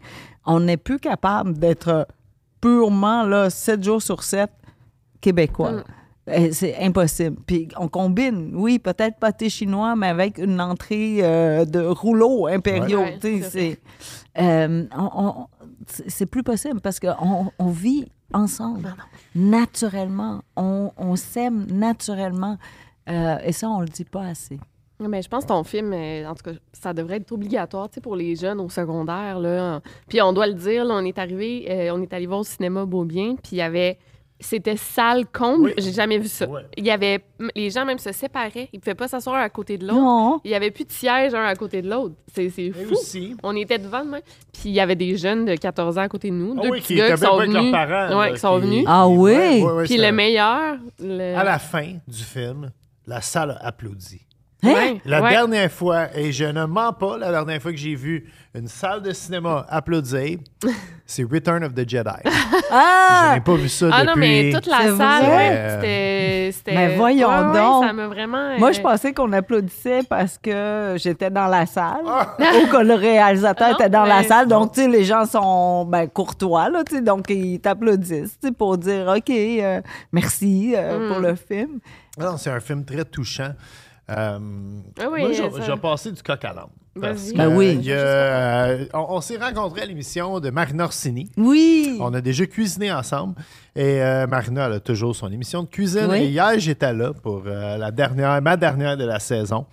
[0.45, 2.07] On n'est plus capable d'être
[2.61, 4.49] purement là, 7 jours sur 7
[5.21, 5.83] québécois.
[6.29, 7.37] Euh, C'est impossible.
[7.45, 12.99] Puis on combine, oui, peut-être pâté chinois, mais avec une entrée euh, de rouleaux impériaux.
[12.99, 13.17] Ouais,
[13.49, 13.79] c'est
[14.37, 15.45] euh, on-
[15.87, 18.93] c'est plus possible parce qu'on on vit ensemble,
[19.35, 20.41] naturellement.
[20.55, 22.57] On, on s'aime naturellement.
[23.09, 24.59] Euh, et ça, on le dit pas assez.
[24.99, 28.15] Mais je pense que ton film, euh, en tout cas, ça devrait être obligatoire, pour
[28.15, 29.81] les jeunes au secondaire, là.
[30.09, 32.43] Puis on doit le dire, là, on est arrivé, euh, on est allé voir au
[32.43, 33.99] cinéma Beaubien, puis il y avait...
[34.39, 35.69] C'était salle comble.
[35.69, 35.73] Oui.
[35.79, 36.47] J'ai jamais vu ça.
[36.47, 36.61] Ouais.
[36.77, 37.21] Il y avait...
[37.55, 38.69] Les gens même se séparaient.
[38.71, 39.99] Ils pouvaient pas s'asseoir un à côté de l'autre.
[39.99, 40.41] Non.
[40.43, 42.13] Il y avait plus de sièges un à côté de l'autre.
[42.35, 42.93] C'est fou.
[42.93, 44.21] aussi, On était devant le même.
[44.53, 46.55] Puis il y avait des jeunes de 14 ans à côté de nous.
[46.57, 47.53] Ah deux oui, petits qui gars étaient qui sont venus.
[47.55, 48.19] leurs parents.
[48.19, 48.83] Ouais, là, qui sont venus.
[48.87, 49.31] Ah oui?
[49.31, 50.77] Ouais, ouais, ouais, Puis le meilleur...
[50.99, 52.71] le- À la fin du film,
[53.07, 53.71] la salle a
[54.63, 55.29] Ouais, La ouais.
[55.29, 59.03] dernière fois, et je ne mens pas, la dernière fois que j'ai vu une salle
[59.03, 60.39] de cinéma applaudir,
[61.05, 62.09] c'est Return of the Jedi.
[62.71, 63.27] Ah!
[63.29, 64.07] Je n'ai pas vu ça Ah depuis.
[64.07, 66.75] non, mais toute la C'est salle, ouais, c'était- c'était...
[66.75, 67.85] Mais voyons Ouais, ouais, donc.
[67.85, 68.57] ça m'a vraiment...
[68.57, 72.01] Moi, euh, je pensais qu'on applaudissait parce que j'étais dans la salle
[72.39, 74.47] ou que le réalisateur Ah non, était dans la salle.
[74.47, 78.47] Donc, tu sais, les gens sont ben, courtois, là, tu sais, donc ils t'applaudissent tu
[78.47, 79.81] sais, pour dire OK, euh,
[80.11, 81.11] merci euh, Mm.
[81.13, 81.79] pour le film.
[82.17, 83.51] Non, c'est un film très touchant.
[84.09, 84.39] Euh,
[84.99, 85.31] Ah oui, moi,
[85.67, 86.65] vais passer du coq à l'âne.
[86.99, 87.91] Parce que, Ben oui.
[87.91, 91.29] a, euh, on on s'est rencontrés à l'émission de Marina Orsini.
[91.37, 91.95] Oui.
[91.99, 93.35] On a déjà cuisiné ensemble.
[93.75, 96.07] Et euh, Marina elle a toujours son émission de cuisine.
[96.09, 96.17] Oui.
[96.19, 99.65] Et hier, j'étais là pour euh, la dernière, ma dernière de la saison.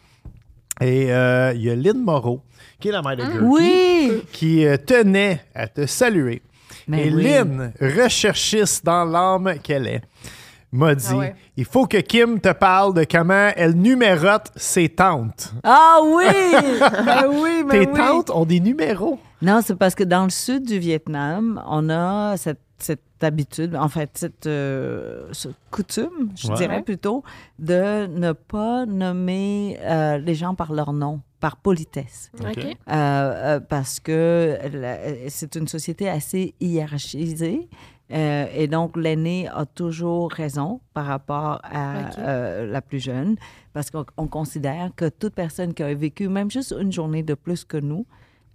[0.80, 2.42] Et euh, il y a Lynn Moreau,
[2.80, 4.22] qui est la mère de Gertie, Oui.
[4.32, 6.42] qui euh, tenait à te saluer.
[6.88, 7.22] Mais et oui.
[7.22, 10.02] Lynn, recherchiste dans l'âme qu'elle est,
[10.76, 11.34] m'a dit Ah ouais.
[11.56, 15.52] il faut que Kim te parle de comment elle numérote ses tantes.
[15.62, 16.24] Ah oui!
[17.06, 17.96] ben oui, mais Tes oui.
[17.98, 19.18] tantes ont des numéros.
[19.42, 23.88] Non, c'est parce que dans le sud du Vietnam, on a cette, cette habitude, en
[23.88, 26.54] fait, cette euh, ce coutume, je Ouais.
[26.56, 27.22] dirais plutôt,
[27.58, 32.30] de ne pas nommer euh, les gens par leur nom, par politesse.
[32.40, 32.48] OK.
[32.56, 32.64] OK.
[32.64, 34.58] Euh, euh, parce que
[35.28, 37.68] c'est une société assez hiérarchisée.
[38.14, 43.36] Euh, et donc, l'aîné a toujours raison par rapport à euh, la plus jeune,
[43.72, 47.34] parce qu'on on considère que toute personne qui a vécu même juste une journée de
[47.34, 48.06] plus que nous,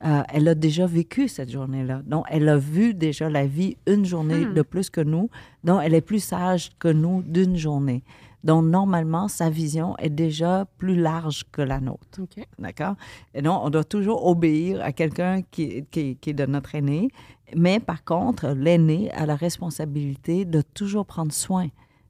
[0.06, 2.02] euh, elle a déjà vécu cette journée-là.
[2.06, 5.30] Donc, elle a vu déjà la vie une journée de plus que nous.
[5.66, 8.04] Donc, elle est plus sage que nous d'une journée.
[8.46, 12.22] Donc, normalement, sa vision est déjà plus large que la nôtre.
[12.58, 12.96] D'accord?
[13.34, 17.10] Et donc, on doit toujours obéir à quelqu'un qui, qui, qui est de notre aîné.
[17.56, 21.68] Mais par contre, l'aîné a la responsabilité de toujours prendre soin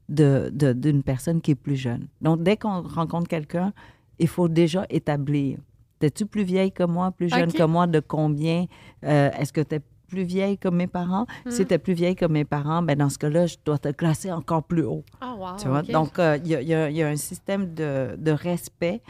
[0.08, 2.08] de- de- d'une personne qui est plus jeune.
[2.20, 3.72] Donc, dès qu'on rencontre quelqu'un,
[4.18, 5.58] il faut déjà établir
[6.00, 8.64] T'es-tu plus vieille que moi, plus jeune que moi, de combien?
[9.04, 11.26] Euh, Est-ce que t'es plus vieille que mes parents?
[11.44, 11.50] Hmm.
[11.50, 14.32] Si t'es plus vieille que mes parents, ben dans ce cas-là, je dois te classer
[14.32, 15.04] encore plus haut.
[15.20, 15.56] Ah, wow.
[15.60, 15.82] Tu vois?
[15.82, 19.02] Donc, euh, il y, y il y a un système de, de respect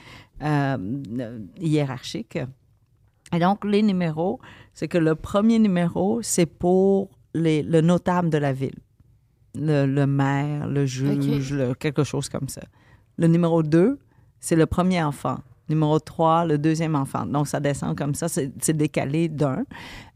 [0.43, 0.77] euh,
[1.61, 2.39] hiérarchique.
[3.32, 4.40] Et donc, les numéros,
[4.75, 8.79] c'est que le premier numéro, c'est pour les, le notable de la ville.
[9.55, 12.63] Le, le maire, le juge, le- quelque chose comme ça.
[13.19, 13.99] Le numéro 2,
[14.39, 15.39] c'est le premier enfant.
[15.69, 17.27] Numéro 3, le deuxième enfant.
[17.27, 18.27] Donc, ça descend comme ça.
[18.29, 19.63] C'est décalé d'un.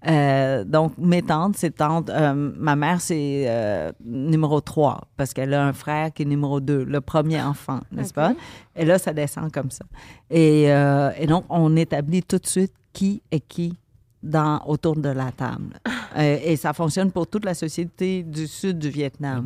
[0.09, 2.11] Euh, donc, mes tantes, c'est tante.
[2.11, 6.61] euh, ma mère, c'est euh, numéro 3 parce qu'elle a un frère qui est numéro
[6.61, 8.33] 2, le premier enfant, n'est-ce pas?
[8.75, 9.85] Et là, ça descend comme ça.
[10.31, 13.77] Et, et donc, on établit tout de suite qui est qui
[14.25, 15.79] dans, autour de la table.
[16.17, 19.43] Euh, et ça fonctionne pour toute la société du sud du Vietnam.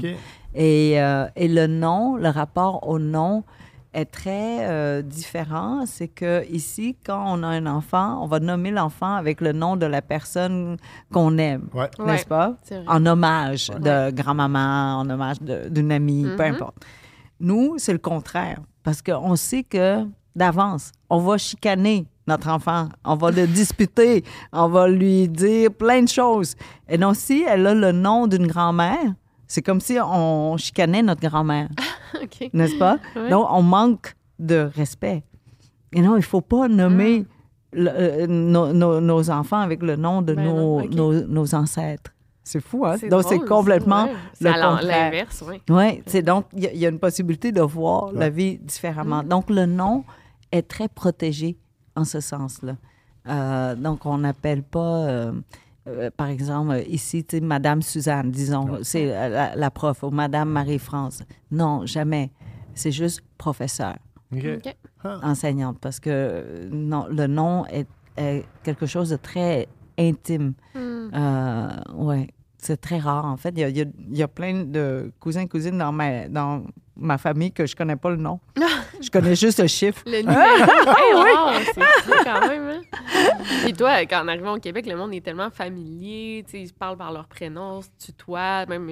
[0.55, 3.42] Et, euh, et le nom, le rapport au nom
[3.94, 5.84] est très euh, différent.
[5.86, 9.76] C'est que ici, quand on a un enfant, on va nommer l'enfant avec le nom
[9.76, 10.76] de la personne
[11.10, 11.88] qu'on aime, Ouais.
[12.05, 12.55] N'est-ce pas?
[12.86, 13.80] En hommage Ouais.
[13.80, 16.55] de grand-maman, en hommage de- d'une amie, peu Mhm.
[16.55, 16.76] importe.
[17.40, 20.05] Nous, c'est le contraire, parce qu'on sait que
[20.36, 24.22] d'avance, on va chicaner notre enfant, on va le disputer,
[24.52, 26.55] on va lui dire plein de choses.
[26.88, 29.14] Et donc, si elle a le nom d'une grand-mère,
[29.46, 31.68] c'est comme si on chicanait notre grand-mère,
[32.52, 32.98] n'est-ce pas?
[33.30, 35.22] Donc, on manque de respect.
[35.92, 37.24] Et non, il ne faut pas nommer
[37.72, 40.94] le- euh, nos, enfants avec le nom de Ben nos, non, ok.
[40.94, 42.12] nos, nos ancêtres.
[42.44, 42.96] C'est fou, hein?
[43.10, 44.14] Donc, c'est complètement ouais.
[44.40, 45.60] Le l'inverse, oui.
[45.68, 48.59] Oui, c'est donc, il y, a- il y a une possibilité de voir la vie
[48.59, 49.22] différemment.
[49.22, 50.05] Donc, le nom
[50.50, 51.59] est très protégé
[51.98, 52.76] en ce sens-là.
[53.28, 55.32] Euh, donc, on n'appelle pas, euh,
[55.86, 60.48] euh, par exemple, ici, tu sais, Madame Suzanne, disons, c'est la, la prof, ou Madame
[60.50, 61.22] Marie-France.
[61.50, 62.30] Non, jamais.
[62.74, 63.96] C'est juste professeur,
[64.32, 64.46] OK.
[64.64, 64.74] OK.
[65.22, 69.66] enseignante, parce que non, le nom est, est quelque chose de très
[69.98, 70.52] intime.
[70.76, 73.24] Euh, ouais, c'est très rare.
[73.24, 75.78] En fait, il y a, il y a- il y a plein de cousins cousines
[75.78, 76.62] dans ma, dans
[76.98, 78.40] ma famille que je connais pas le nom.
[79.00, 80.02] je connais juste le chiffre.
[80.06, 80.40] Le numéro.
[80.40, 82.68] Hey, wow, c'est fou quand même.
[82.68, 82.80] Hein?
[83.62, 86.44] Puis toi, quand on arrive au Québec, le monde est tellement familier.
[86.46, 88.88] tu sais, Ils se parlent par leur prénom, se tutoient, même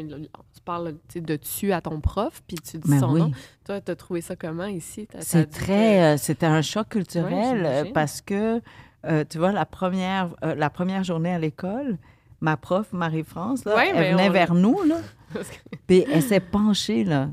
[0.54, 3.20] tu parles tu sais, de tu à ton prof, puis tu dis Ben son oui.
[3.20, 3.30] nom.
[3.64, 5.08] Toi, tu as trouvé ça comment ici?
[5.20, 8.60] C'est très, euh, c'était un choc culturel Ouais, parce que,
[9.04, 11.98] euh, tu vois, la première, euh, la première journée à l'école,
[12.40, 14.96] ma prof, Marie-France, là, Ouais, elle venait on- vers nous, là,
[15.86, 17.30] puis elle s'est penchée, là.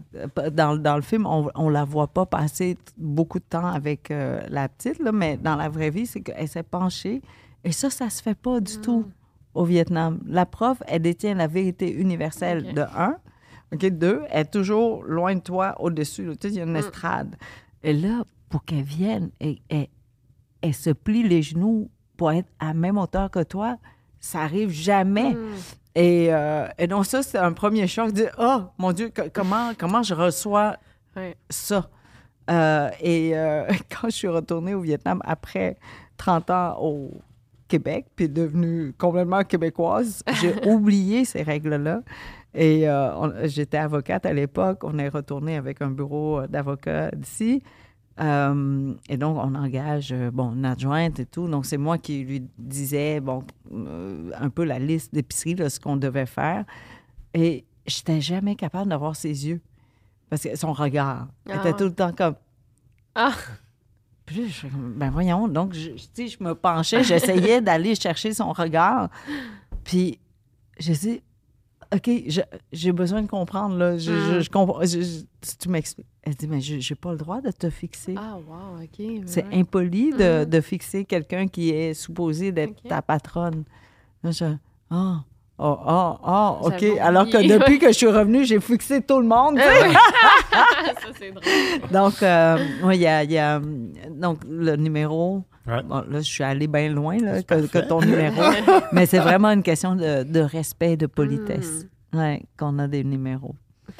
[0.52, 4.42] Dans, dans le film, on, on la voit pas passer beaucoup de temps avec euh,
[4.50, 7.22] la petite, là, mais dans la vraie vie, c'est qu'elle s'est penchée.
[7.64, 9.06] Et ça, ça se fait pas du tout
[9.54, 10.20] au Vietnam.
[10.26, 13.18] La prof, elle détient la vérité universelle de un.
[13.74, 16.30] OK, deux, elle est toujours loin de toi, au-dessus.
[16.40, 17.36] Tu sais, il y a une estrade.
[17.84, 19.62] Et là, pour qu'elle vienne, et,
[20.62, 23.78] elle se plie les genoux pour être à la même hauteur que toi,
[24.20, 25.34] ça arrive jamais.
[25.34, 25.56] Hmm.
[25.96, 28.12] Et, euh, et donc ça, c'est un premier choc.
[28.14, 30.78] de oh, mon Dieu, co- comment, comment je reçois
[31.50, 31.90] ça?
[32.50, 35.78] Euh, et euh, quand je suis retournée au Vietnam après
[36.18, 37.12] 30 ans au
[37.68, 42.02] Québec, puis devenue complètement québécoise, j'ai oublié ces règles-là.
[42.56, 42.86] Et
[43.46, 44.84] j'étais avocate à l'époque.
[44.84, 47.64] On est retourné avec un bureau d'avocats d'ici.
[48.20, 51.48] Euh, et donc, on engage, euh, bon, une adjointe et tout.
[51.48, 55.80] Donc, c'est moi qui lui disais, bon, euh, un peu la liste d'épicerie, là, ce
[55.80, 56.64] qu'on devait faire.
[57.34, 59.62] Et j'étais jamais capable d'avoir ses yeux.
[60.30, 62.36] Parce que son regard Ah était tout le temps comme.
[63.16, 63.34] Ah.
[64.26, 65.48] Puis je ben voyons.
[65.48, 69.10] Donc, je, je- tu sais, je me penchais, j'essayais d'aller chercher son regard.
[69.84, 70.18] Puis,
[70.80, 71.22] je dis,
[71.94, 72.10] OK,
[72.72, 73.98] j'ai besoin de comprendre, là.
[73.98, 74.42] Je, je- Mm.
[74.42, 74.80] je comprends.
[75.60, 76.08] tu m'expliques.
[76.24, 78.16] Elle dit, mais je n'ai pas le droit de te fixer.
[78.18, 79.24] Ah, wow, OK.
[79.26, 80.46] C'est impoli de, Mhm.
[80.50, 83.64] de fixer quelqu'un qui est supposé d'être ta patronne.
[84.24, 84.46] Là, je.
[84.90, 85.33] Ah, oh,
[85.68, 86.80] oh, oh, OK.
[86.80, 89.58] J'avais Alors que oublié, depuis que je suis revenue, j'ai fixé tout le monde.
[90.52, 91.92] ça, c'est drôle.
[91.92, 93.60] Donc, euh, ouais, il y a, il y a,
[94.10, 95.44] donc, le numéro.
[95.66, 95.82] Ouais.
[95.84, 98.42] Bon, là, je suis allée bien loin là, que, ton numéro.
[98.92, 102.20] Mais c'est vraiment une question de, de respect et de politesse Hmm.
[102.20, 103.56] ouais, qu'on a des numéros.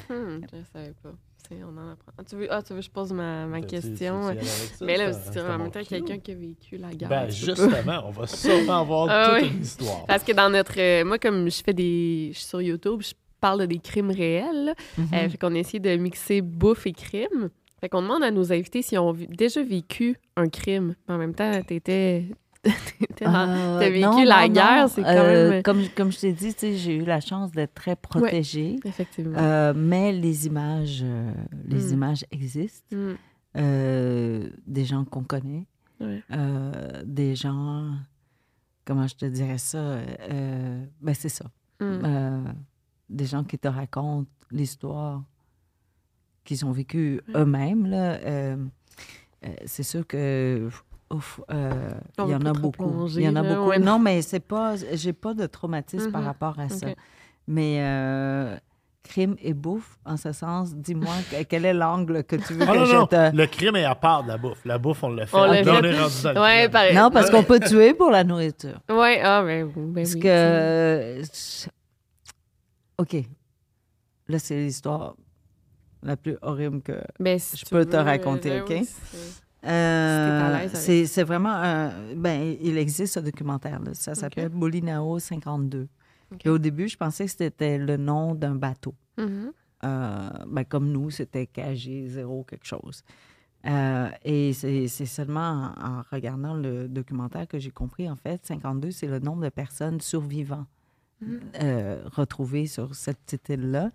[0.08, 1.10] Hmm, je savais pas.
[1.52, 2.12] On en apprend.
[2.18, 4.22] Ah, tu veux, ah, tu veux que je pose ma, ma Tu- tu- tu- question?
[4.22, 7.08] ça, Mais là, c'est en même temps quelqu'un qui a vécu la guerre.
[7.08, 9.54] Ben, justement, on va sûrement avoir Ah toute oui.
[9.56, 10.04] une histoire.
[10.06, 10.78] Parce que dans notre.
[10.78, 12.30] euh, moi, comme je fais des.
[12.32, 14.74] Je suis sur YouTube, je parle de des crimes réels.
[14.96, 15.06] Mhm.
[15.12, 17.50] Euh, fait qu'on a essayé de mixer bouffe et crime.
[17.80, 20.94] Fait qu'on demande à nos invités s'ils ont déjà vécu un crime.
[21.08, 22.24] Mais en même temps, t'étais.
[22.66, 25.62] Euh, t'as vécu non, la non, guerre, c'est quand Euh, même.
[25.62, 28.76] Comme, comme je t'ai dit, j'ai eu la chance d'être très protégée.
[28.84, 29.38] Effectivement.
[29.38, 31.04] Euh, mais les images,
[31.66, 31.92] les Mm.
[31.92, 32.94] images existent.
[32.96, 33.14] Hmm.
[33.56, 35.66] Euh, des gens qu'on connaît.
[36.02, 37.92] Euh, des gens,
[38.84, 39.78] comment je te dirais ça?
[39.78, 41.44] Euh, ben, c'est ça.
[41.80, 41.84] Mm.
[42.04, 42.42] Euh,
[43.08, 45.22] des gens qui te racontent l'histoire
[46.44, 48.68] qu'ils ont vécue eux-mêmes.
[49.66, 50.68] c'est sûr que.
[51.14, 53.06] Ouf, euh, il y en a beaucoup.
[53.16, 53.68] Il y en a là, beaucoup.
[53.70, 53.78] ouais.
[53.78, 54.74] Non, mais c'est pas.
[54.92, 56.26] J'ai pas de traumatisme par Mhm.
[56.26, 56.86] rapport à ça.
[57.46, 58.56] Mais euh,
[59.02, 62.72] crime et bouffe, en ce sens, dis-moi que- quel est l'angle que tu veux Ah
[62.72, 63.36] que non, je non, te.
[63.36, 64.64] le crime est à part de la bouffe.
[64.64, 65.36] La bouffe, on l'a fait.
[65.36, 65.60] On on fait.
[65.60, 65.92] est rendu
[66.22, 66.94] dans le Ouais, pareil.
[66.96, 68.80] Non, parce qu'on peut tuer pour la nourriture.
[68.90, 71.22] Ouais, ah, ben, oui, ben Parce oui, que.
[72.98, 73.16] OK.
[74.28, 75.16] Là, c'est l'histoire
[76.02, 76.98] la plus horrible que.
[77.20, 78.70] Ben, si je peux te raconter, ben OK?
[78.70, 78.88] oui,
[79.66, 82.14] Euh, c'est vraiment un.
[82.16, 83.80] Ben, il existe ce documentaire.
[83.80, 83.94] là.
[83.94, 85.88] Ça s'appelle Bolinao 52.
[86.32, 86.46] OK.
[86.46, 88.94] Et au début, je pensais que c'était le nom d'un bateau.
[89.18, 89.52] Mhm.
[89.84, 93.02] Euh, ben, comme nous, c'était KG 0 quelque chose.
[93.66, 98.90] Euh, et c'est seulement en, en regardant le documentaire que j'ai compris, en fait, 52,
[98.90, 100.66] c'est le nombre de personnes survivantes
[101.62, 103.90] euh, retrouvées sur cette petite île-là.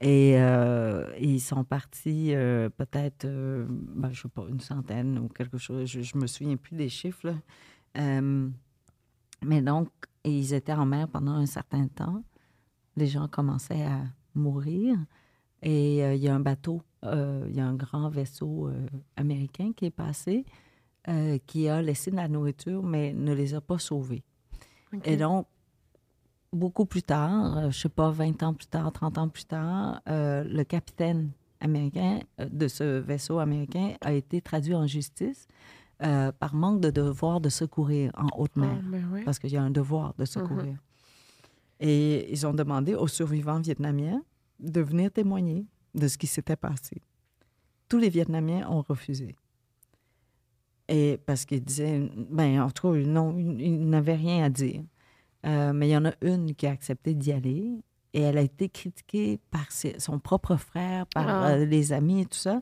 [0.00, 5.58] Et euh, ils sont partis euh, peut-être, ben, je sais pas, une centaine ou quelque
[5.58, 5.86] chose.
[5.86, 7.28] Je, je me souviens plus des chiffres.
[7.94, 8.20] là.
[9.42, 9.88] Mais donc,
[10.24, 12.22] ils étaient en mer pendant un certain temps.
[12.96, 14.02] Les gens commençaient à
[14.34, 14.96] mourir.
[15.62, 18.70] Et il y a un bateau, il y a un grand vaisseau
[19.16, 20.44] américain qui est passé,
[21.46, 24.22] qui a laissé de la nourriture, mais ne les a pas sauvés.
[25.04, 25.46] Et donc,
[26.52, 30.00] beaucoup plus tard, euh, je sais pas, 20 ans plus tard, 30 ans plus tard,
[30.08, 31.30] euh, le capitaine
[31.60, 35.46] américain euh, de ce vaisseau américain a été traduit en justice
[36.02, 39.22] euh, par manque de devoir de secourir en haute Ah, mer ben oui.
[39.24, 40.76] parce qu'il y a un devoir de secourir.
[41.80, 44.22] Et ils ont demandé aux survivants vietnamiens
[44.58, 47.02] de venir témoigner de ce qui s'était passé.
[47.88, 49.36] Tous les Vietnamiens ont refusé.
[50.88, 54.82] Et parce qu'ils disaient, ben, en tout cas, ils n'avaient rien à dire.
[55.46, 57.82] Euh, mais il y en a une qui a accepté d'y aller
[58.12, 61.48] et elle a été critiquée par ses- son propre frère, par Ah.
[61.50, 62.60] euh, les amis et tout ça.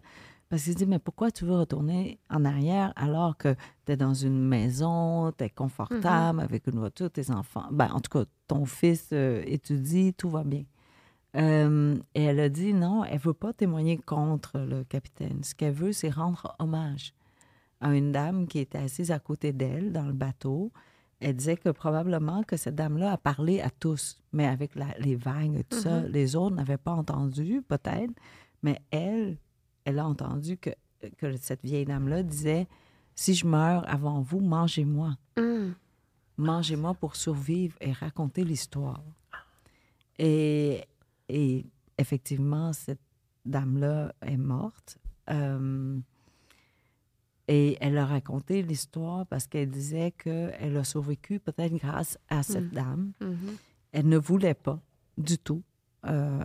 [0.49, 3.55] Parce qu'il dit, mais pourquoi tu veux retourner en arrière alors que
[3.85, 7.65] tu es dans une maison, tu es confortable avec une voiture, tes enfants?
[7.73, 10.63] Ben, en tout cas, ton fils euh, étudie, tout va bien.
[11.37, 15.43] Euh, et elle a dit non, elle veut pas témoigner contre le capitaine.
[15.43, 17.13] Ce qu'elle veut, c'est rendre hommage
[17.81, 20.71] à une dame qui était assise à côté d'elle dans le bateau.
[21.21, 25.17] Elle disait que probablement que cette dame-là a parlé à tous, mais avec la- les
[25.17, 28.13] vagues et tout ça, les autres n'avaient pas entendu, peut-être,
[28.63, 29.39] mais elle,
[29.85, 30.71] elle a entendu que,
[31.17, 32.67] que cette vieille dame-là disait
[33.15, 35.17] Si je meurs avant vous, mangez-moi.
[35.39, 35.71] Mm.
[36.37, 39.03] Mangez-moi pour survivre et raconter l'histoire.
[40.19, 40.85] Et,
[41.31, 41.65] et
[41.99, 43.01] effectivement, cette
[43.47, 44.99] dame-là est morte.
[45.31, 45.99] Euh,
[47.49, 52.71] et elle a raconté l'histoire parce qu'elle disait qu'elle a survécu peut-être grâce à cette
[52.71, 53.13] dame.
[53.21, 53.57] Mhm.
[53.93, 54.81] Elle ne voulait pas
[55.17, 55.63] du tout
[56.07, 56.41] euh,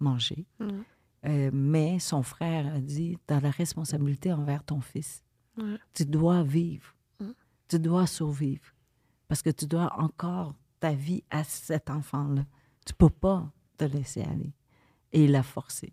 [0.00, 0.46] manger.
[0.60, 0.84] Mhm.
[1.26, 5.22] Euh, mais son frère a dit, tu as la responsabilité envers ton fils.
[5.92, 6.94] Tu dois vivre.
[7.66, 8.72] Tu dois survivre.
[9.26, 12.46] Parce que tu dois encore ta vie à cet enfant-là.
[12.86, 14.52] Tu peux pas te laisser aller.
[15.12, 15.92] Et il l'a forcé.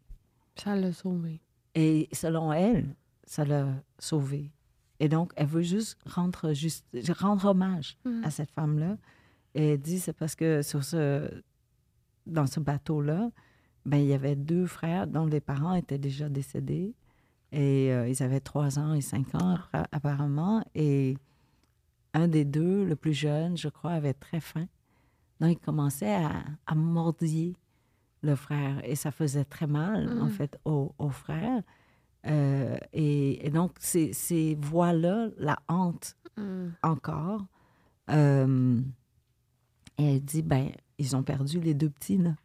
[0.56, 1.42] Ça l'a sauvé.
[1.74, 2.96] Et selon elle,
[3.26, 3.68] ça l'a
[4.00, 4.52] sauvé.
[5.00, 6.86] Et donc, elle veut juste rendre, juste,
[7.20, 8.98] rendre hommage à cette femme-là.
[9.54, 11.30] Et elle dit, c'est parce que sur ce,
[12.26, 13.30] dans ce bateau-là,
[13.86, 16.94] ben, il y avait deux frères dont les parents étaient déjà décédés.
[17.52, 20.64] Et euh, ils avaient trois ans et cinq ans, appa- apparemment.
[20.76, 21.18] Et
[22.14, 24.68] un des deux, le plus jeune, je crois, avait très faim.
[25.40, 27.56] Donc, il commençait à, à mordiller
[28.22, 28.80] le frère.
[28.84, 31.62] Et ça faisait très mal, en fait, au, au frère.
[32.28, 36.68] Euh, et, et donc, ces, ces voix-là la hantent Mm.
[36.84, 37.46] encore.
[38.10, 38.82] Euh,
[39.98, 42.36] et elle dit, ben, ils ont perdu les deux petits, là.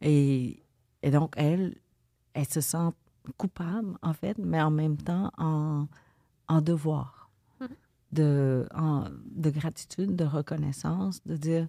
[0.00, 0.60] Et,
[1.02, 1.76] et donc, elle,
[2.34, 2.88] elle se sent
[3.36, 5.86] coupable, en fait, mais en même temps en,
[6.48, 7.30] en devoir
[8.10, 11.68] de, en- de gratitude, de reconnaissance, de dire,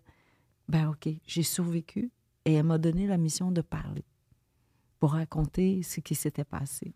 [0.67, 2.09] ben OK, j'ai survécu
[2.45, 4.03] et elle m'a donné la mission de parler
[4.99, 6.91] pour raconter ce qui s'était passé.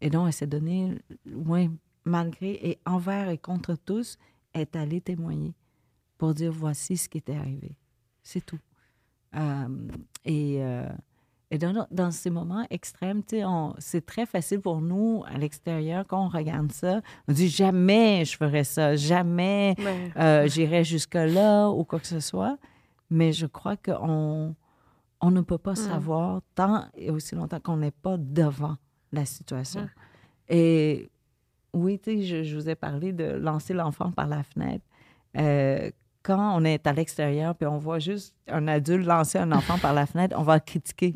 [0.00, 0.98] Et donc, elle s'est donnée,
[1.32, 1.70] ouais,
[2.04, 4.16] malgré et envers et contre tous,
[4.54, 5.54] est allée témoigner
[6.16, 7.76] pour dire voici ce qui était arrivé.
[8.22, 8.58] C'est tout.
[9.36, 9.88] Euh,
[10.24, 10.88] et euh,
[11.50, 13.22] et dans, dans ces moments extrêmes,
[13.78, 18.36] c'est très facile pour nous, à l'extérieur, quand on regarde ça, on dit jamais je
[18.36, 20.12] ferais ça, jamais Ouais.
[20.18, 22.58] euh, j'irai jusque-là ou quoi que ce soit.
[23.08, 24.54] Mais je crois qu'on
[25.22, 28.76] on ne peut pas savoir tant et aussi longtemps qu'on n'est pas devant
[29.12, 29.88] la situation.
[30.48, 31.08] Et
[31.72, 34.84] oui, tu sais, je, je vous ai parlé de lancer l'enfant par la fenêtre.
[35.36, 35.90] Euh,
[36.22, 39.94] quand on est à l'extérieur puis on voit juste un adulte lancer un enfant par
[39.94, 41.12] la fenêtre, on va critiquer.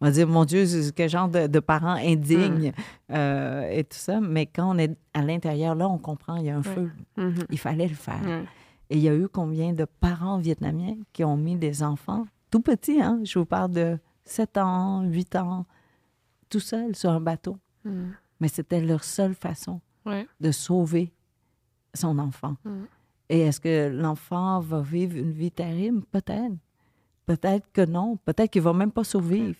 [0.00, 0.64] On va dire, mon Dieu,
[0.94, 2.72] quel genre de, de parents indignes
[3.10, 4.20] euh, et tout ça.
[4.20, 6.90] Mais quand on est à l'intérieur, là, on comprend, il y a un feu.
[7.16, 7.44] Mhm.
[7.50, 8.20] Il fallait le faire.
[8.90, 12.60] Et il y a eu combien de parents vietnamiens qui ont mis des enfants tout
[12.60, 13.20] petits, hein?
[13.24, 15.66] Je vous parle de 7 ans, 8 ans,
[16.48, 17.58] tout seuls sur un bateau.
[17.84, 18.10] Mm.
[18.40, 20.26] Mais c'était leur seule façon Ouais.
[20.40, 21.12] de sauver
[21.94, 22.56] son enfant.
[22.64, 22.84] Mm.
[23.28, 26.02] Et est-ce que l'enfant va vivre une vie terrible?
[26.12, 26.54] Peut-être.
[27.26, 28.16] Peut-être que non.
[28.24, 29.56] Peut-être qu'il va même pas survivre.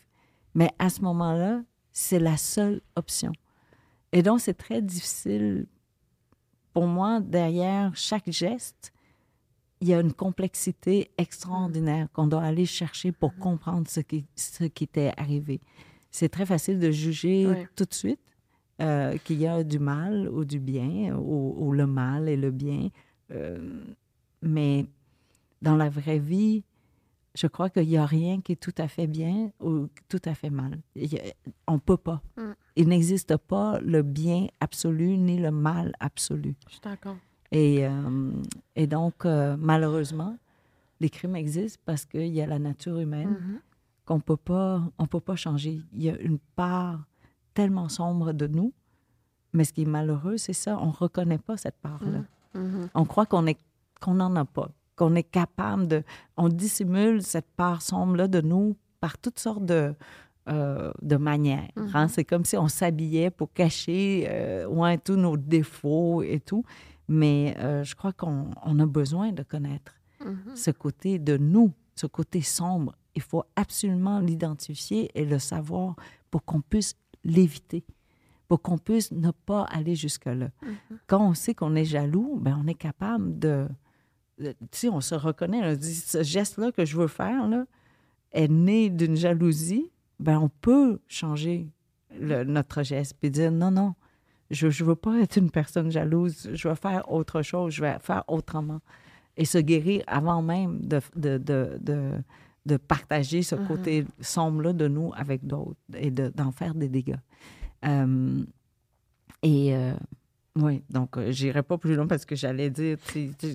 [0.54, 3.32] Mais à ce moment-là, c'est la seule option.
[4.12, 5.66] Et donc, c'est très difficile
[6.72, 8.92] pour moi, derrière chaque geste,
[9.80, 14.64] il y a une complexité extraordinaire qu'on doit aller chercher pour comprendre ce qui, ce
[14.64, 15.60] qui était arrivé.
[16.18, 17.44] C'est très facile de juger
[17.76, 18.20] tout de suite
[18.80, 22.50] euh, qu'il y a du mal ou du bien, ou, ou le mal et le
[22.50, 22.88] bien.
[23.32, 23.82] Euh,
[24.40, 24.86] mais
[25.60, 26.64] dans la vraie vie,
[27.34, 30.34] je crois qu'il n'y a rien qui est tout à fait bien ou tout à
[30.34, 30.78] fait mal.
[30.94, 31.34] Il y a-
[31.66, 32.22] on ne peut pas.
[32.38, 32.52] Mm.
[32.76, 36.54] Il n'existe pas le bien absolu ni le mal absolu.
[36.68, 37.16] Je suis d'accord.
[37.52, 38.30] Et, euh,
[38.74, 40.36] et donc, malheureusement,
[41.00, 43.60] les crimes existent parce qu'il y a la nature humaine Mhm.
[44.06, 45.82] Qu'on peut pas, on peut pas changer.
[45.92, 47.04] Il y a une part
[47.52, 48.72] tellement sombre de nous,
[49.52, 52.22] mais ce qui est malheureux, c'est ça, on reconnaît pas cette part-là.
[52.54, 52.88] Mhm.
[52.94, 53.58] On croit qu'on est
[54.00, 56.02] qu'on n'en a pas, qu'on est capable de,
[56.36, 59.94] on dissimule cette part sombre-là de nous par toutes sortes de
[60.48, 61.70] euh, de manières.
[61.94, 62.06] hein.
[62.08, 66.64] C'est comme si on s'habillait pour cacher euh, ouais, tous nos défauts et tout.
[67.08, 69.92] Mais euh, je crois qu'on on a besoin de connaître
[70.54, 72.94] ce côté de nous, ce côté sombre.
[73.16, 75.96] Il faut absolument l'identifier et le savoir
[76.30, 76.94] pour qu'on puisse
[77.24, 77.84] l'éviter,
[78.46, 80.50] pour qu'on puisse ne pas aller jusque-là.
[81.08, 83.66] Quand on sait qu'on est jaloux, ben on est capable de...
[84.38, 87.64] de- Tu sais, on se reconnaît, on dit, ce geste-là que je veux faire, là,
[88.32, 89.90] est né d'une jalousie,
[90.20, 91.66] ben on peut changer
[92.18, 93.94] le- notre geste puis dire non, non,
[94.50, 97.98] je ne veux pas être une personne jalouse, je veux faire autre chose, je vais
[98.00, 98.80] faire autrement.
[99.38, 102.12] Et se guérir avant même de, de, de, de,
[102.66, 107.16] de partager ce côté sombre-là de nous avec d'autres et de- d'en faire des dégâts.
[107.84, 108.42] Euh,
[109.42, 109.92] et euh,
[110.56, 113.54] oui, donc euh, j'irai pas plus loin parce que j'allais dire, tu tu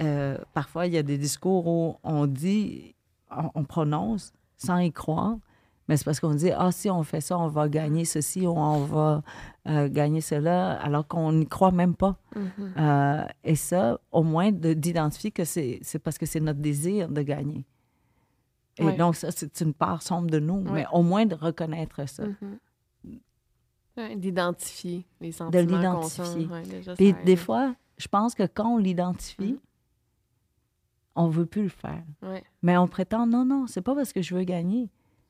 [0.00, 2.94] euh, parfois il y a des discours où on dit,
[3.30, 5.36] on, on prononce sans y croire,
[5.88, 8.52] mais c'est parce qu'on dit, ah si on fait ça, on va gagner ceci ou
[8.56, 9.22] on va
[9.88, 12.16] gagner cela, alors qu'on n'y croit même pas.
[12.34, 12.72] Mhm.
[12.78, 17.08] Euh, et ça, au moins de- d'identifier que c'est c'est parce que c'est notre désir
[17.08, 17.64] de gagner.
[18.78, 18.96] Et Ouais.
[18.96, 22.24] donc, ça, c'est une part sombre de nous, mais au moins de reconnaître ça.
[22.26, 22.58] Mhm.
[23.98, 25.66] Ouais, D'identifier les sentiments.
[25.66, 26.48] qu'on l'identifier.
[26.64, 29.58] déjà, Puis des fois, je pense que quand on l'identifie,
[31.14, 32.02] on veut plus le faire.
[32.62, 34.88] Mais on prétend, non, non, c'est pas parce que je veux gagner.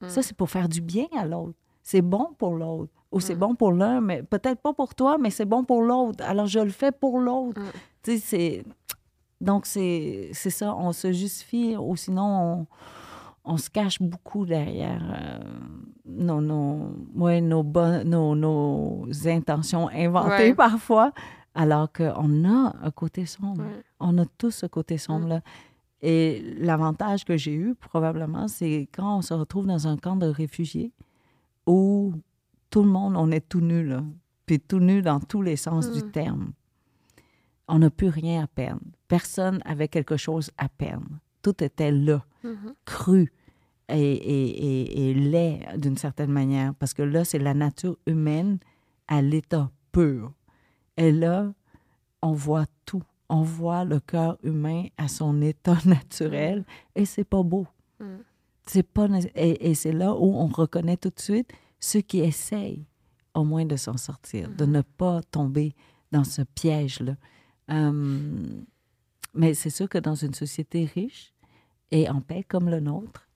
[0.08, 1.54] Ça, c'est pour faire du bien à l'autre.
[1.82, 2.92] C'est bon pour l'autre.
[3.10, 6.24] Ou c'est bon pour l'un, mais peut-être pas pour toi, mais c'est bon pour l'autre.
[6.24, 7.60] Alors, je le fais pour l'autre.
[8.02, 8.64] Tu sais, c'est...
[9.40, 10.74] Donc, c'est c'est ça.
[10.76, 12.24] On se justifie ou sinon,
[12.62, 12.66] on,
[13.44, 15.40] on se cache beaucoup derrière euh,
[16.04, 20.54] nos, nos, ouais, nos, bonnes- nos, nos intentions inventées Ouais.
[20.54, 21.12] parfois,
[21.54, 23.62] alors qu'on a un côté sombre.
[23.62, 23.82] Ouais.
[24.00, 25.40] On a tous ce côté sombre-là.
[26.00, 30.26] Et l'avantage que j'ai eu, probablement, c'est quand on se retrouve dans un camp de
[30.26, 30.92] réfugiés
[31.66, 32.12] où
[32.70, 34.02] tout le monde, on est tout nu, là.
[34.46, 36.52] Puis tout nu dans tous les sens du terme.
[37.68, 38.80] On n'a plus rien à perdre.
[39.08, 41.06] Personne avait quelque chose à perdre.
[41.42, 42.24] Tout était là,
[42.84, 43.32] cru
[43.88, 46.74] et, et, et, et laid d'une certaine manière.
[46.74, 48.58] Parce que là, c'est la nature humaine
[49.08, 50.32] à l'état pur.
[50.96, 51.52] Et là,
[52.22, 53.02] on voit tout.
[53.28, 56.64] On voit le cœur humain à son état naturel
[56.94, 57.66] et c'est pas beau.
[58.66, 62.86] C'est pas et, et c'est là où on reconnaît tout de suite ceux qui essayent
[63.34, 65.74] au moins de s'en sortir, de ne pas tomber
[66.10, 67.16] dans ce piège-là.
[67.70, 68.62] Euh,
[69.34, 71.32] mais c'est sûr que dans une société riche
[71.92, 73.28] et en paix comme le nôtre,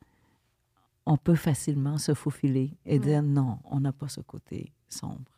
[1.05, 5.31] on peut facilement se faufiler et dire non, on n'a pas ce côté sombre.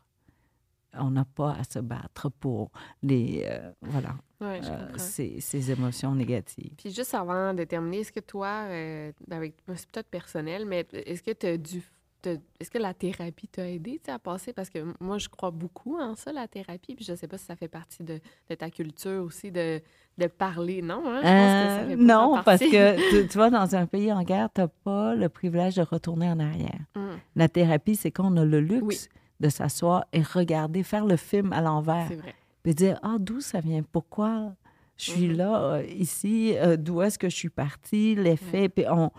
[0.94, 2.70] On n'a pas à se battre pour
[3.02, 6.72] les, euh, voilà, Ouais, euh, ces, ces émotions négatives.
[6.78, 11.22] Puis juste avant de terminer, est-ce que toi, euh, avec c'est peut-être personnel, mais est-ce
[11.22, 11.82] que tu as dû
[12.26, 14.52] est-ce que la thérapie t'a aidé à passer?
[14.52, 16.94] Parce que moi, je crois beaucoup en ça, la thérapie.
[16.94, 18.20] Puis je sais pas si ça fait partie de,
[18.50, 19.80] de ta culture aussi de,
[20.18, 20.82] de parler.
[20.82, 21.20] Non, hein?
[21.22, 24.12] Je pense que ça Euh, fait non, parce que tu, tu vois, dans un pays
[24.12, 26.80] en guerre, tu n'as pas le privilège de retourner en arrière.
[26.96, 27.00] Mm.
[27.36, 28.98] La thérapie, c'est qu'on a le luxe Oui.
[29.40, 32.06] de s'asseoir et regarder, faire le film à l'envers.
[32.08, 32.34] C'est vrai.
[32.64, 33.82] Puis dire, ah, d'où ça vient?
[33.92, 34.52] Pourquoi
[34.96, 36.54] je suis là, euh, ici?
[36.56, 38.16] Euh, d'où est-ce que je suis partie?
[38.16, 38.68] L'effet.
[38.68, 39.12] Puis on,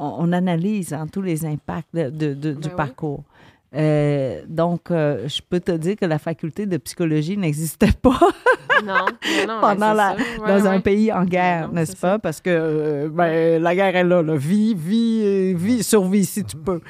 [0.00, 2.74] on, on analyse hein, tous les impacts de, de- de- du oui.
[2.76, 3.22] parcours.
[3.76, 8.18] Euh, donc, euh, je peux te dire que la faculté de psychologie n'existait pas
[8.84, 8.94] Non,
[9.46, 10.14] non, pendant la.
[10.14, 12.12] Ouais, dans un pays en guerre, Non, n'est-ce pas?
[12.12, 12.18] ça.
[12.18, 14.36] Parce que euh, ben, la guerre est là, là.
[14.36, 16.80] Vie, vie, vie, survie si tu peux.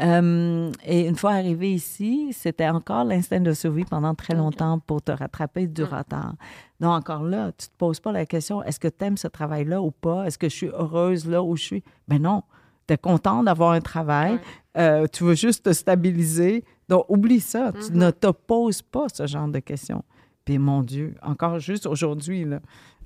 [0.00, 5.02] Euh, et une fois arrivé ici, c'était encore l'instinct de survie pendant très longtemps pour
[5.02, 6.34] te rattraper du retard.
[6.80, 9.80] Donc, encore là, tu te poses pas la question est-ce que tu aimes ce travail-là
[9.80, 10.24] ou pas?
[10.24, 11.84] Est-ce que je suis heureuse là où je suis?
[12.08, 12.42] Ben non.
[12.86, 14.38] Tu es content d'avoir un travail.
[14.76, 16.64] Euh, tu veux juste te stabiliser.
[16.88, 17.72] Donc, oublie ça.
[17.72, 20.04] Tu ne te poses pas ce genre de questions.
[20.44, 22.60] Puis, mon Dieu, encore juste aujourd'hui, là,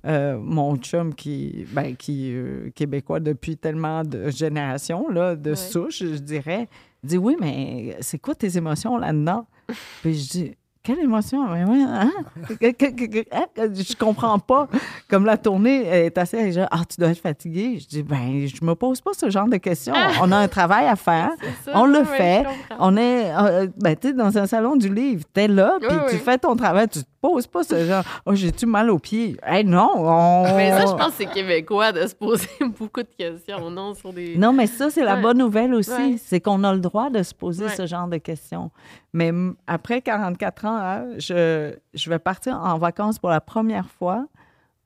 [0.08, 5.56] euh, mon chum qui, ben, qui est québécois depuis tellement de générations, là, de Ouais.
[5.56, 6.68] souches, je dirais,
[7.04, 9.46] dit Oui, mais c'est quoi tes émotions là-dedans?
[10.02, 10.52] Puis je dis
[10.82, 11.46] Quelle émotion?
[11.50, 12.10] Mais ouais, hein?
[12.50, 13.44] Hein?
[13.74, 14.68] Je comprends pas.
[15.08, 16.58] Comme la tournée est assez.
[16.70, 17.78] Ah, tu dois être fatigué.
[17.78, 19.92] Je dis Ben, je me pose pas ce genre de questions.
[20.22, 21.30] On a un travail à faire.
[21.64, 22.44] ça, On le fait.
[22.78, 25.24] On est, euh, ben, tu dans un salon du livre.
[25.34, 26.20] Tu es là, puis Oui, tu oui.
[26.24, 26.88] fais ton travail.
[26.88, 29.36] Tu te poses pas ce genre, oh, j'ai-tu mal aux pieds?
[29.42, 30.42] Hey, non, on...
[30.56, 32.48] Mais ça, je pense que c'est québécois de se poser
[32.78, 34.36] beaucoup de questions, non, sur des...
[34.36, 35.22] Non, mais ça, c'est la Ouais.
[35.22, 35.90] bonne nouvelle aussi.
[35.90, 36.16] Ouais.
[36.18, 37.74] C'est qu'on a le droit de se poser Ouais.
[37.76, 38.70] ce genre de questions.
[39.12, 39.32] Mais
[39.66, 44.26] après 44 ans, hein, je, je vais partir en vacances pour la première fois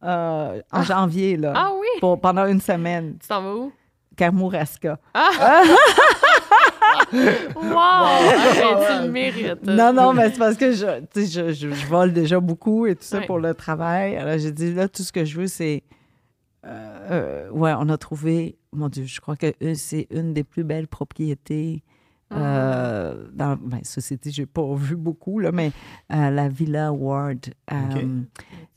[0.04, 1.86] euh, en janvier, là, Ah oui?
[2.00, 3.16] pour, pendant une semaine.
[3.20, 3.72] Tu t'en vas où?
[4.16, 4.98] Kamouraska.
[7.56, 7.72] Wow!
[7.76, 9.64] Ah, tu le mérites.
[9.66, 12.86] Non, non, mais c'est parce que je, tu sais, je, je, je vole déjà beaucoup
[12.86, 13.26] et tout ça Ouais.
[13.26, 14.16] pour le travail.
[14.16, 15.82] Alors, j'ai dit, là, tout ce que je veux, c'est.
[16.66, 20.44] euh, euh, ouais, on a trouvé, mon Dieu, je crois que euh, c'est une des
[20.44, 21.82] plus belles propriétés.
[22.34, 25.70] Euh, dans ben, société, j'ai pas vu beaucoup, là, mais
[26.14, 27.40] euh, la Villa Ward,
[27.70, 27.74] euh.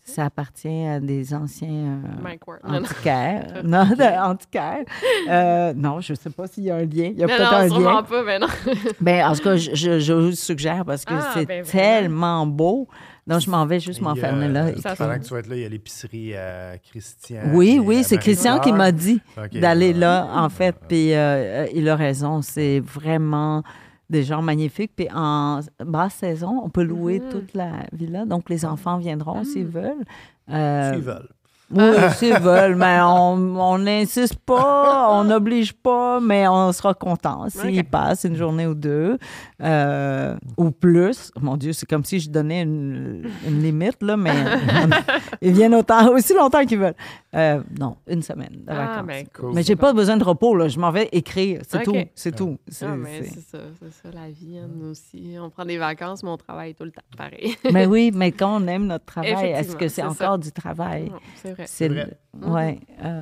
[0.07, 2.59] Ça appartient à des anciens euh, Ward.
[2.63, 2.77] Non, non.
[2.85, 3.47] antiquaires.
[3.63, 3.85] non,
[4.21, 4.85] antiquaires.
[5.27, 7.11] Euh, non, je sais pas s'il y a un lien.
[7.11, 8.03] Il y a peut-être non, un sûrement lien.
[8.03, 8.47] pas, mais non.
[9.01, 11.63] Ben, en tout cas, je, je, je vous le suggère parce que Ah, c'est ben,
[11.65, 12.87] tellement beau.
[13.25, 14.65] Donc, je m'en vais juste m'enfermer là.
[14.65, 14.95] euh.
[14.95, 17.41] Pendant que tu vas être là, il y a l'épicerie euh, Christian.
[17.53, 19.19] Oui, oui, c'est Christian qui m'a dit
[19.53, 20.75] d'aller là, en fait.
[20.87, 23.63] Puis euh, il a raison, c'est vraiment
[24.09, 24.91] des gens magnifiques.
[24.95, 27.29] Puis en basse saison, on peut louer Mhm.
[27.29, 28.25] toute la villa.
[28.25, 30.03] Donc les enfants viendront s'ils veulent.
[30.51, 31.29] Euh, S'ils veulent.
[31.71, 31.81] Oui,
[32.17, 37.83] s'ils veulent, mais on on n'insiste pas, on n'oblige pas, mais on sera content s'ils
[37.83, 39.17] passent une journée ou deux
[39.63, 41.31] euh, ou plus.
[41.41, 44.31] Mon Dieu, c'est comme si je donnais une, une limite, là, mais
[45.41, 46.93] ils viennent autant, aussi longtemps qu'ils veulent.
[47.35, 49.07] Euh, non, une semaine de Ah, vacances.
[49.07, 49.53] ben, Cool.
[49.53, 50.67] Mais j'ai pas besoin de repos, là.
[50.69, 51.61] Je m'en vais écrire.
[51.67, 51.95] C'est tout.
[52.15, 52.57] C'est tout.
[52.67, 55.35] C'est- Ah, mais c'est- c'est ça, c'est ça, la vie, hein, nous aussi.
[55.41, 57.57] On prend des vacances, mais on travaille tout le temps, pareil.
[57.73, 60.09] mais oui, mais quand on aime notre travail, est-ce que c'est c'est ça.
[60.09, 61.09] encore du travail?
[61.09, 61.63] Non, c'est vrai.
[61.67, 62.07] C'est vrai.
[62.41, 62.79] le- ouais.
[63.03, 63.21] euh,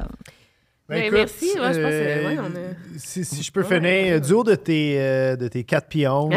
[0.90, 3.52] Ben, Ben, écoute, merci, ouais, je pense que, euh, ouais, on a- si, si je
[3.54, 3.68] peux Ouais.
[3.80, 6.34] finir, euh, du haut de tes, euh, de tes 4 pieds 11.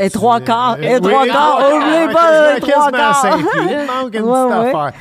[0.00, 3.76] Et trois quarts, et trois quarts, oubliez pas quasiment- pieds.
[3.78, 4.80] Il manque une Ouais, petite ouais.
[4.80, 4.92] affaire.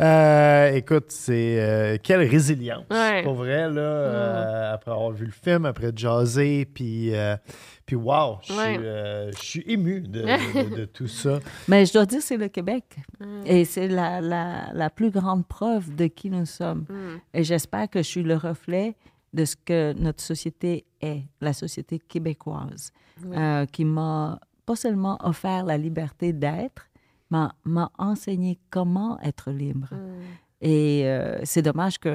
[0.00, 2.86] Euh, écoute, c'est euh, quelle résilience.
[2.90, 3.22] Ouais.
[3.22, 7.36] Pour vrai, là, euh, après avoir vu le film, après jaser, puis, euh,
[7.84, 8.76] puis wow, je suis, Ouais.
[8.80, 9.30] euh,
[9.66, 11.38] ému de, de- de tout ça.
[11.68, 12.84] Mais je dois dire, c'est le Québec.
[13.20, 13.42] Mm.
[13.46, 16.86] Et c'est la, la, la plus grande preuve de qui nous sommes.
[16.88, 17.20] Mm.
[17.34, 18.96] Et j'espère que je suis le reflet
[19.34, 22.90] de ce que notre société est, la société québécoise,
[23.32, 26.86] euh, qui m'a pas seulement offert la liberté d'être,
[27.30, 29.88] m'a enseigné comment être libre.
[29.92, 30.22] Mm.
[30.62, 32.08] Et euh, c'est dommage que.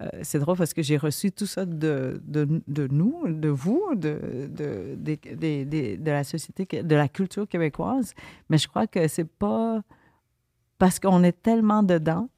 [0.00, 3.94] euh, c'est drôle parce que j'ai reçu tout ça de, de, de nous, de vous,
[3.94, 8.14] de, de, la société, de la culture québécoise.
[8.48, 9.82] Mais je crois que c'est pas
[10.78, 12.28] parce qu'on est tellement dedans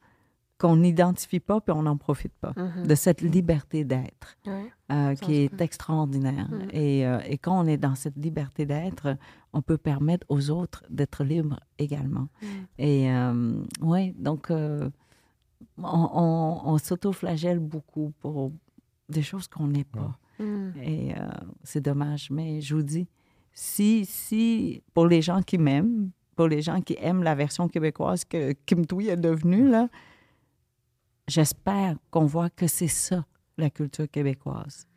[0.63, 2.87] qu'on n'identifie pas puis on n'en profite pas Mhm.
[2.87, 4.71] de cette liberté d'être Ouais.
[4.91, 6.47] euh, qui est extraordinaire.
[6.49, 6.69] Mhm.
[6.71, 9.17] Et, euh, et quand on est dans cette liberté d'être,
[9.51, 12.27] on peut permettre aux autres d'être libres également.
[12.41, 12.47] Mhm.
[12.79, 13.09] Et
[13.81, 14.89] oui, donc euh,
[15.77, 18.51] on, on, on s'auto-flagelle beaucoup pour
[19.09, 20.17] des choses qu'on n'est pas.
[20.39, 20.69] Mm.
[20.81, 21.27] Et euh,
[21.63, 23.07] c'est dommage, mais je vous dis,
[23.53, 28.23] si, si, pour les gens qui m'aiment, pour les gens qui aiment la version québécoise
[28.25, 29.89] que Kim Thuy est devenue, là,
[31.27, 33.25] j'espère qu'on voit que c'est ça,
[33.57, 34.87] la culture québécoise.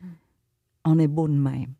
[0.85, 1.73] On est beau de même.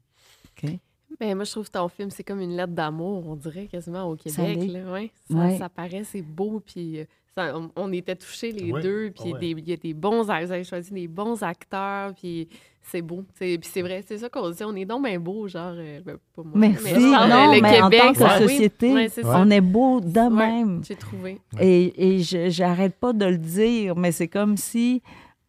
[0.51, 0.71] OK?
[1.19, 4.03] Ben, moi, je trouve que ton film, c'est comme une lettre d'amour, on dirait quasiment
[4.03, 4.55] au Québec.
[4.57, 4.67] l'est.
[4.67, 5.11] Là, ouais.
[5.29, 5.57] ça, Ouais.
[5.57, 7.05] ça paraît, c'est beau, puis euh,
[7.37, 8.81] ça, on, on était touchés les Ouais.
[8.81, 12.47] deux, puis il y a des bons acteurs, vous avez choisi des bons acteurs, puis
[12.81, 13.23] c'est beau.
[13.35, 15.73] c'est- Puis c'est vrai, c'est ça qu'on se dit, on est donc bien beau, genre,
[15.75, 16.83] euh, ben, pas moi, Merci.
[16.93, 19.39] mais non, le mais en Québec, tant que société, Ouais, c'est ça.
[19.39, 20.81] on est beau de Ouais, même.
[20.83, 21.39] J'ai trouvé.
[21.59, 25.01] Et, et je j'arrête pas de le dire, mais c'est comme si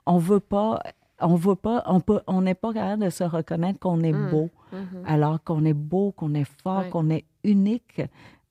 [0.04, 0.80] on veut pas,
[1.20, 4.30] on veut pas, on peut, on n'est pas capable de se reconnaître qu'on est Mm.
[4.30, 4.50] beau,
[5.06, 8.00] alors qu'on est beau, qu'on est fort, qu'on est unique.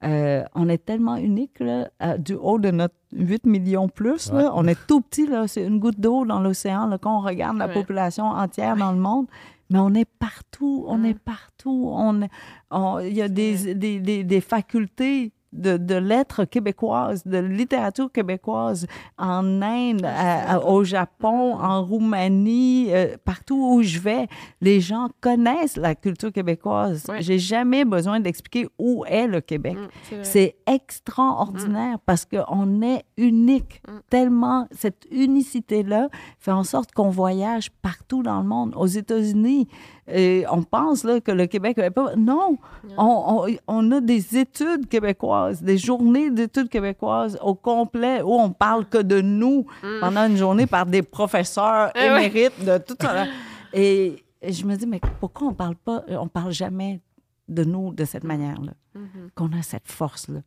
[0.03, 4.32] Euh, on est tellement unique là, du haut de notre 8 millions plus.
[4.32, 4.52] là.
[4.53, 7.57] on est tout petit, là, c'est une goutte d'eau dans l'océan là, quand on regarde
[7.57, 7.74] la Ouais.
[7.74, 9.26] population entière dans le monde.
[9.69, 11.90] Mais on est partout, on est partout.
[11.91, 12.30] On, est-
[12.72, 18.11] on- il y a des, des, des, des facultés de, de lettres québécoises, de littérature
[18.11, 18.86] québécoise
[19.18, 24.28] en Inde, à- à- au Japon, en Roumanie, euh, partout où je vais,
[24.61, 27.06] les gens connaissent la culture québécoise.
[27.10, 27.22] Ouais.
[27.22, 29.78] J'ai jamais besoin d'expliquer où est le Québec.
[29.78, 33.82] Mm, c'est extraordinaire parce qu'on est unique.
[33.88, 33.91] Mm.
[34.10, 36.10] Tellement, cette unicité-là
[36.40, 38.74] fait en sorte qu'on voyage partout dans le monde.
[38.76, 39.68] Aux États-Unis,
[40.09, 42.15] et on pense là, que le Québec n'est pas.
[42.15, 42.57] Non,
[42.97, 48.49] on, on- on a des études québécoises, des journées d'études québécoises au complet où on
[48.51, 49.65] parle que de nous
[50.01, 53.25] pendant une journée par des professeurs Eh émérites de tout ça.
[53.73, 57.01] Et, et je me dis, mais pourquoi on parle pas, on parle jamais
[57.49, 58.71] de nous de cette manière-là?
[58.95, 59.29] Mhm.
[59.35, 60.39] qu'on a cette force-là.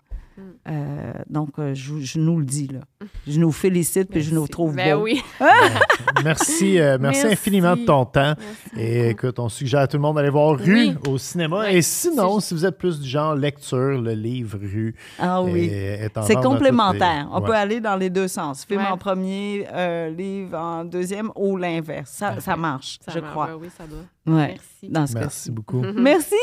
[0.68, 2.80] Euh, donc, euh, je, je nous le dis, là.
[3.26, 5.22] Je nous félicite puis je nous trouve Ben oui.
[6.24, 7.32] Merci, euh, merci, Merci.
[7.32, 8.34] infiniment de ton temps.
[8.36, 9.10] Merci Et beaucoup.
[9.10, 10.94] écoute, on suggère à tout le monde d'aller voir Rue Oui.
[11.08, 11.70] au cinéma.
[11.72, 15.64] Et sinon, si vous êtes plus du genre lecture, le livre Rue Ah oui.
[15.72, 17.24] est, est en C'est complémentaire.
[17.26, 17.46] les- On Ouais.
[17.46, 18.64] peut aller dans les deux sens.
[18.64, 18.86] Film Ouais.
[18.88, 22.10] en premier, euh, livre en deuxième ou l'inverse.
[22.10, 23.30] Ça, ça marche, Ça je marche.
[23.32, 23.46] crois.
[23.46, 24.34] Ben oui, ça doit.
[24.36, 24.48] Ouais.
[24.48, 24.88] Merci.
[24.88, 25.82] Dans ce Merci beaucoup.
[25.96, 26.34] Merci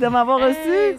[0.00, 0.58] de m'avoir reçu.
[0.70, 0.98] Hey,